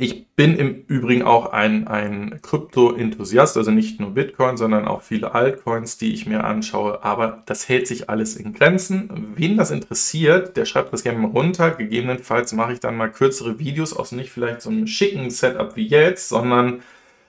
ich 0.00 0.28
bin 0.36 0.56
im 0.56 0.84
Übrigen 0.86 1.24
auch 1.24 1.52
ein, 1.52 1.88
ein 1.88 2.38
Krypto-Enthusiast, 2.40 3.56
also 3.56 3.72
nicht 3.72 3.98
nur 3.98 4.10
Bitcoin, 4.10 4.56
sondern 4.56 4.86
auch 4.86 5.02
viele 5.02 5.34
Altcoins, 5.34 5.98
die 5.98 6.14
ich 6.14 6.24
mir 6.24 6.44
anschaue. 6.44 7.02
Aber 7.02 7.42
das 7.46 7.68
hält 7.68 7.88
sich 7.88 8.08
alles 8.08 8.36
in 8.36 8.52
Grenzen. 8.52 9.32
Wen 9.34 9.56
das 9.56 9.72
interessiert, 9.72 10.56
der 10.56 10.66
schreibt 10.66 10.92
das 10.92 11.02
gerne 11.02 11.18
mal 11.18 11.32
runter. 11.32 11.72
Gegebenenfalls 11.72 12.52
mache 12.52 12.74
ich 12.74 12.78
dann 12.78 12.96
mal 12.96 13.10
kürzere 13.10 13.58
Videos 13.58 13.92
aus 13.92 14.12
nicht 14.12 14.30
vielleicht 14.30 14.62
so 14.62 14.70
einem 14.70 14.86
schicken 14.86 15.30
Setup 15.30 15.74
wie 15.74 15.88
jetzt, 15.88 16.28
sondern 16.28 16.80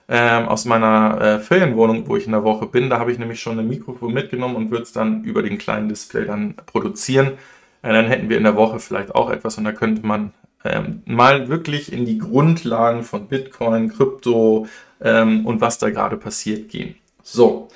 ähm, 0.08 0.46
aus 0.46 0.64
meiner 0.64 1.20
äh, 1.20 1.38
Ferienwohnung, 1.40 2.06
wo 2.06 2.16
ich 2.16 2.26
in 2.26 2.32
der 2.32 2.44
Woche 2.44 2.66
bin. 2.66 2.88
Da 2.88 3.00
habe 3.00 3.10
ich 3.10 3.18
nämlich 3.18 3.40
schon 3.40 3.58
ein 3.58 3.66
Mikrofon 3.66 4.12
mitgenommen 4.12 4.54
und 4.54 4.70
würde 4.70 4.84
es 4.84 4.92
dann 4.92 5.24
über 5.24 5.42
den 5.42 5.58
kleinen 5.58 5.88
Display 5.88 6.24
dann 6.24 6.54
produzieren. 6.66 7.32
Äh, 7.82 7.92
dann 7.92 8.06
hätten 8.06 8.28
wir 8.28 8.36
in 8.36 8.44
der 8.44 8.54
Woche 8.54 8.78
vielleicht 8.78 9.12
auch 9.12 9.28
etwas 9.28 9.58
und 9.58 9.64
da 9.64 9.72
könnte 9.72 10.06
man 10.06 10.32
ähm, 10.64 11.02
mal 11.06 11.48
wirklich 11.48 11.92
in 11.92 12.04
die 12.04 12.18
Grundlagen 12.18 13.02
von 13.02 13.28
Bitcoin, 13.28 13.88
Krypto 13.88 14.66
ähm, 15.00 15.46
und 15.46 15.60
was 15.60 15.78
da 15.78 15.90
gerade 15.90 16.16
passiert 16.16 16.68
gehen. 16.68 16.96
So. 17.22 17.68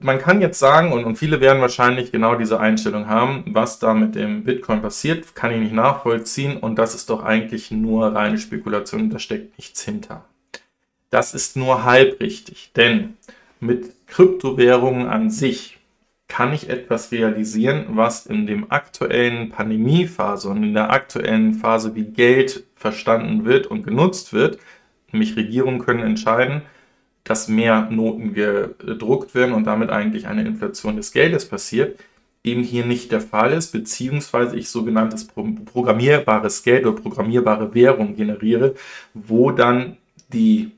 Man 0.00 0.18
kann 0.18 0.40
jetzt 0.40 0.58
sagen, 0.58 0.92
und, 0.92 1.04
und 1.04 1.16
viele 1.16 1.40
werden 1.40 1.60
wahrscheinlich 1.60 2.12
genau 2.12 2.36
diese 2.36 2.60
Einstellung 2.60 3.08
haben, 3.08 3.44
was 3.48 3.80
da 3.80 3.94
mit 3.94 4.14
dem 4.14 4.44
Bitcoin 4.44 4.80
passiert, 4.80 5.34
kann 5.34 5.50
ich 5.50 5.58
nicht 5.58 5.72
nachvollziehen 5.72 6.56
und 6.56 6.76
das 6.76 6.94
ist 6.94 7.10
doch 7.10 7.24
eigentlich 7.24 7.70
nur 7.70 8.14
reine 8.14 8.38
Spekulation, 8.38 9.10
da 9.10 9.18
steckt 9.18 9.58
nichts 9.58 9.82
hinter. 9.82 10.24
Das 11.10 11.34
ist 11.34 11.56
nur 11.56 11.84
halb 11.84 12.20
richtig, 12.20 12.70
denn 12.76 13.16
mit 13.60 14.06
Kryptowährungen 14.06 15.08
an 15.08 15.30
sich 15.30 15.77
kann 16.28 16.52
ich 16.52 16.68
etwas 16.68 17.10
realisieren, 17.10 17.86
was 17.90 18.26
in 18.26 18.46
dem 18.46 18.70
aktuellen 18.70 19.48
Pandemiephase 19.48 20.48
und 20.48 20.62
in 20.62 20.74
der 20.74 20.90
aktuellen 20.90 21.54
Phase, 21.54 21.94
wie 21.94 22.04
Geld 22.04 22.64
verstanden 22.76 23.44
wird 23.44 23.66
und 23.66 23.82
genutzt 23.82 24.32
wird, 24.32 24.58
nämlich 25.10 25.36
Regierungen 25.36 25.80
können 25.80 26.02
entscheiden, 26.02 26.62
dass 27.24 27.48
mehr 27.48 27.88
Noten 27.90 28.34
gedruckt 28.34 29.34
werden 29.34 29.54
und 29.54 29.64
damit 29.64 29.90
eigentlich 29.90 30.26
eine 30.26 30.44
Inflation 30.44 30.96
des 30.96 31.12
Geldes 31.12 31.48
passiert, 31.48 31.98
eben 32.44 32.62
hier 32.62 32.84
nicht 32.84 33.10
der 33.10 33.20
Fall 33.20 33.52
ist, 33.52 33.72
beziehungsweise 33.72 34.56
ich 34.56 34.68
sogenanntes 34.68 35.26
programmierbares 35.26 36.62
Geld 36.62 36.86
oder 36.86 37.00
programmierbare 37.00 37.74
Währung 37.74 38.14
generiere, 38.16 38.74
wo 39.14 39.50
dann 39.50 39.96
die 40.32 40.72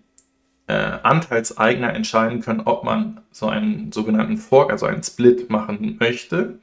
äh, 0.70 1.00
Anteilseigner 1.02 1.92
entscheiden 1.94 2.40
können, 2.40 2.62
ob 2.64 2.84
man 2.84 3.20
so 3.32 3.48
einen 3.48 3.90
sogenannten 3.90 4.36
Fork, 4.36 4.70
also 4.70 4.86
einen 4.86 5.02
Split 5.02 5.50
machen 5.50 5.96
möchte 5.98 6.58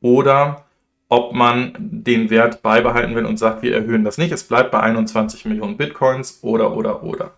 oder 0.00 0.64
ob 1.08 1.32
man 1.34 1.72
den 1.78 2.30
Wert 2.30 2.62
beibehalten 2.62 3.16
will 3.16 3.24
und 3.24 3.38
sagt, 3.38 3.62
wir 3.62 3.74
erhöhen 3.74 4.04
das 4.04 4.18
nicht, 4.18 4.30
es 4.30 4.44
bleibt 4.44 4.70
bei 4.70 4.80
21 4.80 5.44
Millionen 5.46 5.76
Bitcoins 5.76 6.38
oder 6.42 6.76
oder 6.76 7.02
oder. 7.02 7.32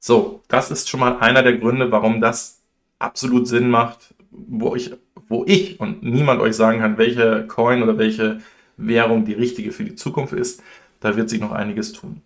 So, 0.00 0.42
das 0.48 0.72
ist 0.72 0.88
schon 0.88 0.98
mal 0.98 1.18
einer 1.20 1.44
der 1.44 1.58
Gründe, 1.58 1.92
warum 1.92 2.20
das 2.20 2.60
absolut 2.98 3.46
Sinn 3.46 3.70
macht, 3.70 4.14
wo 4.32 4.74
ich, 4.74 4.92
wo 5.28 5.44
ich 5.46 5.78
und 5.78 6.02
niemand 6.02 6.40
euch 6.40 6.56
sagen 6.56 6.80
kann, 6.80 6.98
welche 6.98 7.46
Coin 7.46 7.84
oder 7.84 7.98
welche 7.98 8.40
Währung 8.76 9.24
die 9.24 9.34
richtige 9.34 9.70
für 9.70 9.84
die 9.84 9.94
Zukunft 9.94 10.32
ist. 10.32 10.60
Da 10.98 11.16
wird 11.16 11.30
sich 11.30 11.40
noch 11.40 11.52
einiges 11.52 11.92
tun. 11.92 12.22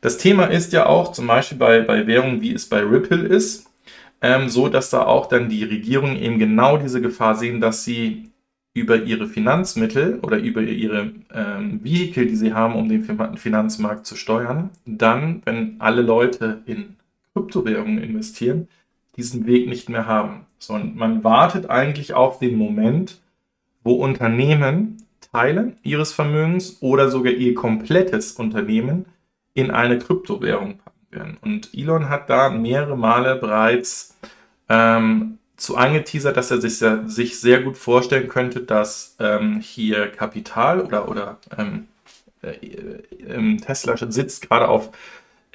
Das 0.00 0.18
Thema 0.18 0.44
ist 0.44 0.72
ja 0.72 0.86
auch 0.86 1.12
zum 1.12 1.26
Beispiel 1.26 1.58
bei, 1.58 1.80
bei 1.80 2.06
Währungen, 2.06 2.40
wie 2.40 2.54
es 2.54 2.68
bei 2.68 2.80
Ripple 2.80 3.26
ist, 3.26 3.68
ähm, 4.20 4.48
so 4.48 4.68
dass 4.68 4.90
da 4.90 5.04
auch 5.04 5.26
dann 5.26 5.48
die 5.48 5.64
Regierungen 5.64 6.16
eben 6.16 6.38
genau 6.38 6.76
diese 6.76 7.00
Gefahr 7.00 7.34
sehen, 7.34 7.60
dass 7.60 7.84
sie 7.84 8.30
über 8.74 9.02
ihre 9.02 9.26
Finanzmittel 9.26 10.20
oder 10.22 10.38
über 10.38 10.62
ihre 10.62 11.12
ähm, 11.34 11.80
Vehikel, 11.82 12.26
die 12.26 12.36
sie 12.36 12.54
haben, 12.54 12.74
um 12.76 12.88
den 12.88 13.36
Finanzmarkt 13.36 14.06
zu 14.06 14.14
steuern, 14.14 14.70
dann, 14.86 15.42
wenn 15.44 15.76
alle 15.80 16.02
Leute 16.02 16.62
in 16.66 16.96
Kryptowährungen 17.32 17.98
investieren, 17.98 18.68
diesen 19.16 19.46
Weg 19.46 19.68
nicht 19.68 19.88
mehr 19.88 20.06
haben. 20.06 20.46
Sondern 20.58 20.96
man 20.96 21.24
wartet 21.24 21.70
eigentlich 21.70 22.14
auf 22.14 22.38
den 22.38 22.56
Moment, 22.56 23.20
wo 23.82 23.94
Unternehmen 23.94 24.98
Teile 25.32 25.72
ihres 25.82 26.12
Vermögens 26.12 26.78
oder 26.80 27.10
sogar 27.10 27.32
ihr 27.32 27.54
komplettes 27.54 28.32
Unternehmen 28.32 29.06
in 29.58 29.70
eine 29.72 29.98
Kryptowährung 29.98 30.78
packen. 30.78 30.98
werden. 31.10 31.36
Und 31.40 31.70
Elon 31.74 32.08
hat 32.08 32.30
da 32.30 32.50
mehrere 32.50 32.96
Male 32.96 33.36
bereits 33.36 34.16
ähm, 34.68 35.38
zu 35.56 35.76
angeteasert, 35.76 36.36
dass 36.36 36.50
er 36.50 36.60
sich 36.60 36.78
sehr, 36.78 37.08
sich 37.08 37.40
sehr 37.40 37.62
gut 37.62 37.76
vorstellen 37.76 38.28
könnte, 38.28 38.60
dass 38.60 39.16
ähm, 39.18 39.60
hier 39.60 40.08
Kapital 40.12 40.80
oder, 40.80 41.08
oder 41.08 41.38
ähm, 41.56 41.88
äh, 42.42 42.50
äh, 42.50 43.56
Tesla 43.56 43.96
sitzt 43.96 44.48
gerade 44.48 44.68
auf 44.68 44.90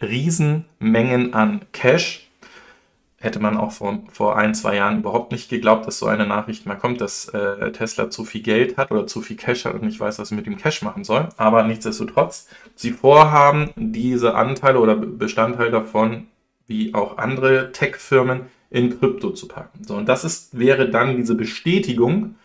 Riesenmengen 0.01 1.33
an 1.33 1.61
Cash. 1.71 2.22
Hätte 3.23 3.39
man 3.39 3.55
auch 3.55 3.71
vor, 3.71 3.99
vor 4.11 4.35
ein, 4.35 4.53
zwei 4.53 4.75
Jahren 4.75 4.99
überhaupt 4.99 5.31
nicht 5.31 5.49
geglaubt, 5.49 5.87
dass 5.87 5.97
so 5.97 6.07
eine 6.07 6.27
Nachricht 6.27 6.65
mal 6.65 6.75
kommt, 6.75 6.99
dass 6.99 7.29
äh, 7.29 7.71
Tesla 7.71 8.09
zu 8.09 8.25
viel 8.25 8.41
Geld 8.41 8.75
hat 8.75 8.91
oder 8.91 9.07
zu 9.07 9.21
viel 9.21 9.37
Cash 9.37 9.63
hat 9.63 9.75
und 9.75 9.83
nicht 9.83 9.97
weiß, 9.97 10.19
was 10.19 10.27
sie 10.27 10.35
mit 10.35 10.45
dem 10.45 10.57
Cash 10.57 10.81
machen 10.81 11.05
soll. 11.05 11.29
Aber 11.37 11.63
nichtsdestotrotz, 11.63 12.49
sie 12.75 12.91
vorhaben, 12.91 13.69
diese 13.77 14.35
Anteile 14.35 14.77
oder 14.79 14.97
Bestandteile 14.97 15.71
davon, 15.71 16.27
wie 16.67 16.93
auch 16.93 17.17
andere 17.17 17.71
Tech-Firmen, 17.71 18.41
in 18.69 18.99
Krypto 18.99 19.29
zu 19.29 19.47
packen. 19.47 19.85
So, 19.85 19.95
und 19.95 20.09
das 20.09 20.25
ist, 20.25 20.59
wäre 20.59 20.89
dann 20.89 21.15
diese 21.15 21.35
Bestätigung, 21.35 22.35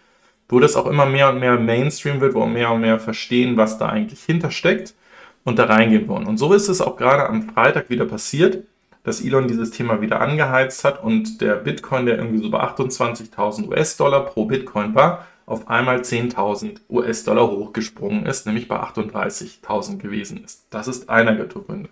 wo 0.48 0.60
das 0.60 0.76
auch 0.76 0.86
immer 0.86 1.06
mehr 1.06 1.30
und 1.30 1.40
mehr 1.40 1.58
Mainstream 1.58 2.20
wird, 2.20 2.34
wo 2.34 2.46
mehr 2.46 2.70
und 2.70 2.82
mehr 2.82 3.00
verstehen, 3.00 3.56
was 3.56 3.78
da 3.78 3.88
eigentlich 3.88 4.22
hintersteckt 4.22 4.94
und 5.42 5.58
da 5.58 5.64
reingehen 5.64 6.06
wollen. 6.06 6.28
Und 6.28 6.38
so 6.38 6.52
ist 6.52 6.68
es 6.68 6.80
auch 6.80 6.96
gerade 6.96 7.28
am 7.28 7.50
Freitag 7.50 7.90
wieder 7.90 8.04
passiert, 8.04 8.62
dass 9.09 9.22
Elon 9.22 9.48
dieses 9.48 9.70
Thema 9.70 10.00
wieder 10.00 10.20
angeheizt 10.20 10.84
hat 10.84 11.02
und 11.02 11.40
der 11.40 11.54
Bitcoin, 11.54 12.06
der 12.06 12.18
irgendwie 12.18 12.42
so 12.42 12.50
bei 12.50 12.61
28.000 12.61 13.68
US-Dollar 13.68 14.26
pro 14.26 14.44
Bitcoin 14.44 14.94
war, 14.94 15.26
auf 15.46 15.68
einmal 15.68 16.00
10.000 16.00 16.80
US-Dollar 16.90 17.50
hochgesprungen 17.50 18.26
ist, 18.26 18.44
nämlich 18.44 18.68
bei 18.68 18.76
38.000 18.76 19.96
gewesen 19.96 20.44
ist. 20.44 20.66
Das 20.68 20.88
ist 20.88 21.09
einer 21.09 21.34
der 21.34 21.46
Gründe. 21.46 21.88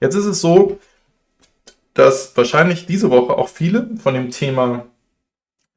Jetzt 0.00 0.14
ist 0.14 0.26
es 0.26 0.40
so, 0.40 0.78
dass 1.94 2.36
wahrscheinlich 2.36 2.86
diese 2.86 3.10
Woche 3.10 3.36
auch 3.36 3.48
viele 3.48 3.90
von 3.96 4.14
dem 4.14 4.30
Thema 4.30 4.86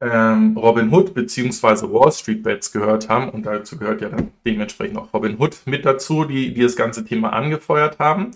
ähm, 0.00 0.56
Robin 0.56 0.92
Hood 0.92 1.14
bzw. 1.14 1.92
Wall 1.92 2.12
Street 2.12 2.44
Bets 2.44 2.70
gehört 2.70 3.08
haben 3.08 3.30
und 3.30 3.44
dazu 3.44 3.76
gehört 3.76 4.02
ja 4.02 4.08
dann 4.08 4.30
dementsprechend 4.46 4.98
auch 4.98 5.12
Robin 5.12 5.36
Hood 5.38 5.56
mit 5.64 5.84
dazu, 5.84 6.24
die, 6.24 6.54
die 6.54 6.62
das 6.62 6.76
ganze 6.76 7.04
Thema 7.04 7.32
angefeuert 7.32 7.98
haben, 7.98 8.30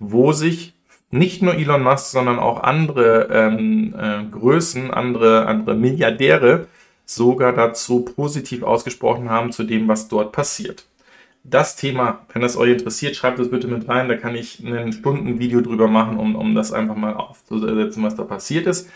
wo 0.00 0.32
sich 0.32 0.75
nicht 1.10 1.42
nur 1.42 1.54
Elon 1.54 1.82
Musk, 1.82 2.06
sondern 2.10 2.38
auch 2.38 2.62
andere 2.62 3.28
ähm, 3.30 3.94
äh, 3.98 4.24
Größen, 4.30 4.90
andere, 4.90 5.46
andere 5.46 5.74
Milliardäre 5.74 6.66
sogar 7.04 7.52
dazu 7.52 8.04
positiv 8.04 8.62
ausgesprochen 8.62 9.30
haben 9.30 9.52
zu 9.52 9.64
dem, 9.64 9.88
was 9.88 10.08
dort 10.08 10.32
passiert 10.32 10.86
das 11.48 11.76
Thema, 11.76 12.26
wenn 12.32 12.42
das 12.42 12.56
euch 12.56 12.72
interessiert, 12.72 13.16
schreibt 13.16 13.38
es 13.38 13.50
bitte 13.50 13.68
mit 13.68 13.88
rein. 13.88 14.08
Da 14.08 14.16
kann 14.16 14.34
ich 14.34 14.64
ein 14.64 14.92
Stundenvideo 14.92 15.60
drüber 15.60 15.88
machen, 15.88 16.18
um, 16.18 16.34
um 16.34 16.54
das 16.54 16.72
einfach 16.72 16.96
mal 16.96 17.14
aufzusetzen, 17.14 18.02
was 18.02 18.16
da 18.16 18.24
passiert 18.24 18.66
ist. 18.66 18.90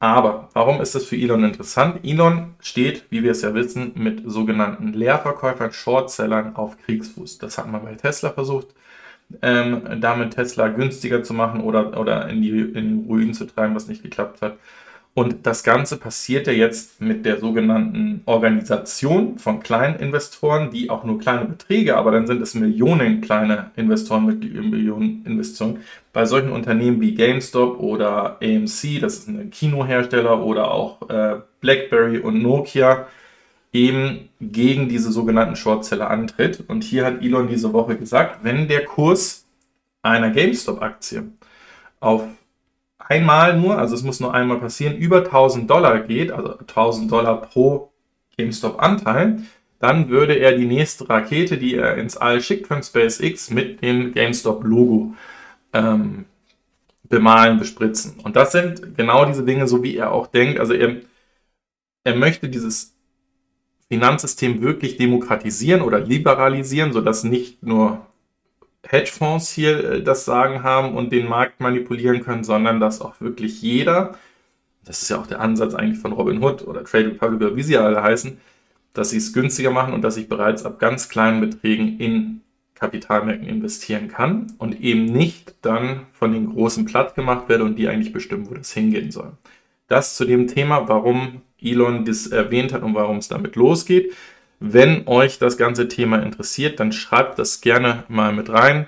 Aber 0.00 0.48
warum 0.52 0.80
ist 0.80 0.94
das 0.94 1.04
für 1.04 1.16
Elon 1.16 1.44
interessant? 1.44 2.00
Elon 2.04 2.54
steht, 2.60 3.04
wie 3.10 3.22
wir 3.22 3.32
es 3.32 3.42
ja 3.42 3.54
wissen, 3.54 3.92
mit 3.96 4.22
sogenannten 4.26 4.92
Leerverkäufern, 4.92 5.72
Shortsellern 5.72 6.54
auf 6.54 6.78
Kriegsfuß. 6.78 7.38
Das 7.38 7.58
hat 7.58 7.70
man 7.70 7.84
bei 7.84 7.94
Tesla 7.94 8.30
versucht, 8.30 8.68
ähm, 9.42 9.82
damit 10.00 10.34
Tesla 10.34 10.68
günstiger 10.68 11.22
zu 11.22 11.34
machen 11.34 11.60
oder, 11.60 11.98
oder 11.98 12.28
in, 12.28 12.42
die, 12.42 12.50
in 12.50 13.04
Ruinen 13.06 13.34
zu 13.34 13.46
treiben, 13.46 13.74
was 13.74 13.88
nicht 13.88 14.02
geklappt 14.02 14.42
hat. 14.42 14.56
Und 15.18 15.46
das 15.46 15.64
Ganze 15.64 15.96
passiert 15.96 16.46
ja 16.46 16.52
jetzt 16.52 17.00
mit 17.00 17.26
der 17.26 17.40
sogenannten 17.40 18.22
Organisation 18.24 19.36
von 19.36 19.58
kleinen 19.58 19.98
Investoren, 19.98 20.70
die 20.70 20.90
auch 20.90 21.02
nur 21.02 21.18
kleine 21.18 21.44
Beträge, 21.44 21.96
aber 21.96 22.12
dann 22.12 22.28
sind 22.28 22.40
es 22.40 22.54
Millionen 22.54 23.20
kleine 23.20 23.72
Investoren 23.74 24.26
mit 24.26 24.44
Millionen 24.44 25.26
Investitionen. 25.26 25.78
Bei 26.12 26.24
solchen 26.24 26.52
Unternehmen 26.52 27.00
wie 27.00 27.14
GameStop 27.14 27.80
oder 27.80 28.38
AMC, 28.40 29.00
das 29.00 29.18
ist 29.18 29.28
ein 29.28 29.50
Kinohersteller, 29.50 30.40
oder 30.40 30.70
auch 30.70 31.10
äh, 31.10 31.40
BlackBerry 31.60 32.18
und 32.18 32.40
Nokia, 32.40 33.08
eben 33.72 34.28
gegen 34.40 34.88
diese 34.88 35.12
sogenannten 35.12 35.56
Shortseller 35.56 36.10
antritt. 36.10 36.64
Und 36.68 36.84
hier 36.84 37.04
hat 37.04 37.22
Elon 37.22 37.48
diese 37.48 37.72
Woche 37.72 37.96
gesagt, 37.96 38.40
wenn 38.42 38.68
der 38.68 38.84
Kurs 38.84 39.46
einer 40.02 40.30
GameStop-Aktie 40.30 41.24
auf 42.00 42.24
einmal 42.98 43.58
nur, 43.58 43.78
also 43.78 43.94
es 43.94 44.02
muss 44.02 44.20
nur 44.20 44.34
einmal 44.34 44.58
passieren, 44.58 44.96
über 44.96 45.18
1000 45.18 45.68
Dollar 45.68 46.00
geht, 46.00 46.30
also 46.30 46.58
1000 46.58 47.10
Dollar 47.10 47.42
pro 47.42 47.90
GameStop-Anteil, 48.36 49.42
dann 49.80 50.08
würde 50.08 50.34
er 50.34 50.56
die 50.56 50.66
nächste 50.66 51.08
Rakete, 51.08 51.56
die 51.56 51.76
er 51.76 51.96
ins 51.96 52.16
All 52.16 52.40
schickt 52.40 52.66
von 52.66 52.82
SpaceX, 52.82 53.50
mit 53.50 53.82
dem 53.82 54.12
GameStop-Logo 54.12 55.14
ähm, 55.72 56.24
bemalen, 57.04 57.58
bespritzen. 57.58 58.20
Und 58.22 58.36
das 58.36 58.52
sind 58.52 58.96
genau 58.96 59.24
diese 59.24 59.44
Dinge, 59.44 59.66
so 59.68 59.82
wie 59.82 59.96
er 59.96 60.12
auch 60.12 60.26
denkt. 60.26 60.58
Also 60.58 60.74
er, 60.74 60.96
er 62.04 62.16
möchte 62.16 62.48
dieses 62.48 62.97
Finanzsystem 63.88 64.60
wirklich 64.60 64.96
demokratisieren 64.96 65.82
oder 65.82 66.00
liberalisieren, 66.00 66.92
sodass 66.92 67.24
nicht 67.24 67.62
nur 67.62 68.06
Hedgefonds 68.86 69.50
hier 69.50 69.92
äh, 69.92 70.02
das 70.02 70.24
Sagen 70.24 70.62
haben 70.62 70.94
und 70.94 71.12
den 71.12 71.28
Markt 71.28 71.60
manipulieren 71.60 72.22
können, 72.22 72.44
sondern 72.44 72.80
dass 72.80 73.00
auch 73.00 73.20
wirklich 73.20 73.62
jeder, 73.62 74.14
das 74.84 75.02
ist 75.02 75.08
ja 75.08 75.18
auch 75.18 75.26
der 75.26 75.40
Ansatz 75.40 75.74
eigentlich 75.74 75.98
von 76.00 76.12
Robin 76.12 76.42
Hood 76.42 76.66
oder 76.66 76.84
Trade 76.84 77.08
Republic 77.08 77.40
oder 77.40 77.56
wie 77.56 77.62
sie 77.62 77.76
alle 77.76 78.02
heißen, 78.02 78.38
dass 78.94 79.10
sie 79.10 79.18
es 79.18 79.32
günstiger 79.32 79.70
machen 79.70 79.94
und 79.94 80.02
dass 80.02 80.16
ich 80.16 80.28
bereits 80.28 80.64
ab 80.64 80.78
ganz 80.78 81.08
kleinen 81.08 81.40
Beträgen 81.40 81.98
in 81.98 82.40
Kapitalmärkten 82.74 83.48
investieren 83.48 84.08
kann 84.08 84.52
und 84.58 84.80
eben 84.80 85.04
nicht 85.04 85.54
dann 85.62 86.06
von 86.12 86.32
den 86.32 86.52
Großen 86.52 86.84
platt 86.84 87.14
gemacht 87.14 87.48
werde 87.48 87.64
und 87.64 87.76
die 87.76 87.88
eigentlich 87.88 88.12
bestimmen, 88.12 88.48
wo 88.48 88.54
das 88.54 88.72
hingehen 88.72 89.10
soll. 89.10 89.32
Das 89.88 90.16
zu 90.16 90.24
dem 90.24 90.46
Thema, 90.46 90.88
warum 90.88 91.42
Elon 91.62 92.04
das 92.04 92.26
erwähnt 92.26 92.72
hat 92.72 92.82
und 92.82 92.94
warum 92.94 93.18
es 93.18 93.28
damit 93.28 93.56
losgeht. 93.56 94.14
Wenn 94.60 95.06
euch 95.06 95.38
das 95.38 95.56
ganze 95.56 95.88
Thema 95.88 96.22
interessiert, 96.22 96.80
dann 96.80 96.92
schreibt 96.92 97.38
das 97.38 97.60
gerne 97.60 98.04
mal 98.08 98.32
mit 98.32 98.50
rein. 98.50 98.86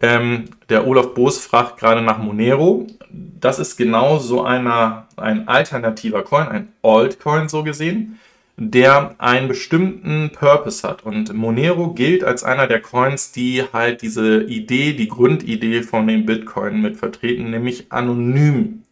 Ähm, 0.00 0.44
der 0.68 0.86
Olaf 0.86 1.14
Boos 1.14 1.38
fragt 1.38 1.78
gerade 1.78 2.02
nach 2.02 2.18
Monero. 2.18 2.86
Das 3.10 3.58
ist 3.58 3.76
genau 3.76 4.18
so 4.18 4.44
einer, 4.44 5.08
ein 5.16 5.48
alternativer 5.48 6.22
Coin, 6.22 6.48
ein 6.48 6.68
Altcoin 6.82 7.48
so 7.48 7.64
gesehen, 7.64 8.18
der 8.56 9.14
einen 9.18 9.48
bestimmten 9.48 10.30
Purpose 10.30 10.86
hat. 10.86 11.04
Und 11.04 11.32
Monero 11.32 11.94
gilt 11.94 12.22
als 12.22 12.44
einer 12.44 12.66
der 12.66 12.80
Coins, 12.80 13.32
die 13.32 13.64
halt 13.72 14.02
diese 14.02 14.42
Idee, 14.42 14.92
die 14.92 15.08
Grundidee 15.08 15.82
von 15.82 16.06
dem 16.06 16.26
Bitcoin 16.26 16.82
mit 16.82 16.96
vertreten, 16.96 17.50
nämlich 17.50 17.90
anonym 17.90 18.82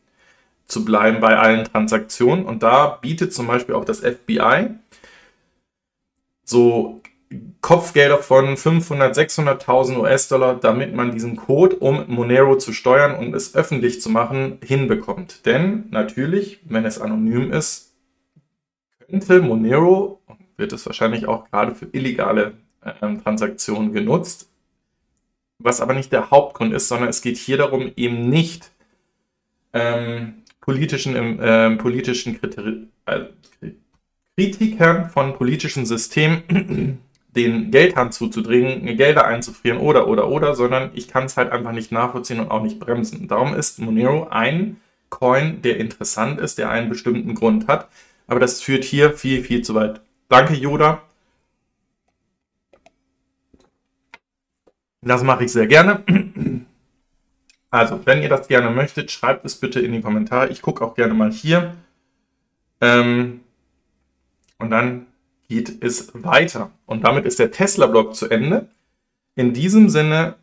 zu 0.66 0.84
bleiben 0.84 1.20
bei 1.20 1.36
allen 1.36 1.64
Transaktionen. 1.64 2.44
Und 2.44 2.62
da 2.62 2.88
bietet 2.88 3.32
zum 3.32 3.46
Beispiel 3.46 3.74
auch 3.74 3.84
das 3.84 4.00
FBI 4.00 4.70
so 6.44 7.00
Kopfgelder 7.60 8.18
von 8.18 8.56
500, 8.56 9.16
600.000 9.16 9.98
US-Dollar, 9.98 10.54
damit 10.54 10.94
man 10.94 11.10
diesen 11.10 11.36
Code, 11.36 11.76
um 11.76 12.04
Monero 12.06 12.56
zu 12.56 12.72
steuern 12.72 13.16
und 13.16 13.34
es 13.34 13.56
öffentlich 13.56 14.00
zu 14.00 14.10
machen, 14.10 14.58
hinbekommt. 14.62 15.44
Denn 15.44 15.86
natürlich, 15.90 16.60
wenn 16.64 16.84
es 16.84 17.00
anonym 17.00 17.52
ist, 17.52 17.94
könnte 19.08 19.40
Monero, 19.40 20.20
wird 20.56 20.72
es 20.72 20.86
wahrscheinlich 20.86 21.26
auch 21.26 21.50
gerade 21.50 21.74
für 21.74 21.86
illegale 21.86 22.54
äh, 22.82 22.92
Transaktionen 23.16 23.92
genutzt, 23.92 24.48
was 25.58 25.80
aber 25.80 25.94
nicht 25.94 26.12
der 26.12 26.30
Hauptgrund 26.30 26.72
ist, 26.72 26.86
sondern 26.86 27.08
es 27.08 27.22
geht 27.22 27.36
hier 27.36 27.56
darum, 27.56 27.90
eben 27.96 28.28
nicht 28.28 28.70
ähm, 29.72 30.42
politischen, 30.66 31.38
äh, 31.40 31.70
politischen 31.76 32.38
Kriterien, 32.38 32.92
äh, 33.06 33.20
Kritikern 34.36 35.08
von 35.08 35.32
politischen 35.32 35.86
Systemen 35.86 36.98
den 37.36 37.70
Geldhand 37.70 38.12
zuzudringen, 38.12 38.96
Gelder 38.96 39.26
einzufrieren 39.26 39.78
oder, 39.78 40.08
oder, 40.08 40.28
oder, 40.28 40.54
sondern 40.54 40.90
ich 40.94 41.08
kann 41.08 41.24
es 41.24 41.36
halt 41.36 41.52
einfach 41.52 41.72
nicht 41.72 41.92
nachvollziehen 41.92 42.40
und 42.40 42.50
auch 42.50 42.62
nicht 42.62 42.78
bremsen. 42.78 43.28
Darum 43.28 43.54
ist 43.54 43.78
Monero 43.78 44.28
ein 44.28 44.78
Coin, 45.08 45.62
der 45.62 45.78
interessant 45.78 46.40
ist, 46.40 46.58
der 46.58 46.68
einen 46.70 46.88
bestimmten 46.88 47.34
Grund 47.34 47.68
hat. 47.68 47.88
Aber 48.26 48.40
das 48.40 48.60
führt 48.60 48.84
hier 48.84 49.12
viel, 49.12 49.42
viel 49.42 49.62
zu 49.62 49.74
weit. 49.74 50.00
Danke, 50.28 50.54
Yoda. 50.54 51.02
Das 55.02 55.22
mache 55.22 55.44
ich 55.44 55.52
sehr 55.52 55.68
gerne. 55.68 56.02
Also, 57.76 58.00
wenn 58.06 58.22
ihr 58.22 58.30
das 58.30 58.48
gerne 58.48 58.70
möchtet, 58.70 59.10
schreibt 59.10 59.44
es 59.44 59.56
bitte 59.56 59.80
in 59.80 59.92
die 59.92 60.00
Kommentare. 60.00 60.48
Ich 60.48 60.62
gucke 60.62 60.82
auch 60.82 60.94
gerne 60.94 61.12
mal 61.12 61.30
hier. 61.30 61.74
Ähm, 62.80 63.40
und 64.58 64.70
dann 64.70 65.08
geht 65.46 65.84
es 65.84 66.10
weiter. 66.14 66.70
Und 66.86 67.04
damit 67.04 67.26
ist 67.26 67.38
der 67.38 67.50
Tesla-Blog 67.50 68.16
zu 68.16 68.30
Ende. 68.30 68.68
In 69.34 69.52
diesem 69.52 69.90
Sinne 69.90 70.36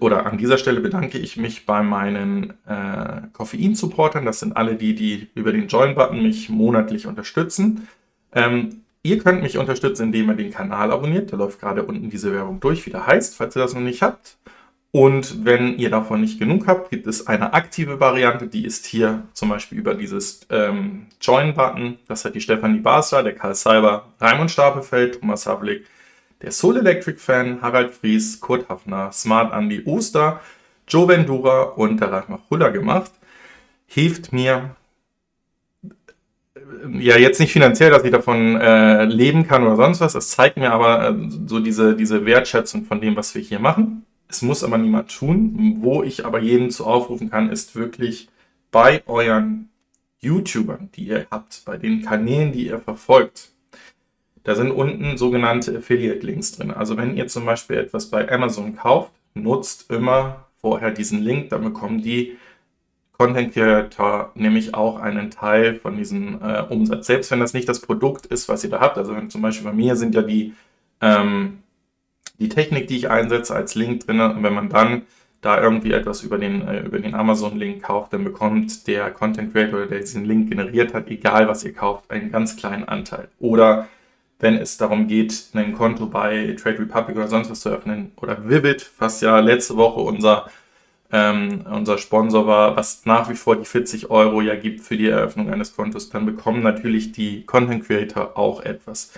oder 0.00 0.26
an 0.26 0.36
dieser 0.36 0.58
Stelle 0.58 0.82
bedanke 0.82 1.16
ich 1.16 1.38
mich 1.38 1.64
bei 1.64 1.82
meinen 1.82 2.50
äh, 2.66 3.22
Koffein-Supportern. 3.32 4.26
Das 4.26 4.40
sind 4.40 4.54
alle 4.54 4.74
die, 4.74 4.94
die 4.94 5.30
über 5.34 5.52
den 5.52 5.68
Join-Button 5.68 6.22
mich 6.22 6.50
monatlich 6.50 7.06
unterstützen. 7.06 7.88
Ähm, 8.34 8.82
ihr 9.02 9.20
könnt 9.20 9.42
mich 9.42 9.56
unterstützen, 9.56 10.02
indem 10.02 10.28
ihr 10.28 10.36
den 10.36 10.50
Kanal 10.50 10.92
abonniert. 10.92 11.32
Da 11.32 11.38
läuft 11.38 11.60
gerade 11.60 11.82
unten 11.82 12.10
diese 12.10 12.30
Werbung 12.34 12.60
durch, 12.60 12.84
wie 12.84 12.90
der 12.90 13.06
heißt, 13.06 13.36
falls 13.36 13.56
ihr 13.56 13.62
das 13.62 13.72
noch 13.72 13.80
nicht 13.80 14.02
habt. 14.02 14.36
Und 14.94 15.44
wenn 15.44 15.76
ihr 15.76 15.90
davon 15.90 16.20
nicht 16.20 16.38
genug 16.38 16.68
habt, 16.68 16.88
gibt 16.88 17.08
es 17.08 17.26
eine 17.26 17.52
aktive 17.52 17.98
Variante, 17.98 18.46
die 18.46 18.64
ist 18.64 18.86
hier 18.86 19.24
zum 19.32 19.48
Beispiel 19.48 19.76
über 19.76 19.96
dieses 19.96 20.46
ähm, 20.50 21.06
Join-Button. 21.20 21.98
Das 22.06 22.24
hat 22.24 22.36
die 22.36 22.40
Stefanie 22.40 22.78
Basler, 22.78 23.24
der 23.24 23.34
Karl 23.34 23.56
Seiber, 23.56 24.06
Raimund 24.20 24.52
Stapelfeld, 24.52 25.18
Thomas 25.18 25.46
Havlik, 25.46 25.84
der 26.42 26.52
Soul 26.52 26.76
Electric 26.76 27.18
Fan, 27.18 27.60
Harald 27.60 27.90
Fries, 27.90 28.38
Kurt 28.38 28.68
Hafner, 28.68 29.10
Smart 29.10 29.52
Andy 29.52 29.82
Oster, 29.84 30.40
Joe 30.86 31.08
Vendura 31.08 31.62
und 31.62 32.00
der 32.00 32.12
Ragnar 32.12 32.42
Huller 32.48 32.70
gemacht. 32.70 33.10
Hilft 33.86 34.32
mir 34.32 34.76
ja 36.92 37.18
jetzt 37.18 37.40
nicht 37.40 37.52
finanziell, 37.52 37.90
dass 37.90 38.04
ich 38.04 38.12
davon 38.12 38.60
äh, 38.60 39.06
leben 39.06 39.44
kann 39.48 39.66
oder 39.66 39.74
sonst 39.74 40.00
was. 40.00 40.14
Es 40.14 40.30
zeigt 40.30 40.56
mir 40.56 40.70
aber 40.70 41.08
äh, 41.08 41.14
so 41.48 41.58
diese, 41.58 41.96
diese 41.96 42.24
Wertschätzung 42.24 42.84
von 42.84 43.00
dem, 43.00 43.16
was 43.16 43.34
wir 43.34 43.42
hier 43.42 43.58
machen. 43.58 44.06
Es 44.34 44.42
muss 44.42 44.64
aber 44.64 44.78
niemand 44.78 45.16
tun. 45.16 45.76
Wo 45.80 46.02
ich 46.02 46.26
aber 46.26 46.40
jeden 46.40 46.70
zu 46.70 46.84
aufrufen 46.86 47.30
kann, 47.30 47.50
ist 47.50 47.76
wirklich 47.76 48.28
bei 48.72 49.04
euren 49.06 49.68
YouTubern, 50.18 50.90
die 50.96 51.04
ihr 51.04 51.28
habt, 51.30 51.62
bei 51.64 51.76
den 51.76 52.02
Kanälen, 52.02 52.50
die 52.50 52.66
ihr 52.66 52.80
verfolgt. 52.80 53.52
Da 54.42 54.56
sind 54.56 54.72
unten 54.72 55.16
sogenannte 55.16 55.78
Affiliate-Links 55.78 56.52
drin. 56.52 56.72
Also 56.72 56.96
wenn 56.96 57.16
ihr 57.16 57.28
zum 57.28 57.46
Beispiel 57.46 57.76
etwas 57.76 58.10
bei 58.10 58.28
Amazon 58.28 58.74
kauft, 58.74 59.12
nutzt 59.34 59.88
immer 59.92 60.46
vorher 60.60 60.90
diesen 60.90 61.22
Link, 61.22 61.50
dann 61.50 61.62
bekommen 61.62 62.02
die 62.02 62.36
Content 63.12 63.54
Creator 63.54 64.32
nämlich 64.34 64.74
auch 64.74 64.98
einen 64.98 65.30
Teil 65.30 65.76
von 65.76 65.96
diesem 65.96 66.42
äh, 66.42 66.62
Umsatz. 66.62 67.06
Selbst 67.06 67.30
wenn 67.30 67.38
das 67.38 67.54
nicht 67.54 67.68
das 67.68 67.78
Produkt 67.78 68.26
ist, 68.26 68.48
was 68.48 68.64
ihr 68.64 68.70
da 68.70 68.80
habt. 68.80 68.98
Also 68.98 69.14
wenn 69.14 69.30
zum 69.30 69.42
Beispiel 69.42 69.64
bei 69.64 69.72
mir 69.72 69.94
sind 69.94 70.16
ja 70.16 70.22
die, 70.22 70.54
ähm, 71.00 71.58
die 72.38 72.48
Technik, 72.48 72.88
die 72.88 72.96
ich 72.96 73.10
einsetze, 73.10 73.54
als 73.54 73.74
Link 73.74 74.06
drin. 74.06 74.20
Und 74.20 74.42
wenn 74.42 74.54
man 74.54 74.68
dann 74.68 75.02
da 75.40 75.60
irgendwie 75.60 75.92
etwas 75.92 76.22
über 76.22 76.38
den, 76.38 76.66
äh, 76.66 76.80
über 76.80 76.98
den 76.98 77.14
Amazon-Link 77.14 77.82
kauft, 77.82 78.12
dann 78.12 78.24
bekommt 78.24 78.86
der 78.86 79.10
Content 79.10 79.52
Creator, 79.52 79.86
der 79.86 80.00
diesen 80.00 80.24
Link 80.24 80.48
generiert 80.48 80.94
hat, 80.94 81.08
egal 81.08 81.48
was 81.48 81.64
ihr 81.64 81.74
kauft, 81.74 82.10
einen 82.10 82.32
ganz 82.32 82.56
kleinen 82.56 82.84
Anteil. 82.84 83.28
Oder 83.38 83.88
wenn 84.40 84.56
es 84.56 84.78
darum 84.78 85.06
geht, 85.06 85.48
ein 85.54 85.74
Konto 85.74 86.06
bei 86.06 86.56
Trade 86.60 86.80
Republic 86.80 87.16
oder 87.16 87.28
sonst 87.28 87.50
was 87.50 87.60
zu 87.60 87.68
öffnen, 87.68 88.12
oder 88.16 88.48
Vivid, 88.48 88.90
was 88.98 89.20
ja 89.20 89.38
letzte 89.38 89.76
Woche 89.76 90.00
unser 90.00 90.46
ähm, 91.12 91.64
unser 91.70 91.98
Sponsor 91.98 92.46
war, 92.46 92.76
was 92.76 93.06
nach 93.06 93.30
wie 93.30 93.36
vor 93.36 93.54
die 93.54 93.64
40 93.64 94.10
Euro 94.10 94.40
ja 94.40 94.56
gibt 94.56 94.80
für 94.80 94.96
die 94.96 95.08
Eröffnung 95.08 95.48
eines 95.52 95.76
Kontos, 95.76 96.10
dann 96.10 96.26
bekommen 96.26 96.62
natürlich 96.62 97.12
die 97.12 97.44
Content 97.46 97.86
Creator 97.86 98.36
auch 98.36 98.62
etwas. 98.62 99.12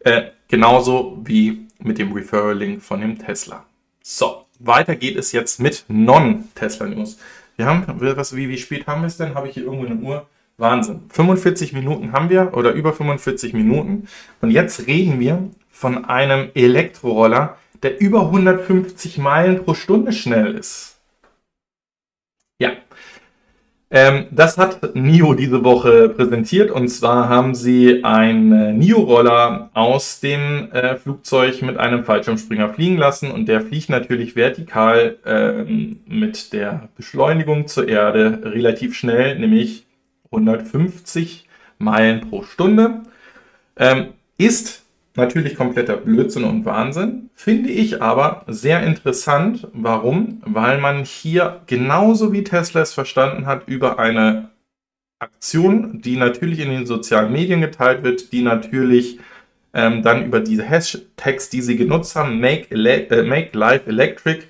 Äh, 0.00 0.30
genauso 0.48 1.22
wie 1.24 1.65
mit 1.78 1.98
dem 1.98 2.12
Referral-Link 2.12 2.82
von 2.82 3.00
dem 3.00 3.18
Tesla. 3.18 3.64
So, 4.02 4.46
weiter 4.58 4.96
geht 4.96 5.16
es 5.16 5.32
jetzt 5.32 5.60
mit 5.60 5.84
Non-Tesla-News. 5.88 7.18
Wir 7.56 7.66
haben, 7.66 7.84
was, 7.86 8.36
wie, 8.36 8.48
wie 8.48 8.58
spät 8.58 8.86
haben 8.86 9.02
wir 9.02 9.06
es 9.06 9.16
denn? 9.16 9.34
Habe 9.34 9.48
ich 9.48 9.54
hier 9.54 9.64
irgendwo 9.64 9.86
eine 9.86 9.96
Uhr? 9.96 10.26
Wahnsinn. 10.58 11.02
45 11.10 11.72
Minuten 11.72 12.12
haben 12.12 12.30
wir 12.30 12.54
oder 12.54 12.72
über 12.72 12.92
45 12.92 13.52
Minuten. 13.52 14.08
Und 14.40 14.50
jetzt 14.50 14.86
reden 14.86 15.20
wir 15.20 15.50
von 15.68 16.06
einem 16.06 16.50
Elektroroller, 16.54 17.58
der 17.82 18.00
über 18.00 18.22
150 18.22 19.18
Meilen 19.18 19.64
pro 19.64 19.74
Stunde 19.74 20.12
schnell 20.12 20.54
ist. 20.54 20.98
Ja. 22.58 22.72
Ähm, 23.88 24.26
das 24.32 24.58
hat 24.58 24.96
NIO 24.96 25.34
diese 25.34 25.62
Woche 25.62 26.08
präsentiert 26.08 26.72
und 26.72 26.88
zwar 26.88 27.28
haben 27.28 27.54
sie 27.54 28.02
einen 28.02 28.50
äh, 28.50 28.72
NIO-Roller 28.72 29.70
aus 29.74 30.18
dem 30.18 30.72
äh, 30.72 30.96
Flugzeug 30.96 31.62
mit 31.62 31.76
einem 31.76 32.02
Fallschirmspringer 32.02 32.74
fliegen 32.74 32.96
lassen 32.96 33.30
und 33.30 33.46
der 33.46 33.60
fliegt 33.60 33.88
natürlich 33.88 34.34
vertikal 34.34 35.18
ähm, 35.24 36.00
mit 36.04 36.52
der 36.52 36.88
Beschleunigung 36.96 37.68
zur 37.68 37.88
Erde 37.88 38.40
relativ 38.42 38.96
schnell, 38.96 39.38
nämlich 39.38 39.86
150 40.32 41.46
Meilen 41.78 42.28
pro 42.28 42.42
Stunde. 42.42 43.02
Ähm, 43.76 44.08
ist 44.36 44.82
Natürlich 45.16 45.56
kompletter 45.56 45.96
Blödsinn 45.96 46.44
und 46.44 46.66
Wahnsinn. 46.66 47.30
Finde 47.34 47.70
ich 47.70 48.02
aber 48.02 48.44
sehr 48.46 48.82
interessant. 48.82 49.66
Warum? 49.72 50.42
Weil 50.44 50.78
man 50.78 51.04
hier 51.04 51.62
genauso 51.66 52.32
wie 52.32 52.44
Tesla 52.44 52.82
es 52.82 52.92
verstanden 52.92 53.46
hat, 53.46 53.66
über 53.66 53.98
eine 53.98 54.50
Aktion, 55.18 56.02
die 56.02 56.16
natürlich 56.16 56.60
in 56.60 56.68
den 56.68 56.84
sozialen 56.84 57.32
Medien 57.32 57.62
geteilt 57.62 58.04
wird, 58.04 58.32
die 58.32 58.42
natürlich 58.42 59.18
ähm, 59.72 60.02
dann 60.02 60.26
über 60.26 60.40
diese 60.40 60.64
Hashtags, 60.64 61.48
die 61.48 61.62
sie 61.62 61.76
genutzt 61.76 62.14
haben, 62.14 62.38
Make, 62.38 62.66
Ele 62.70 63.08
äh, 63.08 63.22
Make 63.22 63.56
Life 63.56 63.88
Electric, 63.88 64.42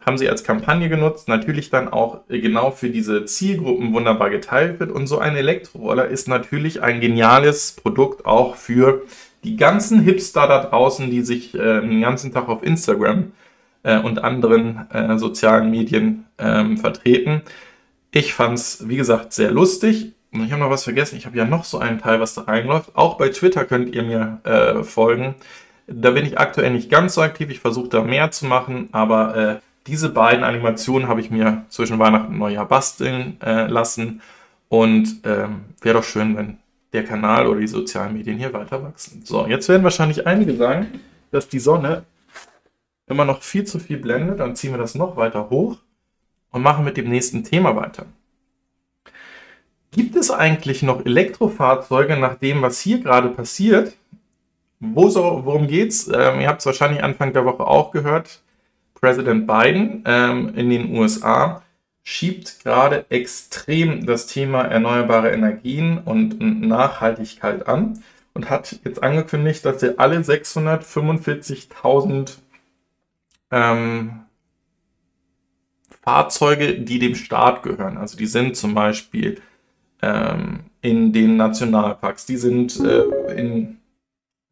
haben 0.00 0.16
sie 0.16 0.28
als 0.30 0.44
Kampagne 0.44 0.88
genutzt, 0.88 1.28
natürlich 1.28 1.68
dann 1.68 1.88
auch 1.88 2.20
genau 2.28 2.70
für 2.70 2.88
diese 2.88 3.24
Zielgruppen 3.24 3.92
wunderbar 3.92 4.30
geteilt 4.30 4.78
wird. 4.78 4.92
Und 4.92 5.08
so 5.08 5.18
ein 5.18 5.36
Elektroroller 5.36 6.06
ist 6.06 6.28
natürlich 6.28 6.80
ein 6.80 7.00
geniales 7.00 7.72
Produkt 7.72 8.24
auch 8.24 8.54
für 8.54 9.02
die 9.46 9.56
ganzen 9.56 10.00
Hipster 10.00 10.48
da 10.48 10.64
draußen, 10.64 11.08
die 11.08 11.22
sich 11.22 11.54
äh, 11.54 11.80
den 11.80 12.00
ganzen 12.00 12.32
Tag 12.32 12.48
auf 12.48 12.64
Instagram 12.64 13.32
äh, 13.84 13.98
und 13.98 14.22
anderen 14.24 14.90
äh, 14.90 15.16
sozialen 15.18 15.70
Medien 15.70 16.24
ähm, 16.38 16.76
vertreten. 16.76 17.42
Ich 18.10 18.34
fand 18.34 18.58
es, 18.58 18.88
wie 18.88 18.96
gesagt, 18.96 19.32
sehr 19.32 19.52
lustig. 19.52 20.12
Und 20.32 20.44
ich 20.44 20.50
habe 20.50 20.60
noch 20.60 20.70
was 20.70 20.82
vergessen. 20.82 21.16
Ich 21.16 21.26
habe 21.26 21.36
ja 21.36 21.44
noch 21.44 21.64
so 21.64 21.78
einen 21.78 22.00
Teil, 22.00 22.20
was 22.20 22.34
da 22.34 22.42
reinläuft. 22.42 22.90
Auch 22.96 23.18
bei 23.18 23.28
Twitter 23.28 23.64
könnt 23.64 23.94
ihr 23.94 24.02
mir 24.02 24.40
äh, 24.42 24.82
folgen. 24.82 25.36
Da 25.86 26.10
bin 26.10 26.26
ich 26.26 26.38
aktuell 26.38 26.72
nicht 26.72 26.90
ganz 26.90 27.14
so 27.14 27.22
aktiv. 27.22 27.48
Ich 27.48 27.60
versuche 27.60 27.88
da 27.88 28.02
mehr 28.02 28.32
zu 28.32 28.46
machen. 28.46 28.88
Aber 28.90 29.36
äh, 29.36 29.56
diese 29.86 30.08
beiden 30.08 30.42
Animationen 30.42 31.06
habe 31.06 31.20
ich 31.20 31.30
mir 31.30 31.64
zwischen 31.68 32.00
Weihnachten 32.00 32.32
und 32.32 32.38
Neujahr 32.38 32.66
basteln 32.66 33.36
lassen. 33.40 34.20
Und 34.68 35.20
ähm, 35.24 35.60
wäre 35.80 35.98
doch 35.98 36.04
schön, 36.04 36.36
wenn 36.36 36.58
der 36.92 37.04
Kanal 37.04 37.46
oder 37.46 37.60
die 37.60 37.68
sozialen 37.68 38.14
Medien 38.14 38.38
hier 38.38 38.52
weiter 38.52 38.82
wachsen. 38.82 39.22
So, 39.24 39.46
jetzt 39.46 39.68
werden 39.68 39.84
wahrscheinlich 39.84 40.26
einige 40.26 40.56
sagen, 40.56 41.00
dass 41.30 41.48
die 41.48 41.58
Sonne 41.58 42.04
immer 43.06 43.24
noch 43.24 43.42
viel 43.42 43.64
zu 43.64 43.78
viel 43.78 43.98
blendet. 43.98 44.40
Dann 44.40 44.56
ziehen 44.56 44.72
wir 44.72 44.78
das 44.78 44.94
noch 44.94 45.16
weiter 45.16 45.50
hoch 45.50 45.76
und 46.50 46.62
machen 46.62 46.84
mit 46.84 46.96
dem 46.96 47.08
nächsten 47.08 47.44
Thema 47.44 47.76
weiter. 47.76 48.06
Gibt 49.92 50.16
es 50.16 50.30
eigentlich 50.30 50.82
noch 50.82 51.04
Elektrofahrzeuge 51.04 52.16
nach 52.16 52.34
dem, 52.36 52.62
was 52.62 52.80
hier 52.80 53.00
gerade 53.00 53.28
passiert? 53.28 53.94
Wo 54.78 55.08
so, 55.08 55.42
worum 55.44 55.68
geht's? 55.68 56.06
Ähm, 56.08 56.40
ihr 56.40 56.48
habt 56.48 56.60
es 56.60 56.66
wahrscheinlich 56.66 57.02
Anfang 57.02 57.32
der 57.32 57.46
Woche 57.46 57.66
auch 57.66 57.90
gehört. 57.90 58.42
Präsident 58.94 59.46
Biden 59.46 60.02
ähm, 60.06 60.54
in 60.54 60.68
den 60.68 60.94
USA 60.96 61.62
schiebt 62.08 62.62
gerade 62.62 63.04
extrem 63.08 64.06
das 64.06 64.28
Thema 64.28 64.62
erneuerbare 64.62 65.32
Energien 65.32 65.98
und 65.98 66.40
Nachhaltigkeit 66.40 67.66
an 67.66 68.00
und 68.32 68.48
hat 68.48 68.78
jetzt 68.84 69.02
angekündigt, 69.02 69.64
dass 69.64 69.82
er 69.82 69.98
alle 69.98 70.20
645.000 70.20 72.36
ähm, 73.50 74.20
Fahrzeuge, 76.00 76.78
die 76.78 77.00
dem 77.00 77.16
Staat 77.16 77.64
gehören, 77.64 77.98
also 77.98 78.16
die 78.16 78.26
sind 78.26 78.56
zum 78.56 78.72
Beispiel 78.72 79.40
ähm, 80.00 80.60
in 80.82 81.12
den 81.12 81.36
Nationalparks, 81.36 82.24
die 82.24 82.36
sind 82.36 82.78
äh, 82.78 83.02
in, 83.36 83.78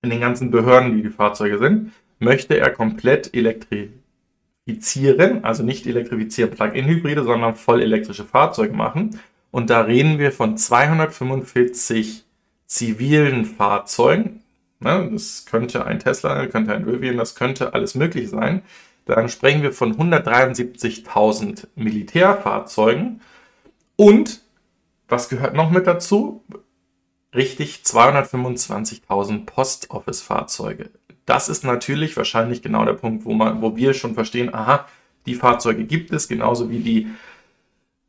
in 0.02 0.10
den 0.10 0.20
ganzen 0.20 0.50
Behörden, 0.50 0.96
die 0.96 1.04
die 1.04 1.10
Fahrzeuge 1.10 1.58
sind, 1.58 1.92
möchte 2.18 2.58
er 2.58 2.70
komplett 2.70 3.32
elektrifizieren 3.32 4.03
elektrifizieren, 4.66 5.44
also 5.44 5.62
nicht 5.62 5.86
elektrifizieren 5.86 6.50
Plug-in-Hybride, 6.50 7.24
sondern 7.24 7.54
voll 7.54 7.82
elektrische 7.82 8.24
Fahrzeuge 8.24 8.74
machen. 8.74 9.20
Und 9.50 9.70
da 9.70 9.82
reden 9.82 10.18
wir 10.18 10.32
von 10.32 10.56
245 10.56 12.24
zivilen 12.66 13.44
Fahrzeugen. 13.44 14.42
Ne, 14.80 15.08
das 15.12 15.46
könnte 15.46 15.86
ein 15.86 16.00
Tesla, 16.00 16.46
könnte 16.46 16.74
ein 16.74 16.84
Rivian, 16.84 17.16
das 17.16 17.34
könnte 17.34 17.74
alles 17.74 17.94
möglich 17.94 18.28
sein. 18.30 18.62
Dann 19.06 19.28
sprechen 19.28 19.62
wir 19.62 19.72
von 19.72 19.96
173.000 19.96 21.68
Militärfahrzeugen. 21.76 23.20
Und, 23.96 24.40
was 25.08 25.28
gehört 25.28 25.54
noch 25.54 25.70
mit 25.70 25.86
dazu? 25.86 26.42
Richtig 27.34 27.82
225.000 27.84 29.44
Post-Office-Fahrzeuge 29.44 30.90
das 31.26 31.48
ist 31.48 31.64
natürlich 31.64 32.16
wahrscheinlich 32.16 32.62
genau 32.62 32.84
der 32.84 32.92
Punkt, 32.94 33.24
wo, 33.24 33.34
man, 33.34 33.62
wo 33.62 33.76
wir 33.76 33.94
schon 33.94 34.14
verstehen, 34.14 34.52
aha, 34.54 34.86
die 35.26 35.34
Fahrzeuge 35.34 35.84
gibt 35.84 36.12
es, 36.12 36.28
genauso 36.28 36.70
wie 36.70 36.78
die 36.80 37.08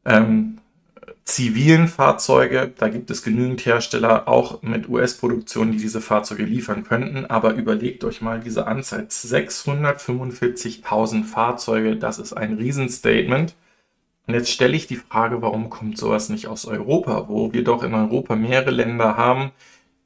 ähm, 0.06 0.58
zivilen 1.24 1.88
Fahrzeuge. 1.88 2.74
Da 2.78 2.90
gibt 2.90 3.10
es 3.10 3.24
genügend 3.24 3.66
Hersteller, 3.66 4.28
auch 4.28 4.62
mit 4.62 4.90
US-Produktion, 4.90 5.72
die 5.72 5.78
diese 5.78 6.02
Fahrzeuge 6.02 6.44
liefern 6.44 6.84
könnten. 6.84 7.26
Aber 7.26 7.56
überlegt 7.56 8.04
euch 8.04 8.22
mal 8.22 8.40
diese 8.40 8.68
Anzahl. 8.68 9.08
645.000 9.10 11.24
Fahrzeuge, 11.24 11.96
das 11.98 12.20
ist 12.20 12.34
ein 12.34 12.54
Riesenstatement. 12.54 13.56
Und 14.28 14.34
jetzt 14.34 14.52
stelle 14.52 14.76
ich 14.76 14.88
die 14.88 14.96
Frage, 14.96 15.42
warum 15.42 15.70
kommt 15.70 15.98
sowas 15.98 16.30
nicht 16.30 16.48
aus 16.48 16.66
Europa, 16.66 17.30
wo 17.30 17.54
wir 17.54 17.64
doch 17.64 17.84
in 17.84 17.94
Europa 17.94 18.36
mehrere 18.36 18.72
Länder 18.72 19.18
haben, 19.18 19.52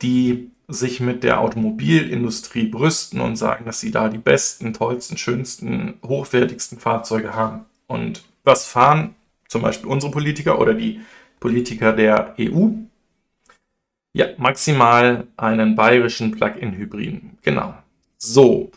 die 0.02 0.52
sich 0.70 1.00
mit 1.00 1.24
der 1.24 1.42
Automobilindustrie 1.42 2.68
brüsten 2.68 3.22
und 3.22 3.36
sagen, 3.36 3.66
dass 3.66 3.80
sie 3.80 3.90
da 3.90 4.08
die 4.08 4.20
besten, 4.20 4.74
tollsten, 4.74 5.18
schönsten, 5.18 5.96
hochwertigsten 6.06 6.78
Fahrzeuge 6.78 7.34
haben. 7.34 7.66
Und 7.88 8.24
was 8.44 8.66
fahren 8.68 9.16
zum 9.48 9.64
Beispiel 9.64 9.90
unsere 9.90 10.12
Politiker 10.12 10.60
oder 10.60 10.76
die 10.76 11.02
Politiker 11.40 11.92
der 11.92 12.36
EU? 12.40 12.70
Ja, 14.14 14.28
maximal 14.38 15.28
einen 15.38 15.76
bayerischen 15.76 16.32
Plug-in-Hybriden. 16.32 17.38
Genau. 17.42 17.74
So, 18.18 18.72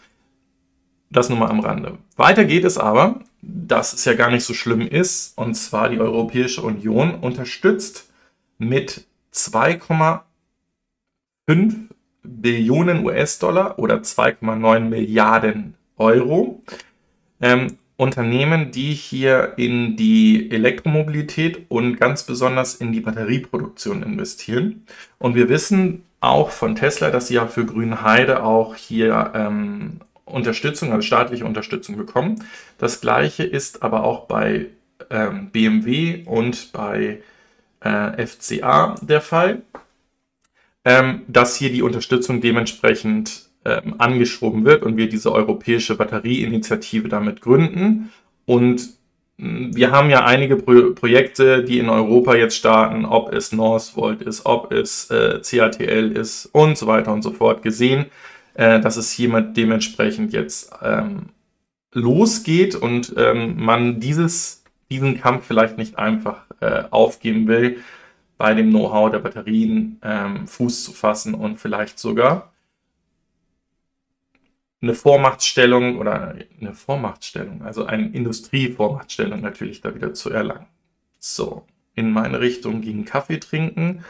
das 1.11 1.29
nur 1.29 1.39
mal 1.39 1.51
am 1.51 1.61
Rande. 1.61 1.99
Weiter 2.17 2.45
geht 2.47 2.65
es 2.65 2.79
aber, 2.79 3.21
dass 3.43 3.93
es 3.93 4.05
ja 4.07 4.15
gar 4.15 4.31
nicht 4.31 4.45
so 4.45 4.55
schlimm 4.55 4.83
ist, 4.83 5.37
und 5.37 5.55
zwar 5.55 5.91
die 5.91 6.01
Europäische 6.01 6.63
Union 6.63 7.17
unterstützt 7.17 8.11
mit 8.57 9.07
2,5 11.49 11.75
Billionen 12.23 13.05
US-Dollar 13.05 13.79
oder 13.79 13.97
2,9 13.97 14.81
Milliarden 14.81 15.75
Euro 15.97 16.63
ähm, 17.41 17.79
Unternehmen, 17.97 18.71
die 18.71 18.93
hier 18.93 19.55
in 19.57 19.97
die 19.97 20.51
Elektromobilität 20.51 21.67
und 21.69 21.99
ganz 21.99 22.25
besonders 22.25 22.75
in 22.75 22.93
die 22.93 23.01
Batterieproduktion 23.01 24.03
investieren. 24.03 24.87
Und 25.19 25.35
wir 25.35 25.49
wissen 25.49 26.05
auch 26.21 26.51
von 26.51 26.75
Tesla, 26.75 27.11
dass 27.11 27.29
sie 27.29 27.35
ja 27.35 27.47
für 27.47 27.67
Grünheide 27.67 28.43
auch 28.43 28.77
hier 28.77 29.33
ähm, 29.35 30.01
Unterstützung, 30.25 30.91
also 30.91 31.03
staatliche 31.03 31.45
Unterstützung 31.45 31.97
bekommen. 31.97 32.45
Das 32.79 33.01
gleiche 33.01 33.45
ist 33.45 33.83
aber 33.83 34.05
auch 34.05 34.27
bei 34.27 34.67
ähm, 35.11 35.51
BMW 35.51 36.23
und 36.25 36.73
bei 36.73 37.21
äh, 37.81 38.27
FCA 38.27 38.95
der 39.03 39.21
Fall, 39.21 39.63
ähm, 40.85 41.23
dass 41.29 41.57
hier 41.57 41.71
die 41.71 41.83
Unterstützung 41.83 42.41
dementsprechend 42.41 43.49
ähm, 43.65 43.95
angeschoben 43.99 44.65
wird 44.65 44.83
und 44.83 44.97
wir 44.97 45.09
diese 45.09 45.33
europäische 45.33 45.97
Batterieinitiative 45.97 47.09
damit 47.09 47.41
gründen. 47.41 48.13
Und 48.45 48.89
mm, 49.37 49.75
wir 49.77 49.93
haben 49.93 50.11
ja 50.11 50.25
einige 50.25 50.57
Pro 50.57 50.93
Projekte, 50.95 51.63
die 51.63 51.79
in 51.79 51.89
Europa 51.89 52.35
jetzt 52.35 52.57
starten, 52.57 53.05
ob 53.05 53.33
es 53.33 53.53
Northvolt 53.53 54.23
ist, 54.23 54.47
ob 54.47 54.73
es 54.73 55.11
äh, 55.11 55.41
CATL 55.41 56.13
ist 56.13 56.47
und 56.47 56.77
so 56.77 56.87
weiter 56.87 57.13
und 57.13 57.23
so 57.23 57.31
fort, 57.31 57.63
gesehen, 57.63 58.07
äh, 58.55 58.81
dass 58.81 58.97
es 58.97 59.13
hiermit 59.13 59.57
dementsprechend 59.57 60.33
jetzt 60.33 60.73
ähm, 60.83 61.27
losgeht 61.93 62.75
und 62.75 63.15
ähm, 63.17 63.55
man 63.57 64.01
dieses, 64.01 64.65
diesen 64.91 65.21
Kampf 65.21 65.47
vielleicht 65.47 65.79
nicht 65.79 65.99
einfach 65.99 66.47
äh, 66.61 66.85
aufgeben 66.91 67.47
will, 67.47 67.79
bei 68.43 68.55
dem 68.55 68.71
Know-how 68.71 69.09
der 69.09 69.21
Batterien 69.21 70.01
ähm, 70.03 70.49
Fuß 70.49 70.83
zu 70.83 70.91
fassen 70.91 71.33
und 71.33 71.59
vielleicht 71.59 72.01
sogar 72.01 72.53
eine 74.81 74.97
Vormachtstellung 74.97 75.97
oder 76.01 76.35
eine 76.61 76.75
Vormachtstellung, 76.75 77.63
also 77.63 77.87
eine 77.87 78.09
Industrievormachtstellung 78.09 79.41
natürlich 79.43 79.81
da 79.81 79.95
wieder 79.95 80.13
zu 80.13 80.31
erlangen. 80.31 80.67
So, 81.21 81.69
in 81.95 82.11
meine 82.11 82.41
Richtung 82.41 82.81
ging 82.81 83.05
Kaffee 83.05 83.39
trinken 83.39 84.05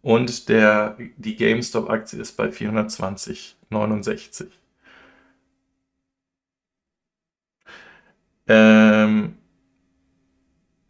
und 0.00 0.48
der, 0.48 0.96
die 1.18 1.36
GameStop-Aktie 1.36 2.18
ist 2.18 2.38
bei 2.38 2.48
420,69. 2.48 4.46
Ähm, 8.48 9.36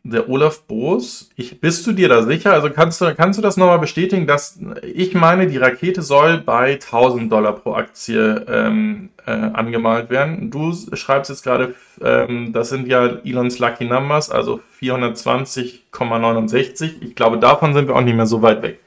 der 0.07 0.29
Olaf 0.29 0.61
Boos, 0.63 1.31
ich, 1.35 1.61
bist 1.61 1.87
du 1.87 1.93
dir 1.93 2.11
da 2.11 2.23
sicher? 2.23 2.53
Also 2.53 2.69
kannst 2.69 3.01
du, 3.01 3.15
kannst 3.15 3.39
du 3.39 3.43
das 3.43 3.57
nochmal 3.57 3.79
bestätigen, 3.79 4.27
dass 4.27 4.61
ich 4.83 5.15
meine, 5.15 5.47
die 5.47 5.57
Rakete 5.57 6.03
soll 6.03 6.37
bei 6.39 6.75
1000 6.75 7.33
Dollar 7.33 7.55
pro 7.55 7.73
Aktie 7.73 8.45
ähm, 8.47 9.09
äh, 9.25 9.31
angemalt 9.31 10.11
werden. 10.11 10.51
Du 10.51 10.75
schreibst 10.93 11.31
jetzt 11.31 11.43
gerade, 11.43 11.75
ähm, 12.03 12.53
das 12.53 12.69
sind 12.69 12.87
ja 12.87 13.17
Elons 13.25 13.59
Lucky 13.59 13.87
Numbers, 13.87 14.29
also 14.31 14.61
420,69. 14.81 16.97
Ich 17.01 17.15
glaube, 17.15 17.39
davon 17.39 17.73
sind 17.73 17.89
wir 17.89 17.97
auch 17.97 18.03
nicht 18.03 18.17
mehr 18.17 18.27
so 18.27 18.43
weit 18.43 18.61
weg. 18.63 18.81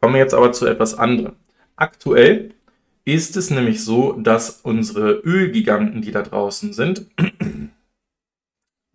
Kommen 0.00 0.14
wir 0.14 0.20
jetzt 0.20 0.34
aber 0.34 0.52
zu 0.52 0.66
etwas 0.66 0.96
anderem. 0.96 1.32
Aktuell 1.74 2.54
ist 3.04 3.36
es 3.36 3.50
nämlich 3.50 3.84
so, 3.84 4.12
dass 4.12 4.60
unsere 4.62 5.10
Ölgiganten, 5.10 6.02
die 6.02 6.12
da 6.12 6.22
draußen 6.22 6.72
sind, 6.72 7.06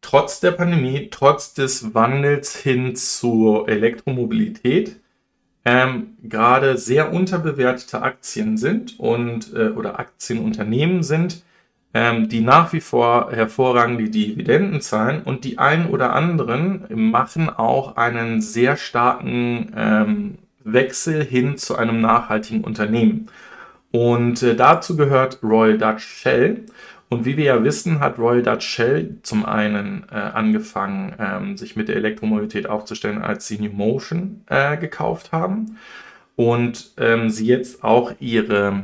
trotz 0.08 0.40
der 0.40 0.52
Pandemie, 0.52 1.10
trotz 1.12 1.54
des 1.54 1.94
Wandels 1.94 2.56
hin 2.56 2.96
zur 2.96 3.68
Elektromobilität, 3.68 5.02
ähm, 5.66 6.16
gerade 6.24 6.78
sehr 6.78 7.12
unterbewertete 7.12 8.02
Aktien 8.02 8.58
sind 8.58 8.98
und 9.02 9.54
äh, 9.54 9.68
oder 9.68 10.00
Aktienunternehmen 10.00 11.04
sind, 11.04 11.44
ähm, 11.94 12.30
die 12.30 12.40
nach 12.40 12.72
wie 12.72 12.80
vor 12.80 13.34
hervorragende 13.34 14.10
Dividenden 14.10 14.80
zahlen 14.80 15.24
und 15.24 15.44
die 15.44 15.58
einen 15.58 15.88
oder 15.88 16.14
anderen 16.14 16.86
machen 17.12 17.50
auch 17.50 17.98
einen 17.98 18.40
sehr 18.40 18.78
starken 18.78 19.74
ähm, 19.76 20.38
Wechsel 20.64 21.22
hin 21.22 21.58
zu 21.58 21.76
einem 21.76 22.00
nachhaltigen 22.00 22.64
Unternehmen. 22.64 23.28
Und 23.92 24.42
äh, 24.42 24.56
dazu 24.56 24.96
gehört 24.96 25.40
Royal 25.44 25.78
Dutch 25.78 26.04
Shell. 26.04 26.64
Und 27.10 27.26
wie 27.26 27.38
wir 27.38 27.46
ja 27.46 27.64
wissen, 27.64 28.00
hat 28.02 28.20
Royal 28.20 28.44
Dutch 28.44 28.68
Shell 28.68 29.18
zum 29.24 29.46
einen 29.46 30.06
äh, 30.12 30.16
angefangen, 30.16 31.16
ähm, 31.20 31.58
sich 31.58 31.76
mit 31.78 31.88
der 31.88 31.96
Elektromobilität 31.96 32.68
aufzustellen, 32.68 33.22
als 33.22 33.48
sie 33.48 33.60
New 33.60 33.72
Motion 33.72 34.42
äh, 34.48 34.76
gekauft 34.78 35.32
haben. 35.32 35.78
Und 36.36 36.92
ähm, 36.98 37.30
sie 37.30 37.48
jetzt 37.48 37.84
auch 37.84 38.14
ihre 38.20 38.84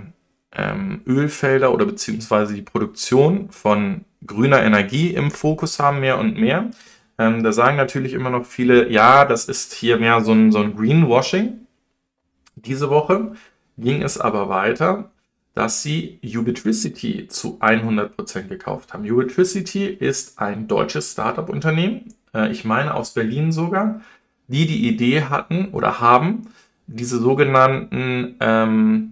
ähm, 0.53 1.01
Ölfelder 1.05 1.73
oder 1.73 1.85
beziehungsweise 1.85 2.53
die 2.53 2.61
Produktion 2.61 3.49
von 3.49 4.05
grüner 4.25 4.63
Energie 4.63 5.09
im 5.13 5.29
Fokus 5.29 5.79
haben, 5.79 5.99
mehr 5.99 6.17
und 6.17 6.37
mehr. 6.37 6.69
Ähm, 7.17 7.43
da 7.43 7.51
sagen 7.51 7.77
natürlich 7.77 8.13
immer 8.13 8.29
noch 8.29 8.45
viele, 8.45 8.89
ja, 8.89 9.25
das 9.25 9.45
ist 9.45 9.73
hier 9.73 9.97
mehr 9.97 10.21
so 10.21 10.31
ein, 10.31 10.51
so 10.51 10.59
ein 10.59 10.75
Greenwashing. 10.75 11.67
Diese 12.55 12.89
Woche 12.89 13.33
ging 13.77 14.01
es 14.01 14.17
aber 14.17 14.49
weiter, 14.49 15.11
dass 15.53 15.83
sie 15.83 16.19
Ubitricity 16.23 17.27
zu 17.27 17.59
100% 17.59 18.47
gekauft 18.47 18.93
haben. 18.93 19.09
Ubitricity 19.09 19.85
ist 19.85 20.39
ein 20.39 20.67
deutsches 20.67 21.11
Startup-Unternehmen, 21.11 22.13
äh, 22.33 22.51
ich 22.51 22.65
meine 22.65 22.93
aus 22.93 23.13
Berlin 23.13 23.51
sogar, 23.51 24.01
die 24.47 24.65
die 24.65 24.87
Idee 24.87 25.23
hatten 25.23 25.69
oder 25.71 25.99
haben, 25.99 26.47
diese 26.87 27.19
sogenannten 27.19 28.35
ähm, 28.39 29.11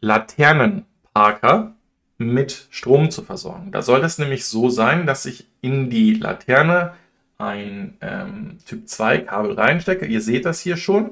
Laternenparker 0.00 1.74
mit 2.18 2.66
Strom 2.70 3.10
zu 3.10 3.22
versorgen. 3.22 3.72
Da 3.72 3.82
soll 3.82 4.04
es 4.04 4.18
nämlich 4.18 4.46
so 4.46 4.68
sein, 4.68 5.06
dass 5.06 5.26
ich 5.26 5.46
in 5.60 5.90
die 5.90 6.14
Laterne 6.14 6.92
ein 7.38 7.96
ähm, 8.00 8.58
Typ 8.66 8.88
2 8.88 9.18
Kabel 9.18 9.52
reinstecke. 9.52 10.06
Ihr 10.06 10.20
seht 10.20 10.46
das 10.46 10.60
hier 10.60 10.76
schon 10.76 11.10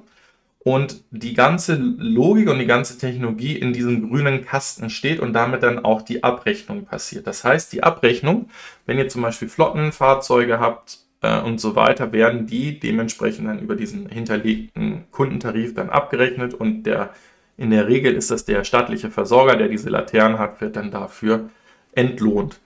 und 0.65 1.05
die 1.11 1.35
ganze 1.35 1.75
Logik 1.77 2.49
und 2.49 2.59
die 2.59 2.67
ganze 2.67 2.99
Technologie 2.99 3.57
in 3.57 3.75
diesem 3.75 4.09
grünen 4.09 4.45
Kasten 4.47 4.89
steht 4.89 5.21
und 5.21 5.35
damit 5.35 5.63
dann 5.63 5.85
auch 5.85 6.01
die 6.01 6.25
Abrechnung 6.25 6.87
passiert. 6.87 7.27
Das 7.27 7.45
heißt, 7.45 7.73
die 7.75 7.83
Abrechnung, 7.83 8.49
wenn 8.87 8.97
ihr 8.97 9.09
zum 9.09 9.21
Beispiel 9.21 9.49
Flottenfahrzeuge 9.49 10.59
habt 10.59 11.01
äh, 11.21 11.39
und 11.41 11.61
so 11.61 11.77
weiter, 11.77 12.13
werden 12.13 12.47
die 12.47 12.81
dementsprechend 12.81 13.47
dann 13.47 13.61
über 13.61 13.77
diesen 13.77 14.09
hinterlegten 14.09 15.05
Kundentarif 15.11 15.75
dann 15.75 15.91
abgerechnet 15.91 16.55
und 16.55 16.85
der 16.85 17.11
in 17.57 17.71
der 17.71 17.87
Regel 17.87 18.15
ist 18.15 18.33
das 18.33 18.47
der 18.47 18.65
staatliche 18.65 19.11
Versorger, 19.11 19.55
der 19.57 19.69
diese 19.69 19.89
Laternen 19.89 20.39
hat, 20.39 20.61
wird 20.61 20.75
dann 20.75 20.91
dafür 20.91 21.51
entlohnt. 21.93 22.61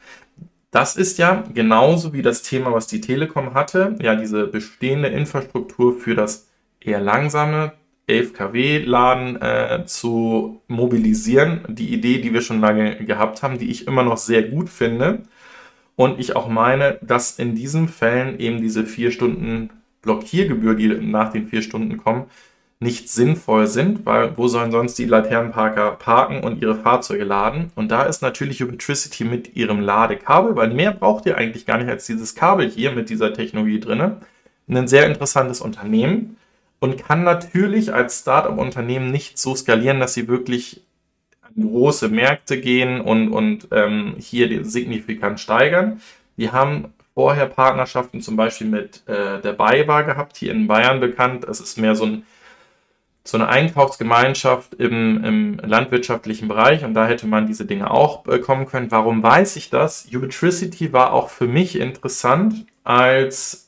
Das 0.70 0.96
ist 0.96 1.18
ja 1.18 1.44
genauso 1.52 2.12
wie 2.12 2.22
das 2.22 2.42
Thema, 2.42 2.72
was 2.72 2.86
die 2.86 3.00
Telekom 3.00 3.54
hatte, 3.54 3.96
ja 4.00 4.14
diese 4.14 4.46
bestehende 4.46 5.08
Infrastruktur 5.08 5.98
für 5.98 6.14
das 6.14 6.48
eher 6.80 7.00
langsame 7.00 7.72
11 8.08 8.32
kW-Laden 8.32 9.42
äh, 9.42 9.84
zu 9.86 10.62
mobilisieren. 10.66 11.60
Die 11.68 11.92
Idee, 11.92 12.18
die 12.18 12.32
wir 12.32 12.40
schon 12.40 12.60
lange 12.60 12.96
gehabt 13.04 13.42
haben, 13.42 13.58
die 13.58 13.70
ich 13.70 13.86
immer 13.86 14.02
noch 14.02 14.16
sehr 14.16 14.42
gut 14.42 14.70
finde. 14.70 15.22
Und 15.96 16.18
ich 16.18 16.36
auch 16.36 16.48
meine, 16.48 16.98
dass 17.02 17.38
in 17.38 17.54
diesen 17.54 17.88
Fällen 17.88 18.38
eben 18.38 18.60
diese 18.60 18.86
vier 18.86 19.10
Stunden 19.10 19.70
Blockiergebühr, 20.02 20.74
die 20.74 20.88
nach 20.88 21.32
den 21.32 21.48
vier 21.48 21.60
Stunden 21.60 21.98
kommen, 21.98 22.26
nicht 22.80 23.10
sinnvoll 23.10 23.66
sind, 23.66 24.06
weil 24.06 24.38
wo 24.38 24.46
sollen 24.46 24.70
sonst 24.70 24.96
die 24.98 25.04
Laternenparker 25.04 25.92
parken 25.92 26.44
und 26.44 26.62
ihre 26.62 26.76
Fahrzeuge 26.76 27.24
laden? 27.24 27.72
Und 27.74 27.90
da 27.90 28.04
ist 28.04 28.22
natürlich 28.22 28.62
Ubitricity 28.62 29.24
mit 29.24 29.56
ihrem 29.56 29.80
Ladekabel, 29.80 30.54
weil 30.54 30.72
mehr 30.72 30.92
braucht 30.92 31.26
ihr 31.26 31.36
eigentlich 31.36 31.66
gar 31.66 31.78
nicht 31.78 31.88
als 31.88 32.06
dieses 32.06 32.34
Kabel 32.34 32.70
hier 32.70 32.92
mit 32.92 33.10
dieser 33.10 33.34
Technologie 33.34 33.80
drin. 33.80 34.12
Ein 34.68 34.88
sehr 34.88 35.06
interessantes 35.06 35.60
Unternehmen 35.60 36.37
und 36.80 36.98
kann 36.98 37.24
natürlich 37.24 37.92
als 37.92 38.20
Startup-Unternehmen 38.20 39.10
nicht 39.10 39.38
so 39.38 39.54
skalieren, 39.54 40.00
dass 40.00 40.14
sie 40.14 40.28
wirklich 40.28 40.82
große 41.60 42.08
Märkte 42.08 42.60
gehen 42.60 43.00
und, 43.00 43.30
und 43.30 43.68
ähm, 43.72 44.14
hier 44.18 44.64
signifikant 44.64 45.40
steigern. 45.40 46.00
Wir 46.36 46.52
haben 46.52 46.92
vorher 47.14 47.46
Partnerschaften 47.46 48.20
zum 48.20 48.36
Beispiel 48.36 48.68
mit 48.68 49.02
äh, 49.08 49.40
der 49.40 49.52
BayWa 49.54 50.02
gehabt, 50.02 50.36
hier 50.36 50.52
in 50.52 50.68
Bayern 50.68 51.00
bekannt. 51.00 51.44
Das 51.48 51.60
ist 51.60 51.78
mehr 51.78 51.96
so 51.96 52.06
ein 52.06 52.26
so 53.28 53.36
eine 53.36 53.48
Einkaufsgemeinschaft 53.48 54.72
im, 54.74 55.22
im 55.22 55.58
landwirtschaftlichen 55.58 56.48
Bereich 56.48 56.82
und 56.82 56.94
da 56.94 57.06
hätte 57.06 57.26
man 57.26 57.46
diese 57.46 57.66
Dinge 57.66 57.90
auch 57.90 58.22
bekommen 58.22 58.64
können. 58.64 58.90
Warum 58.90 59.22
weiß 59.22 59.56
ich 59.56 59.68
das? 59.68 60.08
Ubitricity 60.14 60.94
war 60.94 61.12
auch 61.12 61.28
für 61.28 61.46
mich 61.46 61.78
interessant 61.78 62.64
als 62.84 63.67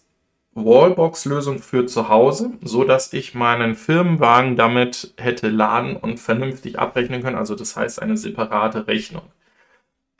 Wallbox-Lösung 0.65 1.59
für 1.59 1.87
zu 1.87 2.09
Hause, 2.09 2.53
so 2.63 2.85
dass 2.85 3.13
ich 3.13 3.35
meinen 3.35 3.75
Firmenwagen 3.75 4.57
damit 4.57 5.15
hätte 5.17 5.49
laden 5.49 5.97
und 5.97 6.21
vernünftig 6.21 6.79
abrechnen 6.79 7.23
können. 7.23 7.37
Also 7.37 7.55
das 7.55 7.77
heißt 7.77 8.01
eine 8.01 8.17
separate 8.17 8.87
Rechnung. 8.87 9.23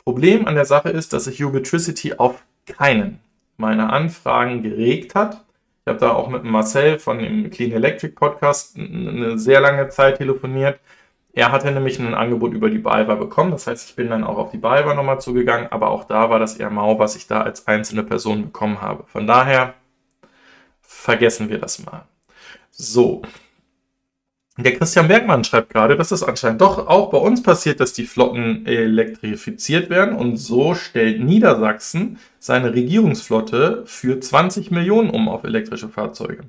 Problem 0.05 0.47
an 0.47 0.55
der 0.55 0.65
Sache 0.65 0.91
ist, 0.91 1.13
dass 1.13 1.25
sich 1.25 1.45
Ubitricity 1.45 2.15
auf 2.15 2.43
keinen 2.67 3.21
meiner 3.57 3.93
Anfragen 3.93 4.63
geregt 4.63 5.15
hat 5.15 5.45
ich 5.83 5.89
habe 5.89 5.99
da 5.99 6.13
auch 6.13 6.29
mit 6.29 6.45
Marcel 6.45 6.99
von 6.99 7.19
dem 7.19 7.51
Clean 7.51 7.73
Electric 7.73 8.15
Podcast 8.15 8.77
eine 8.77 9.39
sehr 9.39 9.61
lange 9.61 9.89
Zeit 9.89 10.19
telefoniert. 10.19 10.79
Er 11.33 11.53
hatte 11.53 11.71
nämlich 11.73 11.99
ein 11.99 12.13
Angebot 12.13 12.53
über 12.53 12.69
die 12.69 12.79
BayWa 12.79 13.15
bekommen. 13.15 13.51
Das 13.51 13.67
heißt, 13.67 13.89
ich 13.89 13.97
bin 13.97 14.11
dann 14.11 14.25
auch 14.25 14.37
auf 14.37 14.51
die 14.51 14.59
BayWa 14.59 14.95
nochmal 14.95 15.21
zugegangen, 15.21 15.69
aber 15.71 15.91
auch 15.91 16.05
da 16.05 16.29
war 16.29 16.39
das 16.39 16.57
eher 16.57 16.69
mau, 16.69 16.99
was 16.99 17.17
ich 17.17 17.27
da 17.27 17.41
als 17.43 17.67
einzelne 17.67 18.03
Person 18.03 18.43
bekommen 18.43 18.83
habe. 18.83 19.05
Von 19.07 19.27
daher 19.27 19.75
vergessen 21.01 21.49
wir 21.49 21.59
das 21.59 21.85
mal. 21.85 22.05
So, 22.71 23.23
der 24.57 24.77
Christian 24.77 25.09
Bergmann 25.09 25.45
schreibt 25.45 25.73
gerade, 25.73 25.97
dass 25.97 26.11
es 26.11 26.23
anscheinend 26.23 26.61
doch 26.61 26.87
auch 26.87 27.11
bei 27.11 27.19
uns 27.19 27.43
passiert, 27.43 27.81
dass 27.81 27.93
die 27.93 28.05
Flotten 28.05 28.67
elektrifiziert 28.67 29.89
werden 29.89 30.15
und 30.15 30.37
so 30.37 30.75
stellt 30.75 31.23
Niedersachsen 31.23 32.19
seine 32.39 32.75
Regierungsflotte 32.75 33.85
für 33.87 34.21
20 34.21 34.71
Millionen 34.71 35.11
um 35.11 35.29
auf 35.29 35.45
elektrische 35.45 35.89
Fahrzeuge. 35.89 36.43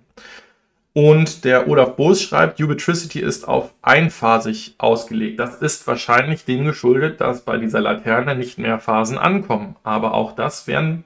Und 0.94 1.46
der 1.46 1.70
Olaf 1.70 1.96
Boos 1.96 2.22
schreibt, 2.22 2.60
Ubitricity 2.60 3.22
ist 3.22 3.48
auf 3.48 3.74
einphasig 3.82 4.76
ausgelegt. 4.78 5.40
Das 5.40 5.62
ist 5.62 5.88
wahrscheinlich 5.88 6.44
dem 6.44 6.66
geschuldet, 6.66 7.22
dass 7.22 7.46
bei 7.46 7.58
dieser 7.58 7.80
Laterne 7.80 8.36
nicht 8.36 8.58
mehr 8.58 8.78
Phasen 8.80 9.18
ankommen. 9.18 9.78
Aber 9.84 10.14
auch 10.14 10.36
das 10.36 10.68
wären, 10.68 11.06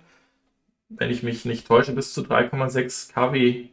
wenn 0.89 1.09
ich 1.09 1.23
mich 1.23 1.45
nicht 1.45 1.67
täusche, 1.67 1.93
bis 1.93 2.13
zu 2.13 2.21
3,6 2.21 3.13
kW 3.13 3.69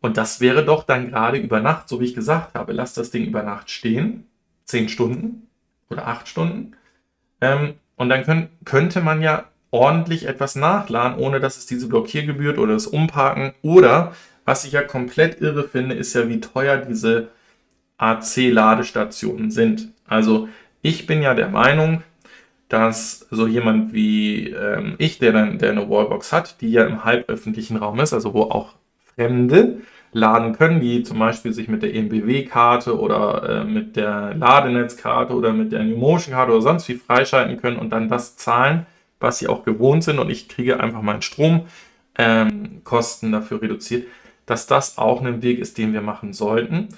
und 0.00 0.16
das 0.16 0.40
wäre 0.40 0.64
doch 0.64 0.84
dann 0.84 1.10
gerade 1.10 1.38
über 1.38 1.60
Nacht, 1.60 1.88
so 1.88 2.00
wie 2.00 2.04
ich 2.04 2.14
gesagt 2.14 2.54
habe, 2.54 2.72
lass 2.72 2.94
das 2.94 3.10
Ding 3.10 3.24
über 3.24 3.42
Nacht 3.42 3.70
stehen, 3.70 4.28
zehn 4.64 4.88
Stunden 4.88 5.48
oder 5.90 6.06
acht 6.06 6.28
Stunden. 6.28 6.76
Ähm, 7.40 7.74
und 7.96 8.08
dann 8.08 8.24
können, 8.24 8.48
könnte 8.64 9.00
man 9.00 9.22
ja 9.22 9.46
ordentlich 9.70 10.26
etwas 10.26 10.54
nachladen, 10.54 11.18
ohne 11.18 11.40
dass 11.40 11.58
es 11.58 11.66
diese 11.66 11.88
Blockiergebühr 11.88 12.58
oder 12.58 12.74
das 12.74 12.86
Umparken 12.86 13.52
oder, 13.62 14.14
was 14.44 14.64
ich 14.64 14.72
ja 14.72 14.82
komplett 14.82 15.40
irre 15.40 15.68
finde, 15.68 15.94
ist 15.94 16.14
ja, 16.14 16.28
wie 16.28 16.40
teuer 16.40 16.76
diese 16.78 17.28
AC-Ladestationen 17.98 19.50
sind. 19.50 19.88
Also 20.06 20.48
ich 20.80 21.06
bin 21.06 21.22
ja 21.22 21.34
der 21.34 21.48
Meinung, 21.48 22.02
dass 22.68 23.26
so 23.30 23.46
jemand 23.46 23.92
wie 23.92 24.50
ähm, 24.50 24.94
ich, 24.98 25.18
der 25.18 25.32
dann 25.32 25.58
der 25.58 25.72
eine 25.72 25.88
Wallbox 25.88 26.32
hat, 26.32 26.60
die 26.60 26.70
ja 26.70 26.84
im 26.84 27.04
halböffentlichen 27.04 27.76
Raum 27.76 28.00
ist, 28.00 28.12
also 28.12 28.34
wo 28.34 28.42
auch 28.42 28.74
Fremde 29.14 29.80
laden 30.12 30.52
können, 30.52 30.80
die 30.80 31.02
zum 31.02 31.18
Beispiel 31.18 31.52
sich 31.52 31.68
mit 31.68 31.82
der 31.82 31.94
EMBW-Karte 31.94 32.98
oder 32.98 33.60
äh, 33.60 33.64
mit 33.64 33.96
der 33.96 34.34
Ladenetzkarte 34.34 35.34
oder 35.34 35.52
mit 35.52 35.72
der 35.72 35.82
NewMotion-Karte 35.84 36.52
oder 36.52 36.62
sonst 36.62 36.88
wie 36.88 36.94
freischalten 36.94 37.58
können 37.58 37.76
und 37.78 37.90
dann 37.90 38.08
das 38.08 38.36
zahlen, 38.36 38.86
was 39.20 39.38
sie 39.38 39.48
auch 39.48 39.64
gewohnt 39.64 40.04
sind 40.04 40.18
und 40.18 40.30
ich 40.30 40.48
kriege 40.48 40.80
einfach 40.80 41.02
meinen 41.02 41.22
Stromkosten 41.22 41.68
ähm, 42.18 43.32
dafür 43.32 43.62
reduziert, 43.62 44.06
dass 44.46 44.66
das 44.66 44.98
auch 44.98 45.22
ein 45.22 45.42
Weg 45.42 45.58
ist, 45.58 45.78
den 45.78 45.92
wir 45.92 46.00
machen 46.00 46.32
sollten. 46.32 46.88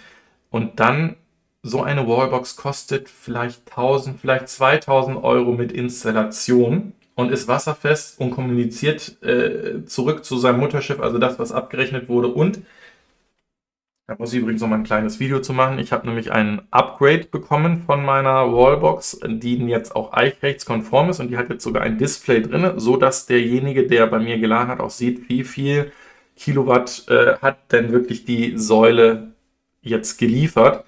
Und 0.50 0.78
dann 0.78 1.16
so 1.62 1.82
eine 1.82 2.06
Wallbox 2.06 2.56
kostet 2.56 3.08
vielleicht 3.08 3.68
1000, 3.70 4.20
vielleicht 4.20 4.48
2000 4.48 5.22
Euro 5.22 5.52
mit 5.52 5.72
Installation 5.72 6.92
und 7.14 7.30
ist 7.30 7.48
wasserfest 7.48 8.18
und 8.18 8.30
kommuniziert 8.30 9.22
äh, 9.22 9.84
zurück 9.84 10.24
zu 10.24 10.38
seinem 10.38 10.60
Mutterschiff, 10.60 11.00
also 11.00 11.18
das, 11.18 11.38
was 11.38 11.52
abgerechnet 11.52 12.08
wurde. 12.08 12.28
Und 12.28 12.60
da 14.06 14.16
muss 14.18 14.32
ich 14.32 14.40
übrigens 14.40 14.60
noch 14.60 14.68
mal 14.68 14.76
ein 14.76 14.84
kleines 14.84 15.20
Video 15.20 15.40
zu 15.40 15.52
machen. 15.52 15.78
Ich 15.78 15.92
habe 15.92 16.06
nämlich 16.06 16.32
ein 16.32 16.62
Upgrade 16.70 17.26
bekommen 17.30 17.82
von 17.86 18.04
meiner 18.04 18.52
Wallbox, 18.52 19.20
die 19.24 19.56
jetzt 19.66 19.94
auch 19.94 20.12
eichrechtskonform 20.12 21.10
ist 21.10 21.20
und 21.20 21.28
die 21.28 21.36
hat 21.36 21.50
jetzt 21.50 21.62
sogar 21.62 21.82
ein 21.82 21.98
Display 21.98 22.42
drin, 22.42 22.72
so 22.76 22.96
dass 22.96 23.26
derjenige, 23.26 23.86
der 23.86 24.06
bei 24.08 24.18
mir 24.18 24.38
geladen 24.38 24.68
hat, 24.68 24.80
auch 24.80 24.90
sieht, 24.90 25.28
wie 25.28 25.44
viel 25.44 25.92
Kilowatt 26.36 27.04
äh, 27.08 27.36
hat 27.36 27.70
denn 27.70 27.92
wirklich 27.92 28.24
die 28.24 28.58
Säule 28.58 29.34
jetzt 29.82 30.18
geliefert. 30.18 30.84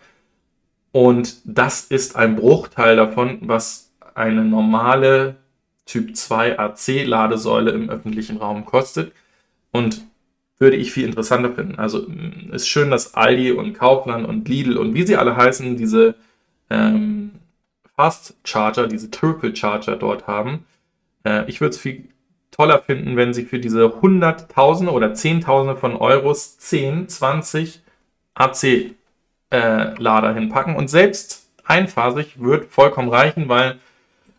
Und 0.93 1.37
das 1.45 1.83
ist 1.85 2.17
ein 2.17 2.37
Bruchteil 2.37 2.97
davon, 2.97 3.39
was 3.43 3.93
eine 4.15 4.45
normale 4.45 5.37
Typ 5.87 6.15
2 6.17 6.59
AC 6.59 7.05
Ladesäule 7.05 7.73
im 7.73 7.91
öffentlichen 7.91 8.37
Raum 8.37 8.65
kostet. 8.67 9.13
Und 9.73 10.03
würde 10.63 10.77
ich 10.77 10.93
viel 10.93 11.05
interessanter 11.05 11.53
finden. 11.53 11.79
Also 11.79 12.07
mm, 12.09 12.53
ist 12.53 12.69
schön, 12.69 12.91
dass 12.91 13.15
Aldi 13.15 13.53
und 13.53 13.75
Kaufland 13.75 14.27
und 14.27 14.49
Lidl 14.49 14.79
und 14.79 14.95
wie 14.95 15.07
sie 15.07 15.17
alle 15.17 15.37
heißen, 15.37 15.77
diese 15.77 16.15
ähm, 16.71 17.33
Fast 17.97 18.37
Charger, 18.45 18.87
diese 18.87 19.11
Triple 19.11 19.55
Charger 19.55 19.97
dort 19.97 20.27
haben. 20.27 20.65
Äh, 21.25 21.49
ich 21.49 21.61
würde 21.61 21.75
es 21.75 21.81
viel 21.81 22.09
toller 22.51 22.81
finden, 22.81 23.17
wenn 23.17 23.35
sie 23.35 23.45
für 23.45 23.59
diese 23.59 24.01
Hunderttausende 24.01 24.93
oder 24.93 25.15
Zehntausende 25.15 25.77
von 25.77 25.97
Euros 25.97 26.59
10, 26.59 27.09
20 27.09 27.83
AC 28.35 28.93
äh, 29.53 29.95
Lader 30.01 30.35
hinpacken 30.35 30.75
und 30.75 30.89
selbst 30.89 31.49
einphasig 31.65 32.41
wird 32.43 32.73
vollkommen 32.73 33.09
reichen, 33.09 33.49
weil 33.49 33.79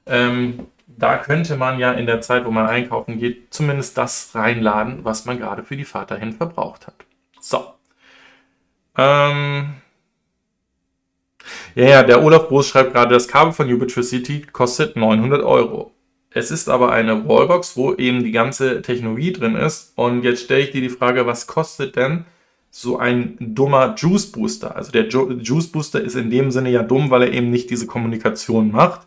ähm, 0.06 0.68
da 0.88 1.18
könnte 1.18 1.56
man 1.56 1.80
ja 1.80 1.94
in 1.94 2.06
der 2.06 2.22
Zeit, 2.22 2.46
wo 2.46 2.52
man 2.52 2.68
einkaufen 2.68 3.20
geht, 3.20 3.54
zumindest 3.54 3.98
das 3.98 4.32
reinladen, 4.34 5.06
was 5.06 5.26
man 5.26 5.40
gerade 5.40 5.64
für 5.64 5.78
die 5.78 5.86
Fahrt 5.86 6.12
dahin 6.12 6.34
verbraucht 6.34 6.88
hat. 6.88 6.96
So. 7.40 7.74
Ähm 8.98 9.76
ja, 11.76 11.86
ja, 11.86 12.04
der 12.04 12.24
Olaf 12.24 12.48
Groß 12.48 12.68
schreibt 12.68 12.94
gerade, 12.94 13.14
das 13.14 13.28
Kabel 13.28 13.54
von 13.54 13.72
Ubitricity 13.72 14.44
kostet 14.52 14.96
900 14.96 15.44
Euro. 15.44 15.92
Es 16.30 16.52
ist 16.52 16.70
aber 16.70 16.92
eine 16.92 17.28
Wallbox, 17.28 17.78
wo 17.78 17.94
eben 17.94 18.24
die 18.24 18.32
ganze 18.32 18.82
Technologie 18.82 19.34
drin 19.34 19.56
ist. 19.56 19.94
Und 19.96 20.24
jetzt 20.24 20.44
stelle 20.44 20.62
ich 20.62 20.72
dir 20.72 20.82
die 20.82 20.90
Frage, 20.90 21.28
was 21.28 21.48
kostet 21.48 21.96
denn 21.96 22.26
so 22.76 22.98
ein 22.98 23.38
dummer 23.40 23.94
Juice 23.96 24.32
Booster? 24.32 24.76
Also 24.76 24.92
der 24.92 25.08
Juice 25.08 25.72
Booster 25.72 26.02
ist 26.02 26.16
in 26.16 26.32
dem 26.32 26.50
Sinne 26.50 26.72
ja 26.72 26.82
dumm, 26.82 27.12
weil 27.12 27.22
er 27.22 27.32
eben 27.32 27.52
nicht 27.52 27.70
diese 27.70 27.86
Kommunikation 27.86 28.72
macht. 28.72 29.02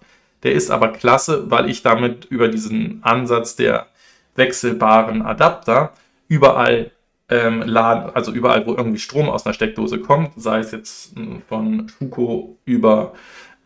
Der 0.44 0.52
ist 0.52 0.70
aber 0.70 0.88
klasse, 0.90 1.50
weil 1.50 1.68
ich 1.68 1.82
damit 1.82 2.26
über 2.26 2.46
diesen 2.46 3.02
Ansatz 3.02 3.56
der 3.56 3.88
wechselbaren 4.36 5.22
Adapter 5.22 5.94
überall 6.28 6.92
ähm, 7.28 7.62
laden, 7.62 8.14
also 8.14 8.30
überall, 8.30 8.64
wo 8.66 8.74
irgendwie 8.74 9.00
Strom 9.00 9.28
aus 9.28 9.44
einer 9.44 9.54
Steckdose 9.54 9.98
kommt, 9.98 10.30
sei 10.36 10.60
es 10.60 10.70
jetzt 10.70 11.16
hm, 11.16 11.42
von 11.48 11.88
Schuko 11.88 12.58
über 12.64 13.14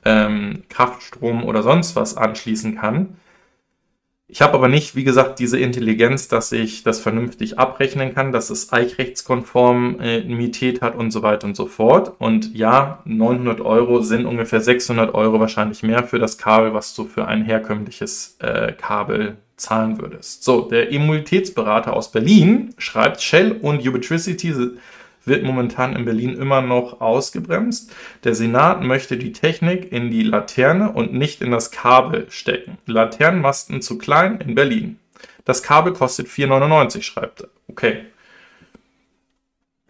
ähm, 0.06 0.62
Kraftstrom 0.70 1.44
oder 1.44 1.62
sonst 1.62 1.94
was 1.94 2.16
anschließen 2.16 2.76
kann. 2.76 3.18
Ich 4.32 4.42
habe 4.42 4.54
aber 4.54 4.68
nicht, 4.68 4.94
wie 4.94 5.02
gesagt, 5.02 5.40
diese 5.40 5.58
Intelligenz, 5.58 6.28
dass 6.28 6.52
ich 6.52 6.84
das 6.84 7.00
vernünftig 7.00 7.58
abrechnen 7.58 8.14
kann, 8.14 8.30
dass 8.30 8.50
es 8.50 8.72
Eichrechtskonformität 8.72 10.78
äh, 10.78 10.80
hat 10.80 10.94
und 10.94 11.10
so 11.10 11.22
weiter 11.22 11.48
und 11.48 11.56
so 11.56 11.66
fort. 11.66 12.12
Und 12.20 12.54
ja, 12.54 13.00
900 13.06 13.60
Euro 13.60 14.02
sind 14.02 14.26
ungefähr 14.26 14.60
600 14.60 15.14
Euro 15.14 15.40
wahrscheinlich 15.40 15.82
mehr 15.82 16.04
für 16.04 16.20
das 16.20 16.38
Kabel, 16.38 16.74
was 16.74 16.94
du 16.94 17.06
für 17.06 17.26
ein 17.26 17.44
herkömmliches 17.44 18.36
äh, 18.38 18.72
Kabel 18.72 19.36
zahlen 19.56 20.00
würdest. 20.00 20.44
So, 20.44 20.60
der 20.62 20.90
Immunitätsberater 20.90 21.92
aus 21.92 22.12
Berlin 22.12 22.72
schreibt, 22.78 23.20
Shell 23.20 23.50
und 23.50 23.84
Ubitricity 23.86 24.54
wird 25.24 25.44
momentan 25.44 25.94
in 25.94 26.04
Berlin 26.04 26.34
immer 26.34 26.60
noch 26.60 27.00
ausgebremst. 27.00 27.92
Der 28.24 28.34
Senat 28.34 28.82
möchte 28.82 29.16
die 29.16 29.32
Technik 29.32 29.92
in 29.92 30.10
die 30.10 30.22
Laterne 30.22 30.92
und 30.92 31.12
nicht 31.12 31.42
in 31.42 31.50
das 31.50 31.70
Kabel 31.70 32.26
stecken. 32.30 32.78
Laternenmasten 32.86 33.82
zu 33.82 33.98
klein 33.98 34.40
in 34.40 34.54
Berlin. 34.54 34.98
Das 35.44 35.62
Kabel 35.62 35.92
kostet 35.92 36.28
4,99, 36.28 37.02
schreibt 37.02 37.42
er. 37.42 37.48
Okay. 37.68 38.04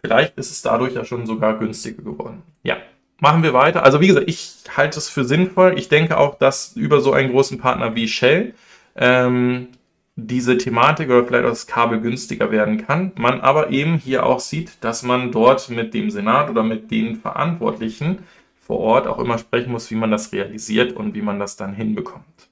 Vielleicht 0.03 0.37
ist 0.39 0.51
es 0.51 0.62
dadurch 0.62 0.95
ja 0.95 1.05
schon 1.05 1.26
sogar 1.26 1.59
günstiger 1.59 2.03
geworden. 2.03 2.43
Ja, 2.62 2.78
machen 3.18 3.43
wir 3.43 3.53
weiter. 3.53 3.83
Also 3.83 4.01
wie 4.01 4.07
gesagt, 4.07 4.28
ich 4.28 4.55
halte 4.76 4.99
es 4.99 5.09
für 5.09 5.24
sinnvoll. 5.24 5.78
Ich 5.78 5.89
denke 5.89 6.16
auch, 6.16 6.39
dass 6.39 6.72
über 6.76 7.01
so 7.01 7.12
einen 7.12 7.31
großen 7.31 7.59
Partner 7.59 7.95
wie 7.95 8.09
Shell 8.09 8.55
ähm, 8.97 9.68
diese 10.16 10.58
Thematik 10.58 11.08
oder 11.08 11.24
vielleicht 11.24 11.44
auch 11.44 11.50
das 11.50 11.66
Kabel 11.66 12.00
günstiger 12.00 12.50
werden 12.50 12.86
kann. 12.86 13.12
Man 13.16 13.40
aber 13.40 13.70
eben 13.70 13.96
hier 13.96 14.26
auch 14.26 14.40
sieht, 14.40 14.82
dass 14.82 15.02
man 15.02 15.32
dort 15.32 15.68
mit 15.70 15.94
dem 15.94 16.11
Senat 16.11 16.50
oder 16.50 16.62
mit 16.62 16.90
den 16.90 17.16
Verantwortlichen 17.16 18.20
vor 18.61 18.78
Ort 18.78 19.06
auch 19.06 19.18
immer 19.18 19.38
sprechen 19.38 19.72
muss, 19.72 19.90
wie 19.90 19.96
man 19.96 20.11
das 20.11 20.32
realisiert 20.32 20.92
und 20.92 21.14
wie 21.14 21.22
man 21.22 21.38
das 21.38 21.56
dann 21.56 21.74
hinbekommt. 21.74 22.50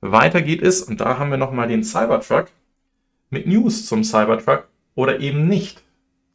Weiter 0.00 0.40
geht 0.40 0.62
es, 0.62 0.82
und 0.82 1.00
da 1.00 1.18
haben 1.18 1.30
wir 1.30 1.36
nochmal 1.36 1.68
den 1.68 1.84
Cybertruck 1.84 2.46
mit 3.28 3.46
News 3.46 3.86
zum 3.86 4.02
Cybertruck 4.02 4.66
oder 4.94 5.20
eben 5.20 5.46
nicht 5.46 5.82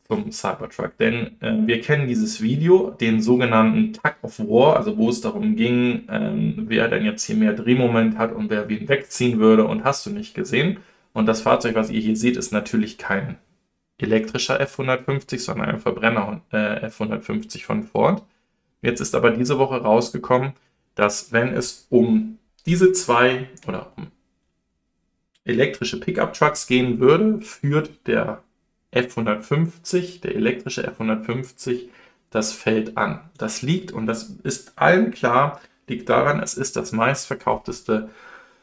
zum 0.08 0.32
Cybertruck, 0.32 0.97
denn 0.97 1.41
äh, 1.41 1.66
wir 1.66 1.82
kennen 1.82 2.08
dieses 2.08 2.41
Video, 2.41 2.91
den 2.91 3.22
sogenannten 3.22 3.93
Tug 3.93 4.14
of 4.22 4.39
War, 4.39 4.78
also 4.78 4.97
wo 4.97 5.10
es 5.10 5.22
darum 5.22 5.56
ging, 5.56 6.03
ähm, 6.10 6.66
wer 6.68 6.88
denn 6.88 7.06
jetzt 7.06 7.24
hier 7.26 7.36
mehr 7.36 7.53
Drehmoment 7.53 8.18
hat 8.18 8.32
und 8.34 8.49
wer 8.49 8.70
wen 8.70 8.88
wegziehen 8.88 9.39
würde 9.39 9.66
und 9.66 9.84
hast 9.84 10.06
du 10.06 10.12
nicht 10.12 10.36
gesehen. 10.36 10.78
Und 11.14 11.26
das 11.26 11.41
Fahrzeug, 11.41 11.76
was 11.76 11.89
ihr 11.89 12.01
hier 12.01 12.16
seht, 12.16 12.38
ist 12.38 12.51
natürlich 12.51 12.97
kein 12.97 13.38
elektrischer 13.97 14.62
F150, 14.62 15.39
sondern 15.39 15.70
ein 15.70 15.80
Verbrenner 15.80 16.41
äh, 16.51 16.86
F150 16.88 17.64
von 17.64 17.84
Ford. 17.84 18.24
Jetzt 18.82 18.99
ist 18.99 19.16
aber 19.16 19.32
diese 19.32 19.58
Woche 19.58 19.82
rausgekommen, 19.82 20.53
dass 20.93 21.32
wenn 21.32 21.53
es 21.53 21.88
um 21.89 22.38
diese 22.66 22.91
zwei 22.91 23.47
oder 23.68 23.91
um 23.97 24.12
elektrische 25.45 25.99
Pickup-Trucks 25.99 26.68
gehen 26.68 26.99
würde, 26.99 27.41
führt 27.41 28.08
der 28.08 28.43
F150, 28.95 30.21
der 30.21 30.35
elektrische 30.35 30.89
F150, 30.89 31.89
das 32.29 32.53
Feld 32.53 32.97
an. 32.97 33.21
Das 33.37 33.61
liegt, 33.61 33.91
und 33.91 34.07
das 34.07 34.35
ist 34.43 34.73
allen 34.77 35.11
klar, 35.11 35.61
liegt 35.87 36.09
daran, 36.09 36.41
es 36.41 36.55
ist 36.55 36.75
das 36.75 36.91
meistverkaufteste 36.91 38.09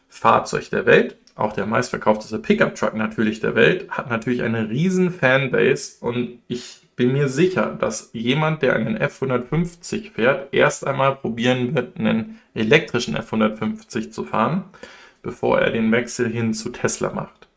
Fahrzeug 0.09 0.71
der 0.71 0.87
Welt, 0.87 1.17
auch 1.35 1.53
der 1.53 1.67
meistverkaufteste 1.67 2.39
Pickup-Truck 2.39 2.95
natürlich 2.95 3.41
der 3.41 3.55
Welt, 3.55 3.91
hat 3.91 4.11
natürlich 4.11 4.43
eine 4.43 4.69
riesen 4.69 5.11
Fanbase 5.11 5.97
und 6.01 6.41
ich 6.49 6.83
bin 6.97 7.13
mir 7.13 7.29
sicher, 7.29 7.75
dass 7.79 8.11
jemand, 8.13 8.63
der 8.63 8.77
einen 8.77 8.99
F150 8.99 10.13
fährt, 10.13 10.53
erst 10.53 10.87
einmal 10.87 11.17
probieren 11.17 11.75
wird, 11.75 11.97
einen 11.97 12.39
elektrischen 12.55 13.17
F150 13.17 14.11
zu 14.11 14.25
fahren, 14.25 14.65
bevor 15.23 15.61
er 15.61 15.71
den 15.71 15.91
Wechsel 15.91 16.29
hin 16.29 16.53
zu 16.53 16.69
Tesla 16.69 17.13
macht. 17.13 17.49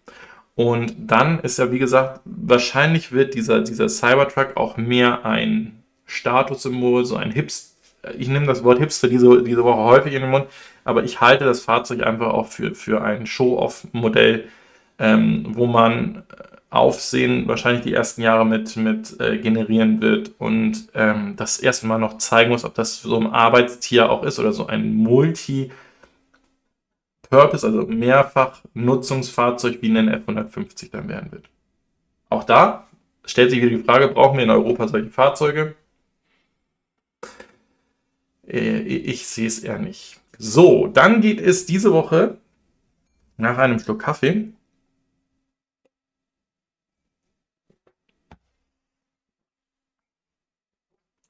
Und 0.56 0.96
dann 0.98 1.40
ist 1.40 1.60
ja, 1.60 1.72
wie 1.72 1.80
gesagt, 1.80 2.22
wahrscheinlich 2.24 3.12
wird 3.12 3.34
dieser, 3.34 3.62
dieser 3.62 3.90
Cybertruck 3.90 4.56
auch 4.56 4.78
mehr 4.78 5.26
ein 5.26 5.84
Statussymbol, 6.06 7.06
so 7.06 7.18
ein 7.18 7.32
Hipster. 7.32 7.76
Ich 8.18 8.30
nehme 8.30 8.46
das 8.46 8.64
Wort 8.64 8.80
Hipster 8.80 9.10
diese, 9.10 9.44
diese 9.44 9.64
Woche 9.64 9.84
häufig 9.84 10.14
in 10.14 10.22
den 10.22 10.32
Mund, 10.32 10.46
aber 10.86 11.04
ich 11.04 11.20
halte 11.20 11.44
das 11.44 11.62
Fahrzeug 11.62 12.04
einfach 12.04 12.28
auch 12.34 12.48
für, 12.48 12.74
für 12.74 13.02
ein 13.04 13.26
Show-Off-Modell, 13.26 14.46
ähm, 15.00 15.48
wo 15.50 15.66
man 15.66 16.24
Aufsehen 16.70 17.48
wahrscheinlich 17.48 17.84
die 17.84 17.94
ersten 17.94 18.22
Jahre 18.22 18.46
mit, 18.46 18.76
mit 18.76 19.20
äh, 19.20 19.38
generieren 19.38 20.02
wird 20.02 20.32
und 20.40 20.90
ähm, 20.94 21.34
das 21.38 21.58
erste 21.58 21.88
Mal 21.88 22.00
noch 22.00 22.18
zeigen 22.18 22.52
muss, 22.52 22.66
ob 22.66 22.76
das 22.76 23.02
so 23.02 23.18
ein 23.18 23.28
Arbeitstier 23.28 24.10
auch 24.10 24.24
ist 24.24 24.40
oder 24.40 24.52
so 24.52 24.68
ein 24.68 24.94
Multi- 24.94 25.72
Purpose, 27.30 27.66
also 27.66 27.84
mehrfach 27.88 28.62
Nutzungsfahrzeug 28.74 29.82
wie 29.82 29.90
ein 29.96 30.10
F150 30.10 30.92
dann 30.92 31.10
werden 31.10 31.32
wird. 31.32 31.50
Auch 32.30 32.44
da 32.44 32.88
stellt 33.26 33.52
sich 33.52 33.62
wieder 33.62 33.76
die 33.78 33.84
Frage, 33.84 34.10
brauchen 34.10 34.38
wir 34.38 34.44
in 34.44 34.50
Europa 34.50 34.88
solche 34.88 35.10
Fahrzeuge? 35.10 35.76
Äh, 38.48 38.80
ich 38.80 39.28
sehe 39.28 39.48
es 39.48 39.60
eher 39.60 39.80
nicht. 39.80 40.20
So, 40.38 40.88
dann 40.88 41.22
geht 41.22 41.40
es 41.42 41.66
diese 41.66 41.94
Woche 41.94 42.38
nach 43.38 43.58
einem 43.58 43.80
Schluck 43.80 44.00
Kaffee 44.02 44.50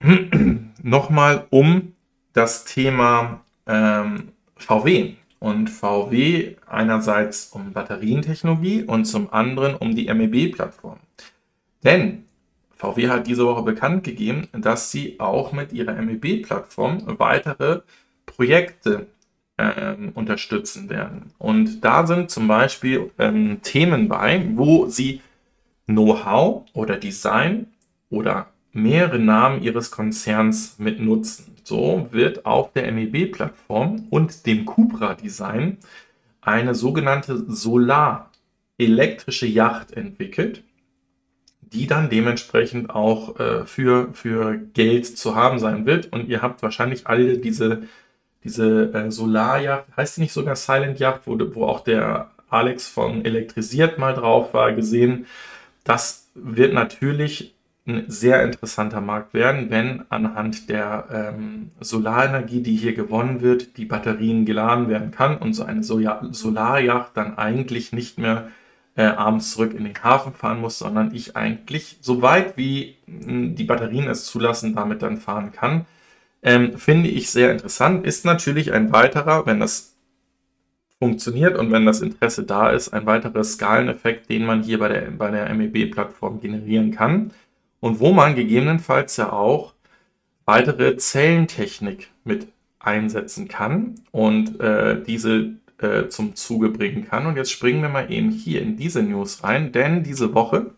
nochmal 0.84 1.48
um 1.50 1.94
das 2.34 2.66
Thema 2.66 3.44
ähm, 3.66 4.34
VW 4.58 5.16
und 5.46 5.70
VW 5.70 6.56
einerseits 6.66 7.50
um 7.50 7.72
Batterientechnologie 7.72 8.82
und 8.82 9.06
zum 9.06 9.32
anderen 9.32 9.76
um 9.76 9.96
die 9.96 10.12
MEB-Plattform. 10.12 10.98
Denn 11.84 12.26
VW 12.76 13.10
hat 13.10 13.28
diese 13.28 13.46
Woche 13.46 13.62
bekannt 13.62 14.04
gegeben, 14.04 14.48
dass 14.54 14.90
sie 14.90 15.20
auch 15.20 15.54
mit 15.54 15.72
ihrer 15.72 16.02
MEB-Plattform 16.02 17.20
weitere 17.20 17.82
Projekte 18.26 19.06
ähm, 19.60 20.14
unterstützen 20.16 20.90
werden. 20.90 21.32
Und 21.38 21.82
da 21.82 22.08
sind 22.08 22.32
zum 22.32 22.48
Beispiel 22.48 23.12
ähm, 23.20 23.60
Themen 23.62 24.08
bei, 24.08 24.44
wo 24.56 24.88
sie 24.88 25.22
Know-how 25.86 26.66
oder 26.74 26.98
Design 26.98 27.68
oder 28.10 28.48
mehrere 28.76 29.20
Namen 29.20 29.64
ihres 29.64 29.90
Konzerns 29.90 30.76
mit 30.78 31.00
nutzen. 31.00 31.56
So 31.64 32.10
wird 32.12 32.46
auf 32.46 32.74
der 32.74 32.92
MEB-Plattform 32.92 34.08
und 34.10 34.46
dem 34.46 34.66
Cupra-Design 34.66 35.78
eine 36.42 36.76
sogenannte 36.76 37.38
Solar-elektrische 37.48 39.48
Yacht 39.48 39.94
entwickelt, 39.94 40.62
die 41.62 41.88
dann 41.88 42.10
dementsprechend 42.10 42.90
auch 42.92 43.40
äh, 43.40 43.66
für, 43.66 44.14
für 44.14 44.58
Geld 44.58 45.18
zu 45.18 45.36
haben 45.36 45.58
sein 45.58 45.86
wird. 45.86 46.12
Und 46.12 46.28
ihr 46.28 46.42
habt 46.42 46.62
wahrscheinlich 46.62 47.08
alle 47.08 47.38
diese, 47.38 47.84
diese 48.44 48.94
äh, 48.94 49.10
Solar-Yacht, 49.10 49.86
heißt 49.98 50.16
sie 50.16 50.22
nicht 50.22 50.34
sogar 50.34 50.58
Silent 50.58 51.00
Yacht, 51.00 51.22
wo, 51.26 51.38
wo 51.56 51.66
auch 51.66 51.80
der 51.80 52.32
Alex 52.50 52.88
von 52.88 53.26
Elektrisiert 53.26 53.98
mal 53.98 54.14
drauf 54.14 54.54
war, 54.54 54.74
gesehen. 54.74 55.26
Das 55.84 56.30
wird 56.36 56.74
natürlich 56.74 57.55
ein 57.88 58.06
sehr 58.08 58.44
interessanter 58.44 59.00
Markt 59.00 59.34
werden, 59.34 59.70
wenn 59.70 60.04
anhand 60.10 60.70
der 60.70 61.34
ähm, 61.38 61.72
Solarenergie, 61.80 62.62
die 62.62 62.76
hier 62.76 62.94
gewonnen 62.94 63.42
wird, 63.42 63.78
die 63.78 63.86
Batterien 63.86 64.46
geladen 64.46 64.90
werden 64.90 65.12
kann 65.12 65.38
und 65.38 65.54
so 65.54 65.64
eine 65.64 65.84
Solarjacht 65.84 67.16
dann 67.16 67.38
eigentlich 67.38 67.94
nicht 67.94 68.18
mehr 68.18 68.50
äh, 68.96 69.04
abends 69.04 69.52
zurück 69.52 69.76
in 69.76 69.84
den 69.84 70.04
Hafen 70.04 70.34
fahren 70.34 70.62
muss, 70.62 70.80
sondern 70.80 71.14
ich 71.14 71.36
eigentlich 71.36 71.98
so 72.02 72.24
weit 72.24 72.58
wie 72.58 72.98
die 73.08 73.64
Batterien 73.66 74.08
es 74.08 74.26
zulassen, 74.26 74.74
damit 74.74 75.04
dann 75.04 75.18
fahren 75.18 75.52
kann. 75.52 75.86
Ähm, 76.42 76.78
finde 76.80 77.10
ich 77.10 77.30
sehr 77.30 77.52
interessant. 77.52 78.06
Ist 78.06 78.26
natürlich 78.26 78.74
ein 78.74 78.92
weiterer, 78.94 79.46
wenn 79.46 79.60
das 79.60 79.96
funktioniert 80.98 81.58
und 81.58 81.72
wenn 81.72 81.86
das 81.86 82.02
Interesse 82.02 82.44
da 82.44 82.70
ist, 82.70 82.94
ein 82.94 83.06
weiterer 83.06 83.44
Skaleneffekt, 83.44 84.30
den 84.30 84.46
man 84.46 84.64
hier 84.64 84.80
bei 84.80 84.88
der, 84.88 85.02
bei 85.12 85.30
der 85.30 85.54
MEB-Plattform 85.54 86.40
generieren 86.40 86.92
kann 86.92 87.32
und 87.86 88.00
wo 88.00 88.14
man 88.14 88.34
gegebenenfalls 88.34 89.16
ja 89.18 89.32
auch 89.32 89.76
weitere 90.46 90.98
Zellentechnik 90.98 92.10
mit 92.24 92.48
einsetzen 92.80 93.48
kann 93.48 93.94
und 94.10 94.60
äh, 94.60 95.04
diese 95.04 95.58
äh, 95.78 96.08
zum 96.08 96.34
Zuge 96.34 96.70
bringen 96.70 97.08
kann. 97.08 97.28
Und 97.28 97.38
jetzt 97.38 97.52
springen 97.52 97.84
wir 97.84 97.90
mal 97.90 98.12
eben 98.12 98.32
hier 98.32 98.64
in 98.64 98.76
diese 98.76 99.04
News 99.04 99.44
rein, 99.44 99.72
denn 99.72 100.02
diese 100.02 100.34
Woche 100.34 100.72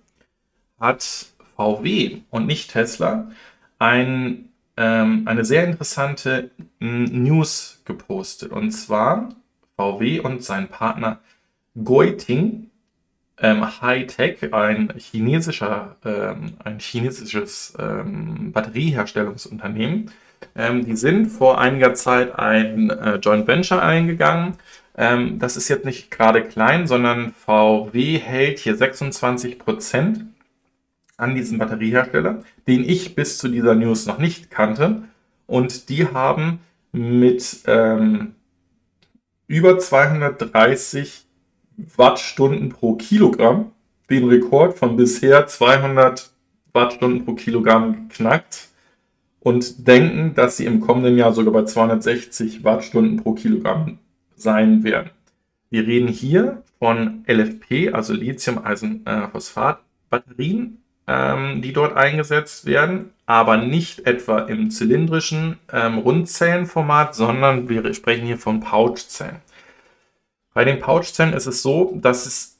hat 0.82 1.28
VW 1.56 2.24
und 2.30 2.46
nicht 2.46 2.72
Tesla 2.72 3.32
ein, 3.80 4.50
ähm, 4.76 5.24
eine 5.28 5.46
sehr 5.46 5.64
interessante 5.64 6.52
News 6.82 7.84
gepostet. 7.86 8.52
Und 8.52 8.72
zwar 8.72 9.30
VW 9.78 10.20
und 10.20 10.44
sein 10.44 10.68
Partner 10.68 11.22
Goiting 11.82 12.67
ähm, 13.40 13.82
Hightech, 13.82 14.54
ein 14.54 14.94
chinesischer, 14.98 15.96
ähm, 16.04 16.54
ein 16.64 16.80
chinesisches 16.80 17.74
ähm, 17.80 18.52
Batterieherstellungsunternehmen. 18.52 20.12
Ähm, 20.56 20.86
die 20.86 20.96
sind 20.96 21.28
vor 21.28 21.60
einiger 21.60 21.94
Zeit 21.94 22.38
ein 22.38 22.90
äh, 22.90 23.16
Joint 23.16 23.48
Venture 23.48 23.82
eingegangen. 23.82 24.54
Ähm, 24.96 25.40
das 25.40 25.58
ist 25.58 25.68
jetzt 25.68 25.86
nicht 25.86 26.10
gerade 26.10 26.44
klein, 26.44 26.88
sondern 26.88 27.34
VW 27.34 28.18
hält 28.18 28.60
hier 28.60 28.76
26 28.76 29.60
Prozent 29.60 30.26
an 31.18 31.36
diesem 31.36 31.58
Batteriehersteller, 31.60 32.44
den 32.68 32.84
ich 32.84 33.16
bis 33.16 33.38
zu 33.38 33.48
dieser 33.48 33.76
News 33.76 34.06
noch 34.06 34.18
nicht 34.18 34.50
kannte. 34.52 35.04
Und 35.46 35.90
die 35.90 36.08
haben 36.08 36.60
mit 36.92 37.60
ähm, 37.68 38.36
über 39.48 39.80
230 39.80 41.27
Wattstunden 41.96 42.70
pro 42.70 42.96
Kilogramm 42.96 43.72
den 44.10 44.28
Rekord 44.28 44.78
von 44.78 44.98
bisher 44.98 45.48
200 45.48 46.30
Wattstunden 46.74 47.24
pro 47.26 47.34
Kilogramm 47.34 48.10
geknackt 48.10 48.68
und 49.40 49.88
denken, 49.88 50.36
dass 50.36 50.58
sie 50.58 50.66
im 50.66 50.82
kommenden 50.82 51.18
Jahr 51.18 51.34
sogar 51.34 51.54
bei 51.54 51.64
260 51.64 52.64
Wattstunden 52.64 53.18
pro 53.18 53.34
Kilogramm 53.34 53.98
sein 54.36 54.84
werden. 54.84 55.10
Wir 55.70 55.86
reden 55.86 56.08
hier 56.08 56.64
von 56.80 57.26
LFP, 57.28 57.94
also 57.94 58.14
Lithium-Eisenphosphat-Batterien, 58.14 60.78
ähm, 61.08 61.62
die 61.62 61.74
dort 61.74 61.98
eingesetzt 61.98 62.66
werden, 62.66 63.12
aber 63.26 63.58
nicht 63.58 64.06
etwa 64.06 64.40
im 64.40 64.72
zylindrischen 64.72 65.58
ähm, 65.72 65.98
Rundzellenformat, 65.98 67.16
sondern 67.16 67.68
wir 67.70 67.94
sprechen 67.94 68.26
hier 68.26 68.38
von 68.38 68.62
Pouchzellen. 68.62 69.42
Bei 70.58 70.66
den 70.66 70.80
Pouchzellen 70.80 71.34
ist 71.34 71.46
es 71.46 71.62
so, 71.62 71.96
dass 72.02 72.26
es 72.26 72.58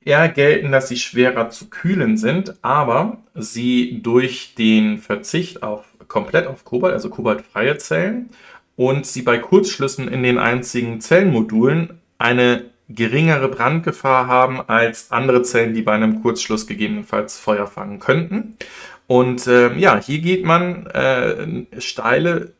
eher 0.00 0.28
gelten, 0.28 0.70
dass 0.70 0.86
sie 0.86 0.96
schwerer 0.96 1.50
zu 1.50 1.70
kühlen 1.70 2.16
sind, 2.16 2.54
aber 2.62 3.16
sie 3.34 4.00
durch 4.00 4.54
den 4.54 4.98
Verzicht 4.98 5.64
auf 5.64 5.84
komplett 6.06 6.46
auf 6.46 6.64
Kobalt, 6.64 6.94
also 6.94 7.10
kobaltfreie 7.10 7.78
Zellen 7.78 8.30
und 8.76 9.06
sie 9.06 9.22
bei 9.22 9.38
Kurzschlüssen 9.38 10.06
in 10.06 10.22
den 10.22 10.38
einzigen 10.38 11.00
Zellenmodulen 11.00 11.98
eine 12.16 12.66
geringere 12.88 13.48
Brandgefahr 13.48 14.28
haben 14.28 14.60
als 14.60 15.10
andere 15.10 15.42
Zellen, 15.42 15.74
die 15.74 15.82
bei 15.82 15.94
einem 15.94 16.22
Kurzschluss 16.22 16.68
gegebenenfalls 16.68 17.40
Feuer 17.40 17.66
fangen 17.66 17.98
könnten. 17.98 18.56
Und 19.08 19.48
äh, 19.48 19.76
ja, 19.78 20.00
hier 20.00 20.20
geht 20.20 20.44
man 20.44 20.86
äh, 20.86 21.80
steile 21.80 22.52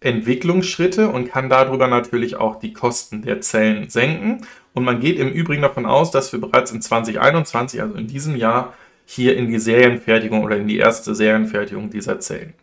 Entwicklungsschritte 0.00 1.08
und 1.08 1.28
kann 1.28 1.50
darüber 1.50 1.86
natürlich 1.86 2.36
auch 2.36 2.58
die 2.58 2.72
Kosten 2.72 3.22
der 3.22 3.40
Zellen 3.42 3.90
senken. 3.90 4.46
Und 4.72 4.84
man 4.84 5.00
geht 5.00 5.18
im 5.18 5.30
Übrigen 5.30 5.62
davon 5.62 5.84
aus, 5.84 6.10
dass 6.10 6.32
wir 6.32 6.40
bereits 6.40 6.72
in 6.72 6.80
2021, 6.80 7.82
also 7.82 7.94
in 7.94 8.06
diesem 8.06 8.36
Jahr, 8.36 8.74
hier 9.04 9.36
in 9.36 9.48
die 9.48 9.58
Serienfertigung 9.58 10.44
oder 10.44 10.56
in 10.56 10.68
die 10.68 10.78
erste 10.78 11.14
Serienfertigung 11.14 11.90
dieser 11.90 12.20
Zellen 12.20 12.54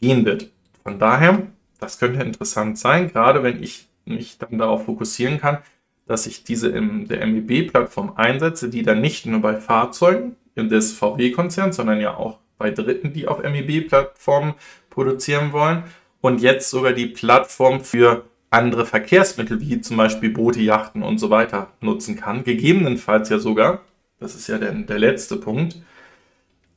gehen 0.00 0.24
wird. 0.24 0.50
Von 0.82 0.98
daher, 0.98 1.46
das 1.80 1.98
könnte 1.98 2.22
interessant 2.22 2.78
sein, 2.78 3.10
gerade 3.10 3.42
wenn 3.42 3.62
ich 3.62 3.86
mich 4.04 4.36
dann 4.36 4.58
darauf 4.58 4.84
fokussieren 4.84 5.40
kann, 5.40 5.58
dass 6.06 6.26
ich 6.26 6.44
diese 6.44 6.68
in 6.68 7.08
der 7.08 7.26
MEB-Plattform 7.26 8.14
einsetze, 8.16 8.68
die 8.68 8.82
dann 8.82 9.00
nicht 9.00 9.24
nur 9.24 9.40
bei 9.40 9.56
Fahrzeugen 9.56 10.36
des 10.56 10.92
VW-Konzerns, 10.92 11.76
sondern 11.76 12.00
ja 12.00 12.16
auch 12.16 12.38
bei 12.58 12.70
Dritten, 12.70 13.12
die 13.12 13.26
auf 13.26 13.42
MEB-Plattformen 13.42 14.54
produzieren 14.90 15.52
wollen 15.52 15.84
und 16.24 16.40
jetzt 16.40 16.70
sogar 16.70 16.94
die 16.94 17.04
Plattform 17.04 17.82
für 17.82 18.24
andere 18.48 18.86
Verkehrsmittel, 18.86 19.60
wie 19.60 19.82
zum 19.82 19.98
Beispiel 19.98 20.30
Boote, 20.30 20.58
Yachten 20.58 21.02
und 21.02 21.18
so 21.18 21.28
weiter 21.28 21.68
nutzen 21.82 22.16
kann. 22.16 22.44
Gegebenenfalls 22.44 23.28
ja 23.28 23.38
sogar, 23.38 23.82
das 24.20 24.34
ist 24.34 24.46
ja 24.46 24.56
der, 24.56 24.72
der 24.72 24.98
letzte 24.98 25.36
Punkt, 25.36 25.76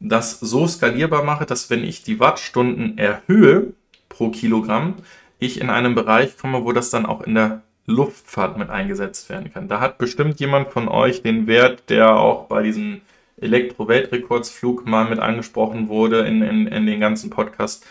das 0.02 0.42
so 0.42 0.68
skalierbar 0.68 1.24
mache, 1.24 1.46
dass 1.46 1.70
wenn 1.70 1.86
ich 1.86 2.04
die 2.04 2.20
Wattstunden 2.20 2.98
erhöhe 2.98 3.72
pro 4.10 4.32
Kilogramm, 4.32 4.96
ich 5.40 5.62
in 5.62 5.70
einen 5.70 5.96
Bereich 5.96 6.38
komme, 6.38 6.66
wo 6.66 6.74
das 6.74 6.90
dann 6.90 7.06
auch 7.06 7.22
in 7.22 7.36
der 7.36 7.62
Luftfahrt 7.86 8.58
mit 8.58 8.70
eingesetzt 8.70 9.30
werden 9.30 9.54
kann. 9.54 9.70
Da 9.70 9.80
hat 9.80 9.98
bestimmt 9.98 10.42
jemand 10.42 10.74
von 10.74 10.90
euch 10.90 11.22
den 11.22 11.48
Wert, 11.48 11.90
der 11.90 12.18
auch 12.18 12.48
bei 12.48 12.64
diesem 12.64 13.00
Elektro-Weltrekordsflug 13.40 14.86
mal 14.86 15.10
mit 15.10 15.20
angesprochen 15.20 15.88
wurde 15.88 16.28
in, 16.28 16.42
in, 16.42 16.68
in 16.68 16.86
den 16.86 17.00
ganzen 17.00 17.30
Podcast, 17.30 17.86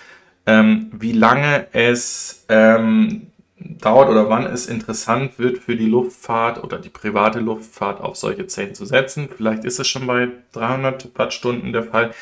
ähm, 0.47 0.91
wie 0.93 1.13
lange 1.13 1.67
es 1.73 2.45
ähm, 2.49 3.29
dauert 3.59 4.09
oder 4.09 4.29
wann 4.29 4.47
es 4.47 4.67
interessant 4.67 5.39
wird 5.39 5.59
für 5.59 5.77
die 5.77 5.87
Luftfahrt 5.87 6.63
oder 6.63 6.79
die 6.79 6.89
private 6.89 7.41
Luftfahrt 7.41 8.01
auf 8.01 8.17
solche 8.17 8.47
Zellen 8.47 8.75
zu 8.75 8.87
setzen. 8.87 9.29
Vielleicht 9.35 9.65
ist 9.65 9.81
es 9.81 9.89
schon 9.89 10.07
bei 10.07 10.29
300 10.53 11.11
Wattstunden 11.19 11.73
der 11.73 11.83
Fall. 11.83 12.13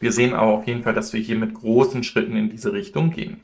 Wir 0.00 0.12
sehen 0.12 0.34
aber 0.34 0.52
auf 0.52 0.66
jeden 0.66 0.82
Fall, 0.82 0.94
dass 0.94 1.12
wir 1.12 1.20
hier 1.20 1.36
mit 1.36 1.54
großen 1.54 2.02
Schritten 2.04 2.36
in 2.36 2.50
diese 2.50 2.72
Richtung 2.72 3.10
gehen. 3.10 3.40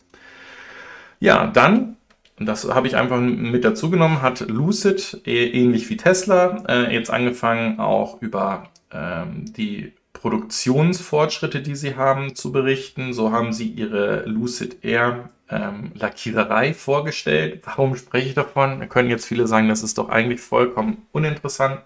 Ja, 1.19 1.47
dann, 1.47 1.97
das 2.39 2.69
habe 2.69 2.87
ich 2.87 2.97
einfach 2.97 3.21
mit 3.21 3.65
dazu 3.65 3.91
genommen, 3.91 4.23
hat 4.23 4.41
Lucid 4.49 5.21
äh, 5.27 5.47
ähnlich 5.49 5.91
wie 5.91 5.97
Tesla 5.97 6.65
äh, 6.69 6.95
jetzt 6.95 7.11
angefangen, 7.11 7.79
auch 7.79 8.23
über 8.23 8.71
ähm, 8.93 9.53
die 9.53 9.93
Produktionsfortschritte, 10.21 11.63
die 11.63 11.75
sie 11.75 11.97
haben, 11.97 12.35
zu 12.35 12.53
berichten. 12.53 13.15
So 13.15 13.33
haben 13.33 13.53
sie 13.53 13.69
ihre 13.69 14.25
Lucid 14.27 14.85
Air 14.85 15.31
ähm, 15.49 15.93
Lackiererei 15.95 16.75
vorgestellt. 16.75 17.63
Warum 17.65 17.97
spreche 17.97 18.29
ich 18.29 18.35
davon? 18.35 18.81
Da 18.81 18.87
können 18.87 19.09
jetzt 19.09 19.27
viele 19.27 19.47
sagen, 19.47 19.69
das 19.69 19.83
ist 19.83 19.97
doch 19.97 20.11
eigentlich 20.11 20.41
vollkommen 20.41 21.07
uninteressant. 21.13 21.81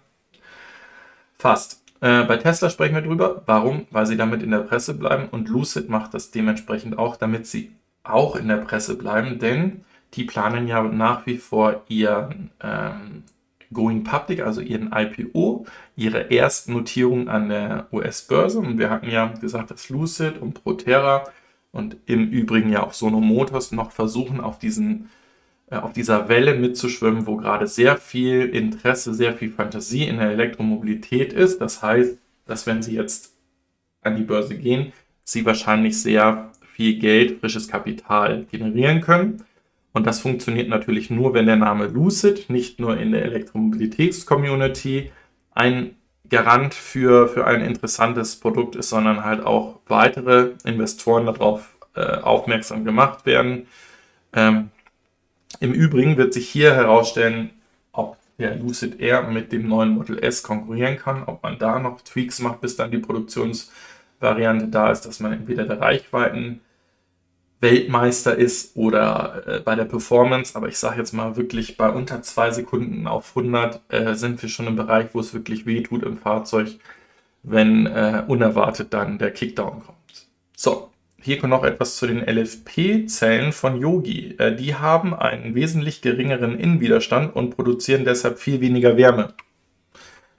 Fast. 1.39 1.83
Äh, 2.01 2.25
bei 2.25 2.37
Tesla 2.37 2.71
sprechen 2.71 2.97
wir 2.97 3.03
drüber. 3.03 3.43
Warum? 3.47 3.87
Weil 3.91 4.07
sie 4.07 4.17
damit 4.17 4.43
in 4.43 4.51
der 4.51 4.59
Presse 4.59 4.95
bleiben 4.95 5.29
und 5.31 5.49
Lucid 5.49 5.89
macht 5.89 6.13
das 6.13 6.33
dementsprechend 6.33 6.99
auch, 6.99 7.17
damit 7.17 7.47
sie 7.47 7.73
auch 8.03 8.35
in 8.35 8.49
der 8.49 8.57
Presse 8.57 8.97
bleiben, 8.97 9.39
denn 9.39 9.85
die 10.15 10.25
planen 10.25 10.69
ja 10.69 10.83
nach 10.83 11.27
wie 11.27 11.39
vor 11.39 11.83
ihren 11.89 12.51
ähm, 12.63 13.25
Going 13.75 14.05
Public, 14.05 14.41
also 14.41 14.61
ihren 14.61 14.93
IPO, 14.93 15.67
ihre 15.97 16.31
Erstnotierung 16.31 17.29
an 17.29 17.51
der 17.51 17.89
US-Börse. 17.93 18.61
Und 18.61 18.79
wir 18.79 18.89
hatten 18.89 19.11
ja 19.11 19.27
gesagt, 19.27 19.71
dass 19.71 19.91
Lucid 19.91 20.41
und 20.41 20.63
Proterra 20.63 21.25
und 21.73 21.97
im 22.07 22.31
Übrigen 22.31 22.71
ja 22.71 22.83
auch 22.83 22.95
Sono 22.95 23.21
Motors 23.21 23.73
noch 23.73 23.91
versuchen, 23.91 24.41
auf 24.41 24.59
diesen 24.59 25.11
äh, 25.71 25.77
auf 25.77 25.93
dieser 25.93 26.29
Welle 26.29 26.55
mitzuschwimmen, 26.55 27.27
wo 27.27 27.37
gerade 27.37 27.67
sehr 27.67 27.97
viel 27.97 28.43
Interesse, 28.47 29.15
sehr 29.15 29.35
viel 29.35 29.51
Fantasie 29.51 30.05
in 30.05 30.19
der 30.19 30.31
Elektromobilität 30.31 31.33
ist. 31.33 31.61
Das 31.61 31.83
heißt, 31.83 32.19
dass 32.47 32.67
wenn 32.67 32.83
Sie 32.83 32.95
jetzt 32.95 33.33
an 34.03 34.17
die 34.17 34.23
Börse 34.23 34.57
gehen, 34.57 34.93
Sie 35.25 35.47
wahrscheinlich 35.47 36.01
sehr 36.01 36.53
viel 36.75 36.99
Geld, 36.99 37.41
frisches 37.41 37.69
Kapital 37.69 38.45
generieren 38.51 39.01
können. 39.01 39.45
Und 39.95 40.07
das 40.07 40.21
funktioniert 40.21 40.69
natürlich 40.69 41.09
nur, 41.09 41.33
wenn 41.35 41.47
der 41.47 41.57
Name 41.57 41.87
Lucid 41.87 42.51
nicht 42.51 42.81
nur 42.81 42.99
in 42.99 43.13
der 43.13 43.23
Elektromobilitäts-Community 43.23 45.13
ein 45.53 45.95
Garant 46.29 46.75
für, 46.75 47.29
für 47.29 47.47
ein 47.47 47.61
interessantes 47.61 48.41
Produkt 48.41 48.75
ist, 48.75 48.89
sondern 48.89 49.25
halt 49.25 49.47
auch 49.47 49.79
weitere 49.87 50.55
Investoren 50.65 51.27
darauf 51.27 51.77
äh, 51.95 52.17
aufmerksam 52.17 52.85
gemacht 52.85 53.25
werden. 53.25 53.69
Ähm, 54.33 54.71
Im 55.61 55.73
Übrigen 55.73 56.17
wird 56.17 56.35
sich 56.35 56.49
hier 56.49 56.75
herausstellen, 56.75 57.51
ob 57.93 58.17
der 58.39 58.57
Lucid 58.57 58.99
Air 59.01 59.23
mit 59.23 59.53
dem 59.53 59.69
neuen 59.69 59.91
Model 59.91 60.19
S 60.19 60.43
konkurrieren 60.43 60.97
kann, 60.97 61.23
ob 61.23 61.41
man 61.45 61.57
da 61.59 61.79
noch 61.79 62.01
Tweaks 62.01 62.41
macht, 62.41 62.61
bis 62.61 62.75
dann 62.75 62.91
die 62.91 62.99
Produktionsvariante 62.99 64.67
da 64.67 64.91
ist, 64.91 65.03
dass 65.03 65.21
man 65.21 65.33
entweder 65.33 65.67
der 65.67 65.81
Reichweiten 65.81 66.63
Weltmeister 67.61 68.37
ist 68.37 68.77
oder 68.77 69.43
äh, 69.47 69.61
bei 69.61 69.75
der 69.75 69.85
Performance, 69.85 70.55
aber 70.55 70.69
ich 70.69 70.79
sage 70.79 70.99
jetzt 70.99 71.13
mal 71.13 71.37
wirklich 71.37 71.77
bei 71.77 71.89
unter 71.89 72.23
zwei 72.23 72.51
Sekunden 72.51 73.07
auf 73.07 73.37
100 73.37 73.81
äh, 73.89 74.15
sind 74.15 74.43
wir 74.43 74.49
schon 74.49 74.67
im 74.67 74.77
Bereich, 74.77 75.09
wo 75.13 75.21
es 75.21 75.35
wirklich 75.35 75.67
weh 75.67 75.83
tut 75.83 76.03
im 76.03 76.17
Fahrzeug, 76.17 76.79
wenn 77.43 77.87
äh, 77.87 78.25
unerwartet 78.27 78.93
dann 78.93 79.19
der 79.19 79.31
Kickdown 79.31 79.83
kommt. 79.85 80.29
So, 80.57 80.91
hier 81.25 81.39
kommt 81.39 81.51
noch 81.51 81.65
etwas 81.65 81.97
zu 81.97 82.07
den 82.07 82.21
LFP-Zellen 82.21 83.53
von 83.53 83.81
Yogi. 83.81 84.35
Äh, 84.39 84.55
die 84.57 84.75
haben 84.75 85.15
einen 85.15 85.55
wesentlich 85.55 86.03
geringeren 86.03 86.59
Innenwiderstand 86.59 87.35
und 87.35 87.57
produzieren 87.57 88.05
deshalb 88.05 88.39
viel 88.39 88.61
weniger 88.61 88.99
Wärme. 88.99 89.33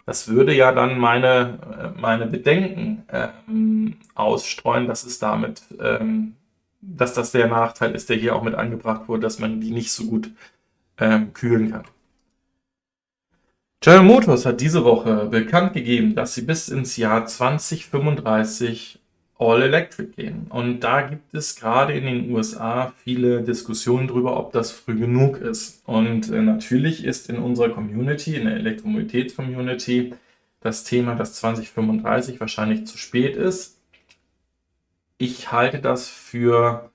Das 0.05 0.27
würde 0.27 0.53
ja 0.53 0.71
dann 0.71 0.99
meine, 0.99 1.93
äh, 1.97 1.99
meine 1.99 2.27
Bedenken 2.27 3.03
ähm, 3.11 3.97
ausstreuen, 4.13 4.87
dass 4.87 5.03
es 5.03 5.17
damit 5.17 5.63
ähm, 5.81 6.35
dass 6.87 7.13
das 7.13 7.31
der 7.31 7.47
Nachteil 7.47 7.95
ist, 7.95 8.09
der 8.09 8.17
hier 8.17 8.35
auch 8.35 8.43
mit 8.43 8.55
angebracht 8.55 9.07
wurde, 9.07 9.21
dass 9.21 9.39
man 9.39 9.59
die 9.61 9.71
nicht 9.71 9.91
so 9.91 10.05
gut 10.05 10.31
ähm, 10.99 11.33
kühlen 11.33 11.71
kann. 11.71 11.83
General 13.81 14.03
Motors 14.03 14.45
hat 14.45 14.61
diese 14.61 14.83
Woche 14.83 15.27
bekannt 15.27 15.73
gegeben, 15.73 16.15
dass 16.15 16.33
sie 16.33 16.41
bis 16.41 16.69
ins 16.69 16.97
Jahr 16.97 17.25
2035 17.25 18.99
All 19.37 19.61
Electric 19.61 20.13
gehen. 20.15 20.47
Und 20.49 20.79
da 20.79 21.01
gibt 21.01 21.33
es 21.33 21.57
gerade 21.57 21.93
in 21.93 22.05
den 22.05 22.31
USA 22.31 22.93
viele 23.03 23.43
Diskussionen 23.43 24.07
darüber, 24.07 24.39
ob 24.39 24.53
das 24.53 24.71
früh 24.71 24.97
genug 24.97 25.37
ist. 25.37 25.83
Und 25.85 26.31
äh, 26.31 26.41
natürlich 26.41 27.03
ist 27.03 27.29
in 27.29 27.37
unserer 27.37 27.69
Community, 27.69 28.35
in 28.35 28.45
der 28.45 28.55
Elektromobilitäts-Community, 28.55 30.13
das 30.61 30.83
Thema, 30.83 31.15
dass 31.15 31.33
2035 31.35 32.39
wahrscheinlich 32.39 32.87
zu 32.87 32.97
spät 32.97 33.35
ist 33.35 33.74
ich 35.17 35.51
halte 35.51 35.79
das 35.79 36.07
für 36.07 36.91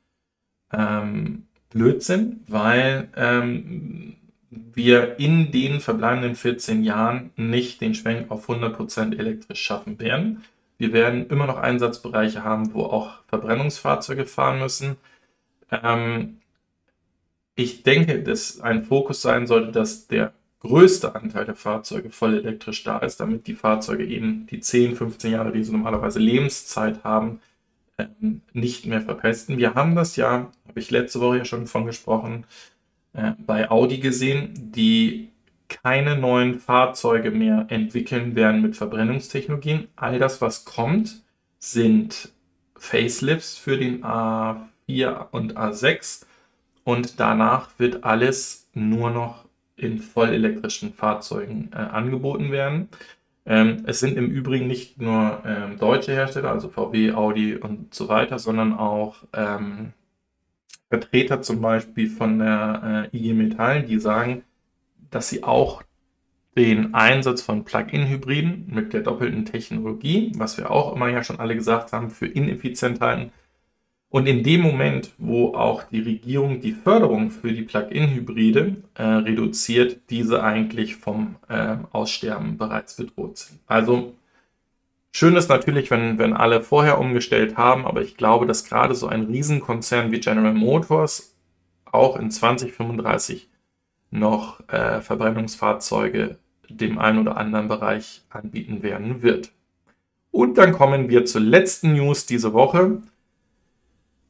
ähm, 0.72 1.46
Blödsinn, 1.70 2.44
weil 2.48 3.08
ähm, 3.16 4.16
wir 4.50 5.18
in 5.18 5.52
den 5.52 5.80
verbleibenden 5.80 6.34
14 6.34 6.82
Jahren 6.82 7.30
nicht 7.36 7.80
den 7.80 7.94
Schwenk 7.94 8.30
auf 8.30 8.48
100% 8.48 9.16
elektrisch 9.16 9.60
schaffen 9.60 9.98
werden. 10.00 10.42
Wir 10.78 10.92
werden 10.92 11.28
immer 11.28 11.46
noch 11.46 11.58
Einsatzbereiche 11.58 12.42
haben, 12.42 12.74
wo 12.74 12.84
auch 12.84 13.22
Verbrennungsfahrzeuge 13.28 14.26
fahren 14.26 14.58
müssen. 14.60 14.96
Ähm, 15.70 16.38
ich 17.54 17.82
denke, 17.82 18.22
dass 18.22 18.60
ein 18.60 18.84
Fokus 18.84 19.22
sein 19.22 19.46
sollte, 19.46 19.72
dass 19.72 20.06
der 20.08 20.32
größte 20.60 21.14
Anteil 21.14 21.44
der 21.44 21.56
Fahrzeuge 21.56 22.10
voll 22.10 22.34
elektrisch 22.34 22.82
da 22.82 22.98
ist, 22.98 23.20
damit 23.20 23.46
die 23.46 23.54
Fahrzeuge 23.54 24.04
eben 24.04 24.46
die 24.46 24.60
10, 24.60 24.96
15 24.96 25.32
Jahre, 25.32 25.52
die 25.52 25.64
sie 25.64 25.72
normalerweise 25.72 26.18
Lebenszeit 26.18 27.04
haben, 27.04 27.40
nicht 28.52 28.86
mehr 28.86 29.00
verpesten. 29.00 29.58
Wir 29.58 29.74
haben 29.74 29.94
das 29.94 30.16
ja, 30.16 30.50
habe 30.68 30.80
ich 30.80 30.90
letzte 30.90 31.20
Woche 31.20 31.38
ja 31.38 31.44
schon 31.44 31.66
von 31.66 31.86
gesprochen, 31.86 32.46
äh, 33.12 33.32
bei 33.38 33.70
Audi 33.70 33.98
gesehen, 33.98 34.72
die 34.72 35.30
keine 35.68 36.16
neuen 36.16 36.58
Fahrzeuge 36.58 37.30
mehr 37.30 37.66
entwickeln 37.68 38.34
werden 38.34 38.60
mit 38.62 38.76
Verbrennungstechnologien. 38.76 39.88
All 39.96 40.18
das, 40.18 40.40
was 40.40 40.64
kommt, 40.64 41.22
sind 41.58 42.32
Facelifts 42.76 43.56
für 43.56 43.76
den 43.76 44.02
A4 44.02 45.28
und 45.30 45.56
A6 45.56 46.24
und 46.84 47.20
danach 47.20 47.70
wird 47.78 48.04
alles 48.04 48.68
nur 48.74 49.10
noch 49.10 49.44
in 49.76 49.98
vollelektrischen 49.98 50.92
Fahrzeugen 50.92 51.70
äh, 51.72 51.76
angeboten 51.76 52.52
werden. 52.52 52.88
Ähm, 53.50 53.82
es 53.84 53.98
sind 53.98 54.16
im 54.16 54.30
Übrigen 54.30 54.68
nicht 54.68 55.02
nur 55.02 55.42
ähm, 55.44 55.76
deutsche 55.76 56.12
Hersteller, 56.12 56.52
also 56.52 56.68
VW, 56.68 57.14
Audi 57.14 57.56
und 57.56 57.92
so 57.92 58.08
weiter, 58.08 58.38
sondern 58.38 58.72
auch 58.72 59.24
ähm, 59.32 59.92
Vertreter 60.88 61.42
zum 61.42 61.60
Beispiel 61.60 62.08
von 62.08 62.38
der 62.38 63.08
äh, 63.12 63.16
IG 63.16 63.32
Metall, 63.34 63.82
die 63.82 63.98
sagen, 63.98 64.44
dass 65.10 65.30
sie 65.30 65.42
auch 65.42 65.82
den 66.56 66.94
Einsatz 66.94 67.42
von 67.42 67.64
Plug-in-Hybriden 67.64 68.66
mit 68.68 68.92
der 68.92 69.00
doppelten 69.00 69.44
Technologie, 69.44 70.30
was 70.36 70.56
wir 70.56 70.70
auch 70.70 70.94
immer 70.94 71.08
ja 71.08 71.24
schon 71.24 71.40
alle 71.40 71.56
gesagt 71.56 71.92
haben, 71.92 72.10
für 72.10 72.28
Ineffizientheiten. 72.28 73.32
Und 74.10 74.26
in 74.26 74.42
dem 74.42 74.60
Moment, 74.60 75.12
wo 75.18 75.54
auch 75.54 75.84
die 75.84 76.00
Regierung 76.00 76.60
die 76.60 76.72
Förderung 76.72 77.30
für 77.30 77.52
die 77.52 77.62
Plug-in-Hybride 77.62 78.76
äh, 78.94 79.02
reduziert, 79.02 80.00
diese 80.10 80.42
eigentlich 80.42 80.96
vom 80.96 81.36
äh, 81.48 81.76
Aussterben 81.92 82.58
bereits 82.58 82.96
bedroht 82.96 83.38
sind. 83.38 83.60
Also 83.68 84.14
schön 85.12 85.36
ist 85.36 85.48
natürlich, 85.48 85.92
wenn, 85.92 86.18
wenn 86.18 86.32
alle 86.32 86.60
vorher 86.60 86.98
umgestellt 86.98 87.56
haben, 87.56 87.86
aber 87.86 88.02
ich 88.02 88.16
glaube, 88.16 88.46
dass 88.46 88.64
gerade 88.64 88.96
so 88.96 89.06
ein 89.06 89.22
Riesenkonzern 89.22 90.10
wie 90.10 90.18
General 90.18 90.54
Motors 90.54 91.36
auch 91.84 92.16
in 92.16 92.32
2035 92.32 93.48
noch 94.10 94.60
äh, 94.68 95.00
Verbrennungsfahrzeuge 95.00 96.36
dem 96.68 96.98
einen 96.98 97.18
oder 97.18 97.36
anderen 97.36 97.68
Bereich 97.68 98.22
anbieten 98.30 98.82
werden 98.82 99.22
wird. 99.22 99.50
Und 100.30 100.58
dann 100.58 100.72
kommen 100.72 101.08
wir 101.08 101.24
zur 101.24 101.40
letzten 101.40 101.94
News 101.94 102.26
diese 102.26 102.52
Woche. 102.52 103.02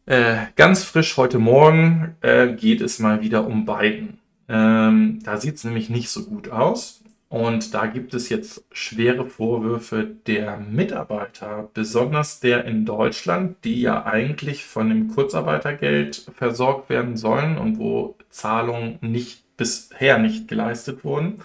Äh, 0.07 0.47
ganz 0.57 0.83
frisch 0.85 1.17
heute 1.17 1.39
Morgen 1.39 2.17
äh, 2.21 2.49
geht 2.55 2.81
es 2.81 2.99
mal 2.99 3.21
wieder 3.21 3.47
um 3.47 3.65
Biden. 3.65 4.19
Ähm, 4.49 5.21
da 5.23 5.37
sieht 5.37 5.57
es 5.57 5.65
nämlich 5.65 5.91
nicht 5.91 6.11
so 6.11 6.25
gut 6.25 6.51
aus. 6.51 7.01
Und 7.29 7.75
da 7.75 7.87
gibt 7.87 8.13
es 8.13 8.29
jetzt 8.29 8.65
schwere 8.73 9.25
Vorwürfe 9.25 10.05
der 10.27 10.57
Mitarbeiter, 10.57 11.71
besonders 11.75 12.41
der 12.41 12.65
in 12.65 12.85
Deutschland, 12.85 13.59
die 13.63 13.81
ja 13.83 14.05
eigentlich 14.05 14.65
von 14.65 14.89
dem 14.89 15.15
Kurzarbeitergeld 15.15 16.29
versorgt 16.35 16.91
werden 16.91 17.17
sollen 17.17 17.57
und 17.57 17.79
wo 17.79 18.17
Zahlungen 18.31 18.99
nicht 19.01 19.45
bisher 19.57 20.19
nicht 20.19 20.49
geleistet 20.49 21.05
wurden. 21.05 21.43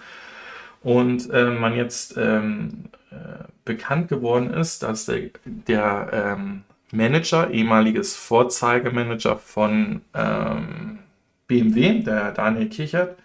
Und 0.82 1.30
äh, 1.30 1.50
man 1.50 1.76
jetzt 1.76 2.16
ähm, 2.16 2.86
äh, 3.12 3.44
bekannt 3.64 4.08
geworden 4.08 4.52
ist, 4.52 4.82
dass 4.82 5.06
der, 5.06 5.30
der 5.44 6.10
ähm, 6.12 6.64
Manager, 6.92 7.50
ehemaliges 7.50 8.16
Vorzeigemanager 8.16 9.36
von 9.36 10.02
ähm, 10.14 11.00
BMW, 11.46 12.02
der 12.02 12.32
Daniel 12.32 12.68
Kichert, 12.68 13.18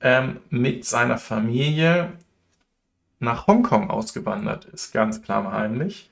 ähm, 0.00 0.38
mit 0.50 0.84
seiner 0.84 1.18
Familie 1.18 2.12
nach 3.18 3.46
Hongkong 3.46 3.90
ausgewandert 3.90 4.66
ist, 4.66 4.92
ganz 4.92 5.22
klar 5.22 5.50
heimlich. 5.52 6.10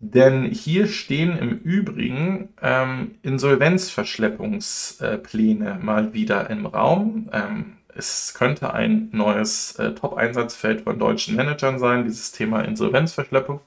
Denn 0.00 0.44
hier 0.44 0.86
stehen 0.86 1.36
im 1.36 1.58
Übrigen 1.58 2.50
ähm, 2.62 3.16
Insolvenzverschleppungspläne 3.22 5.80
mal 5.82 6.12
wieder 6.12 6.48
im 6.50 6.66
Raum. 6.66 7.28
Ähm, 7.32 7.72
es 7.96 8.34
könnte 8.34 8.74
ein 8.74 9.08
neues 9.10 9.74
äh, 9.76 9.94
Top-Einsatzfeld 9.94 10.82
von 10.82 11.00
deutschen 11.00 11.34
Managern 11.34 11.80
sein, 11.80 12.04
dieses 12.04 12.30
Thema 12.30 12.60
Insolvenzverschleppung. 12.60 13.60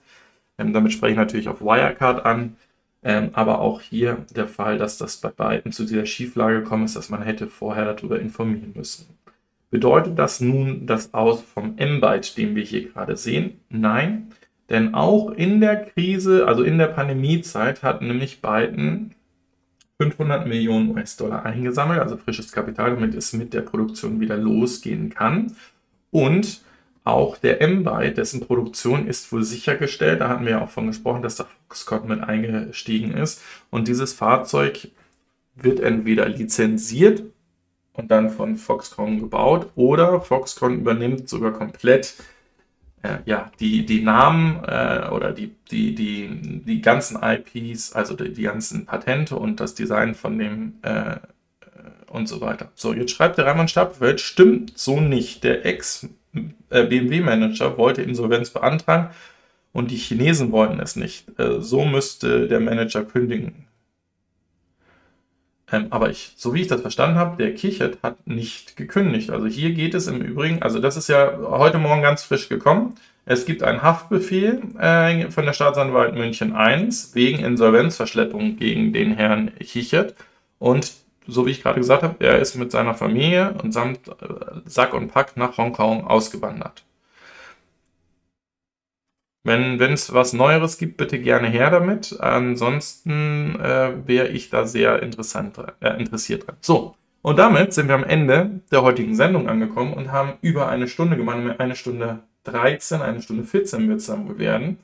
Ähm, 0.61 0.73
damit 0.73 0.93
spreche 0.93 1.13
ich 1.13 1.17
natürlich 1.17 1.47
auf 1.47 1.61
Wirecard 1.61 2.25
an. 2.25 2.55
Ähm, 3.03 3.29
aber 3.33 3.59
auch 3.59 3.81
hier 3.81 4.25
der 4.35 4.47
Fall, 4.47 4.77
dass 4.77 4.99
das 4.99 5.17
bei 5.17 5.29
beiden 5.29 5.71
zu 5.71 5.85
dieser 5.85 6.05
Schieflage 6.05 6.61
gekommen 6.61 6.85
ist, 6.85 6.95
dass 6.95 7.09
man 7.09 7.23
hätte 7.23 7.47
vorher 7.47 7.93
darüber 7.93 8.19
informieren 8.19 8.73
müssen. 8.75 9.07
Bedeutet 9.71 10.19
das 10.19 10.39
nun 10.39 10.85
das 10.85 11.13
Aus 11.13 11.41
vom 11.41 11.77
M-Byte, 11.77 12.37
den 12.37 12.55
wir 12.55 12.63
hier 12.63 12.89
gerade 12.89 13.17
sehen? 13.17 13.59
Nein. 13.69 14.27
Denn 14.69 14.93
auch 14.93 15.31
in 15.31 15.61
der 15.61 15.85
Krise, 15.85 16.47
also 16.47 16.63
in 16.63 16.77
der 16.77 16.87
Pandemiezeit, 16.87 17.81
hat 17.81 18.01
nämlich 18.01 18.41
Biden 18.41 19.15
500 19.97 20.47
Millionen 20.47 20.91
US-Dollar 20.91 21.45
eingesammelt, 21.45 21.99
also 21.99 22.17
frisches 22.17 22.51
Kapital, 22.51 22.91
damit 22.91 23.15
es 23.15 23.33
mit 23.33 23.53
der 23.53 23.61
Produktion 23.61 24.19
wieder 24.19 24.37
losgehen 24.37 25.09
kann. 25.09 25.55
Und 26.11 26.61
auch 27.03 27.37
der 27.37 27.61
M-Byte, 27.61 28.17
dessen 28.17 28.41
Produktion 28.41 29.07
ist 29.07 29.31
wohl 29.31 29.43
sichergestellt. 29.43 30.21
Da 30.21 30.29
hatten 30.29 30.45
wir 30.45 30.51
ja 30.51 30.63
auch 30.63 30.69
von 30.69 30.87
gesprochen, 30.87 31.23
dass 31.23 31.35
da 31.35 31.47
Foxconn 31.67 32.07
mit 32.07 32.21
eingestiegen 32.21 33.11
ist. 33.13 33.41
Und 33.69 33.87
dieses 33.87 34.13
Fahrzeug 34.13 34.89
wird 35.55 35.79
entweder 35.79 36.29
lizenziert 36.29 37.23
und 37.93 38.11
dann 38.11 38.29
von 38.29 38.55
Foxconn 38.55 39.19
gebaut 39.19 39.71
oder 39.75 40.21
Foxconn 40.21 40.79
übernimmt 40.79 41.27
sogar 41.27 41.51
komplett 41.51 42.15
äh, 43.03 43.17
ja, 43.25 43.51
die, 43.59 43.85
die 43.85 44.01
Namen 44.01 44.63
äh, 44.63 45.09
oder 45.11 45.31
die, 45.31 45.55
die, 45.71 45.95
die, 45.95 46.61
die 46.65 46.81
ganzen 46.81 47.19
IPs, 47.21 47.93
also 47.93 48.15
die, 48.15 48.31
die 48.31 48.43
ganzen 48.43 48.85
Patente 48.85 49.35
und 49.35 49.59
das 49.59 49.73
Design 49.73 50.13
von 50.13 50.37
dem 50.37 50.73
äh, 50.83 51.13
äh 51.13 51.17
und 52.07 52.27
so 52.27 52.41
weiter. 52.41 52.71
So, 52.75 52.93
jetzt 52.93 53.11
schreibt 53.11 53.37
der 53.37 53.45
Raimund 53.45 53.71
Stapelfeld, 53.71 54.19
stimmt 54.19 54.77
so 54.77 54.99
nicht. 54.99 55.43
Der 55.43 55.65
Ex-BMW-Manager 56.33 57.77
wollte 57.77 58.01
Insolvenz 58.01 58.49
beantragen 58.49 59.09
und 59.73 59.91
die 59.91 59.97
Chinesen 59.97 60.51
wollten 60.51 60.79
es 60.79 60.95
nicht. 60.95 61.27
Äh, 61.39 61.61
so 61.61 61.85
müsste 61.85 62.47
der 62.47 62.59
Manager 62.59 63.03
kündigen. 63.03 63.67
Ähm, 65.71 65.87
aber 65.89 66.09
ich, 66.09 66.33
so 66.35 66.53
wie 66.53 66.61
ich 66.61 66.67
das 66.67 66.81
verstanden 66.81 67.17
habe, 67.17 67.37
der 67.41 67.53
Kichert 67.53 67.99
hat 68.03 68.27
nicht 68.27 68.75
gekündigt. 68.75 69.29
Also 69.29 69.47
hier 69.47 69.71
geht 69.71 69.93
es 69.93 70.07
im 70.07 70.21
Übrigen, 70.21 70.61
also 70.61 70.79
das 70.79 70.97
ist 70.97 71.07
ja 71.07 71.37
heute 71.41 71.77
Morgen 71.77 72.01
ganz 72.01 72.23
frisch 72.23 72.49
gekommen. 72.49 72.95
Es 73.25 73.45
gibt 73.45 73.63
einen 73.63 73.83
Haftbefehl 73.83 74.61
äh, 74.79 75.29
von 75.29 75.45
der 75.45 75.53
Staatsanwalt 75.53 76.15
München 76.15 76.55
I 76.55 76.89
wegen 77.13 77.39
Insolvenzverschleppung 77.39 78.57
gegen 78.57 78.93
den 78.93 79.13
Herrn 79.13 79.51
Kichert. 79.59 80.15
Und 80.57 80.91
so 81.27 81.45
wie 81.45 81.51
ich 81.51 81.61
gerade 81.61 81.79
gesagt 81.79 82.03
habe, 82.03 82.15
er 82.19 82.39
ist 82.39 82.55
mit 82.55 82.71
seiner 82.71 82.93
Familie 82.93 83.53
und 83.61 83.71
samt 83.71 84.07
äh, 84.07 84.61
Sack 84.65 84.93
und 84.93 85.09
Pack 85.09 85.37
nach 85.37 85.57
Hongkong 85.57 86.05
ausgewandert. 86.07 86.83
Wenn 89.43 89.81
es 89.81 90.13
was 90.13 90.33
Neueres 90.33 90.77
gibt, 90.77 90.97
bitte 90.97 91.19
gerne 91.19 91.47
her 91.47 91.71
damit. 91.71 92.19
Ansonsten 92.19 93.59
äh, 93.59 94.07
wäre 94.07 94.27
ich 94.27 94.51
da 94.51 94.67
sehr 94.67 95.01
interessant, 95.01 95.57
äh, 95.79 95.99
interessiert 95.99 96.45
dran. 96.45 96.57
So, 96.61 96.95
und 97.23 97.39
damit 97.39 97.73
sind 97.73 97.87
wir 97.87 97.95
am 97.95 98.03
Ende 98.03 98.61
der 98.71 98.83
heutigen 98.83 99.15
Sendung 99.15 99.49
angekommen 99.49 99.93
und 99.93 100.11
haben 100.11 100.33
über 100.41 100.69
eine 100.69 100.87
Stunde 100.87 101.17
gemacht. 101.17 101.37
Eine 101.57 101.75
Stunde 101.75 102.19
13, 102.43 103.01
eine 103.01 103.21
Stunde 103.21 103.43
14 103.43 103.87
wird 103.87 103.99
es 103.99 104.07
dann 104.07 104.37
werden. 104.37 104.77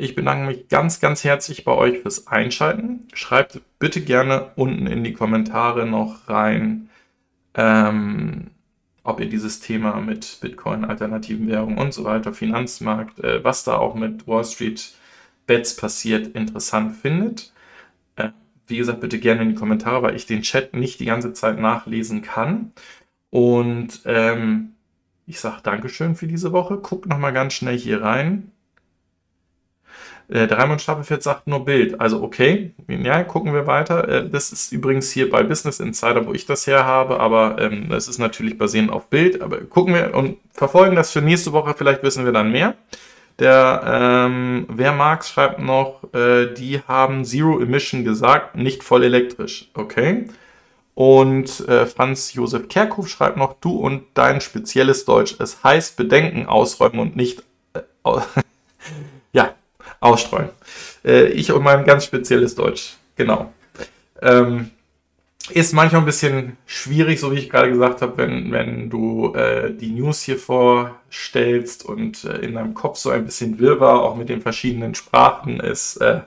Ich 0.00 0.14
bedanke 0.14 0.46
mich 0.46 0.68
ganz, 0.68 1.00
ganz 1.00 1.24
herzlich 1.24 1.64
bei 1.64 1.72
euch 1.72 1.98
fürs 1.98 2.28
Einschalten. 2.28 3.08
Schreibt 3.14 3.60
bitte 3.80 4.00
gerne 4.00 4.52
unten 4.54 4.86
in 4.86 5.02
die 5.02 5.12
Kommentare 5.12 5.86
noch 5.86 6.28
rein, 6.28 6.88
ähm, 7.54 8.52
ob 9.02 9.18
ihr 9.18 9.28
dieses 9.28 9.58
Thema 9.58 9.96
mit 10.00 10.38
Bitcoin, 10.40 10.84
alternativen 10.84 11.48
Währungen 11.48 11.78
und 11.78 11.92
so 11.92 12.04
weiter, 12.04 12.32
Finanzmarkt, 12.32 13.18
äh, 13.24 13.42
was 13.42 13.64
da 13.64 13.76
auch 13.76 13.96
mit 13.96 14.28
Wall 14.28 14.44
Street 14.44 14.94
Bets 15.48 15.74
passiert, 15.74 16.28
interessant 16.28 16.94
findet. 16.96 17.52
Äh, 18.16 18.30
wie 18.68 18.78
gesagt, 18.78 19.00
bitte 19.00 19.18
gerne 19.18 19.42
in 19.42 19.48
die 19.50 19.54
Kommentare, 19.56 20.02
weil 20.02 20.14
ich 20.14 20.26
den 20.26 20.42
Chat 20.42 20.74
nicht 20.74 21.00
die 21.00 21.06
ganze 21.06 21.32
Zeit 21.32 21.58
nachlesen 21.58 22.22
kann. 22.22 22.72
Und 23.30 24.02
ähm, 24.04 24.74
ich 25.26 25.40
sage 25.40 25.62
Dankeschön 25.64 26.14
für 26.14 26.28
diese 26.28 26.52
Woche. 26.52 26.78
Guckt 26.78 27.06
nochmal 27.06 27.32
ganz 27.32 27.54
schnell 27.54 27.78
hier 27.78 28.02
rein. 28.02 28.52
Äh, 30.28 30.46
der 30.46 30.58
Raimund 30.58 30.80
Stapelfeld 30.82 31.22
sagt 31.22 31.46
nur 31.46 31.64
Bild. 31.64 32.00
Also 32.00 32.22
okay, 32.22 32.72
ja, 32.86 33.22
gucken 33.24 33.54
wir 33.54 33.66
weiter. 33.66 34.08
Äh, 34.08 34.28
das 34.28 34.52
ist 34.52 34.72
übrigens 34.72 35.10
hier 35.10 35.30
bei 35.30 35.42
Business 35.42 35.80
Insider, 35.80 36.26
wo 36.26 36.34
ich 36.34 36.46
das 36.46 36.66
her 36.66 36.84
habe, 36.84 37.20
aber 37.20 37.56
ähm, 37.60 37.88
das 37.88 38.08
ist 38.08 38.18
natürlich 38.18 38.58
basierend 38.58 38.90
auf 38.90 39.08
Bild. 39.08 39.40
Aber 39.40 39.58
gucken 39.58 39.94
wir 39.94 40.14
und 40.14 40.36
verfolgen 40.52 40.96
das 40.96 41.12
für 41.12 41.22
nächste 41.22 41.52
Woche, 41.52 41.74
vielleicht 41.76 42.02
wissen 42.02 42.24
wir 42.24 42.32
dann 42.32 42.52
mehr. 42.52 42.74
Der 43.38 43.82
ähm, 43.86 44.66
Wer 44.68 44.92
Marx 44.92 45.30
schreibt 45.30 45.60
noch, 45.60 46.12
äh, 46.12 46.52
die 46.54 46.80
haben 46.86 47.24
Zero 47.24 47.60
Emission 47.60 48.04
gesagt, 48.04 48.56
nicht 48.56 48.82
voll 48.82 49.04
elektrisch. 49.04 49.70
Okay. 49.74 50.26
Und 50.94 51.68
äh, 51.68 51.86
Franz 51.86 52.34
Josef 52.34 52.68
Kerkhoff 52.68 53.08
schreibt 53.08 53.36
noch, 53.36 53.54
du 53.60 53.70
und 53.78 54.02
dein 54.14 54.40
spezielles 54.40 55.04
Deutsch. 55.04 55.36
Es 55.38 55.62
heißt 55.62 55.96
Bedenken 55.96 56.46
ausräumen 56.46 56.98
und 56.98 57.16
nicht. 57.16 57.44
Äh, 57.74 57.80
ausstreuen. 60.00 60.48
Äh, 61.04 61.28
ich 61.28 61.52
und 61.52 61.62
mein 61.62 61.84
ganz 61.84 62.04
spezielles 62.04 62.54
Deutsch. 62.54 62.96
Genau. 63.16 63.52
Ähm, 64.22 64.70
ist 65.50 65.72
manchmal 65.72 66.02
ein 66.02 66.06
bisschen 66.06 66.56
schwierig, 66.66 67.20
so 67.20 67.32
wie 67.32 67.38
ich 67.38 67.48
gerade 67.48 67.70
gesagt 67.70 68.02
habe, 68.02 68.18
wenn, 68.18 68.52
wenn 68.52 68.90
du 68.90 69.34
äh, 69.34 69.72
die 69.72 69.90
News 69.90 70.22
hier 70.22 70.38
vorstellst 70.38 71.84
und 71.84 72.24
äh, 72.24 72.38
in 72.38 72.54
deinem 72.54 72.74
Kopf 72.74 72.98
so 72.98 73.10
ein 73.10 73.24
bisschen 73.24 73.58
Wirrwarr 73.58 74.02
auch 74.02 74.16
mit 74.16 74.28
den 74.28 74.42
verschiedenen 74.42 74.94
Sprachen 74.94 75.60
ist, 75.60 75.96
äh, 75.98 76.20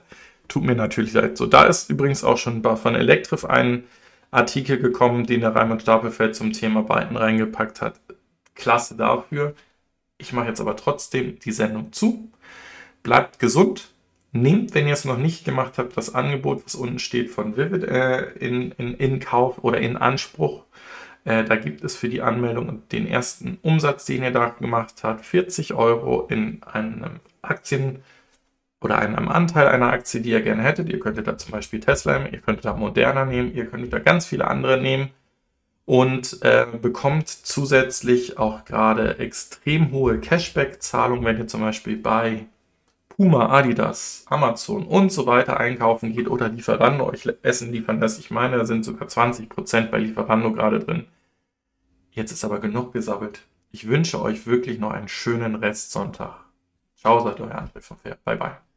tut 0.48 0.64
mir 0.64 0.76
natürlich 0.76 1.14
leid. 1.14 1.38
So, 1.38 1.46
da 1.46 1.64
ist 1.64 1.90
übrigens 1.90 2.24
auch 2.24 2.38
schon 2.38 2.64
von 2.64 2.96
Elektrif 2.96 3.46
ein 3.46 3.84
Artikel 4.32 4.80
gekommen, 4.80 5.26
den 5.26 5.42
der 5.42 5.56
Raimund 5.56 5.82
Stapelfeld 5.84 6.36
zum 6.36 6.54
Thema 6.54 6.84
Biden 6.84 7.18
reingepackt 7.18 7.82
hat. 7.82 8.00
Klasse 8.56 8.96
dafür. 8.96 9.54
Ich 10.18 10.34
mache 10.34 10.48
jetzt 10.48 10.62
aber 10.62 10.76
trotzdem 10.76 11.40
die 11.40 11.52
Sendung 11.52 11.92
zu 11.94 12.32
bleibt 13.04 13.40
gesund. 13.40 13.90
Nehmt, 14.34 14.74
wenn 14.74 14.88
ihr 14.88 14.94
es 14.94 15.06
noch 15.06 15.18
nicht 15.18 15.44
gemacht 15.44 15.78
habt, 15.78 15.98
das 15.98 16.16
Angebot, 16.16 16.66
was 16.66 16.76
unten 16.76 17.00
steht, 17.00 17.30
von 17.32 17.58
Vivid 17.58 17.84
äh, 17.84 18.32
in, 18.40 18.72
in, 18.72 18.94
in 18.96 19.20
Kauf 19.20 19.64
oder 19.64 19.80
in 19.80 19.98
Anspruch. 19.98 20.64
Äh, 21.26 21.44
da 21.44 21.56
gibt 21.56 21.84
es 21.84 21.96
für 21.98 22.10
die 22.10 22.22
Anmeldung 22.22 22.70
und 22.70 22.92
den 22.92 23.08
ersten 23.08 23.60
Umsatz, 23.62 24.06
den 24.06 24.24
ihr 24.24 24.32
da 24.32 24.50
gemacht 24.50 25.04
habt, 25.04 25.26
40 25.26 25.74
Euro 25.74 26.28
in 26.30 26.64
einem 26.64 27.20
Aktien 27.42 28.04
oder 28.82 28.98
einem 28.98 29.28
Anteil 29.28 29.68
einer 29.68 29.92
Aktie, 29.92 30.22
die 30.22 30.32
ihr 30.32 30.42
gerne 30.42 30.64
hättet. 30.64 30.90
Ihr 30.90 31.00
könntet 31.00 31.28
da 31.28 31.38
zum 31.38 31.52
Beispiel 31.52 31.80
Tesla 31.80 32.18
nehmen, 32.18 32.34
ihr 32.34 32.42
könntet 32.42 32.66
da 32.66 32.74
Moderna 32.74 33.26
nehmen, 33.26 33.54
ihr 33.54 33.68
könntet 33.68 33.94
da 33.94 34.00
ganz 34.00 34.26
viele 34.26 34.48
andere 34.48 34.82
nehmen 34.82 35.10
und 35.86 36.42
äh, 36.42 36.66
bekommt 36.82 37.30
zusätzlich 37.30 38.40
auch 38.40 38.66
gerade 38.66 39.20
extrem 39.20 39.92
hohe 39.92 40.20
Cashback-Zahlungen, 40.20 41.26
wenn 41.26 41.38
ihr 41.38 41.48
zum 41.48 41.62
Beispiel 41.62 41.98
bei 41.98 42.46
Puma, 43.16 43.50
Adidas, 43.50 44.26
Amazon 44.30 44.86
und 44.86 45.12
so 45.12 45.26
weiter 45.26 45.60
einkaufen 45.60 46.14
geht 46.14 46.30
oder 46.30 46.50
Lieferando 46.50 47.06
euch 47.06 47.28
Essen 47.44 47.72
liefern 47.72 48.00
lässt. 48.00 48.20
Ich 48.20 48.32
meine, 48.32 48.58
da 48.58 48.66
sind 48.66 48.84
sogar 48.84 49.08
20% 49.08 49.90
bei 49.90 50.00
Lieferando 50.00 50.52
gerade 50.54 50.80
drin. 50.80 51.08
Jetzt 52.12 52.32
ist 52.32 52.44
aber 52.44 52.60
genug 52.60 52.94
gesabbelt. 52.94 53.42
Ich 53.72 53.88
wünsche 53.88 54.22
euch 54.22 54.48
wirklich 54.48 54.80
noch 54.80 54.92
einen 54.92 55.08
schönen 55.08 55.56
Restsonntag. 55.56 56.46
Ciao, 56.96 57.20
seid 57.20 57.40
euer 57.40 57.56
André 57.56 57.82
von 57.82 57.98
Fair. 57.98 58.18
Bye, 58.26 58.38
bye. 58.38 58.71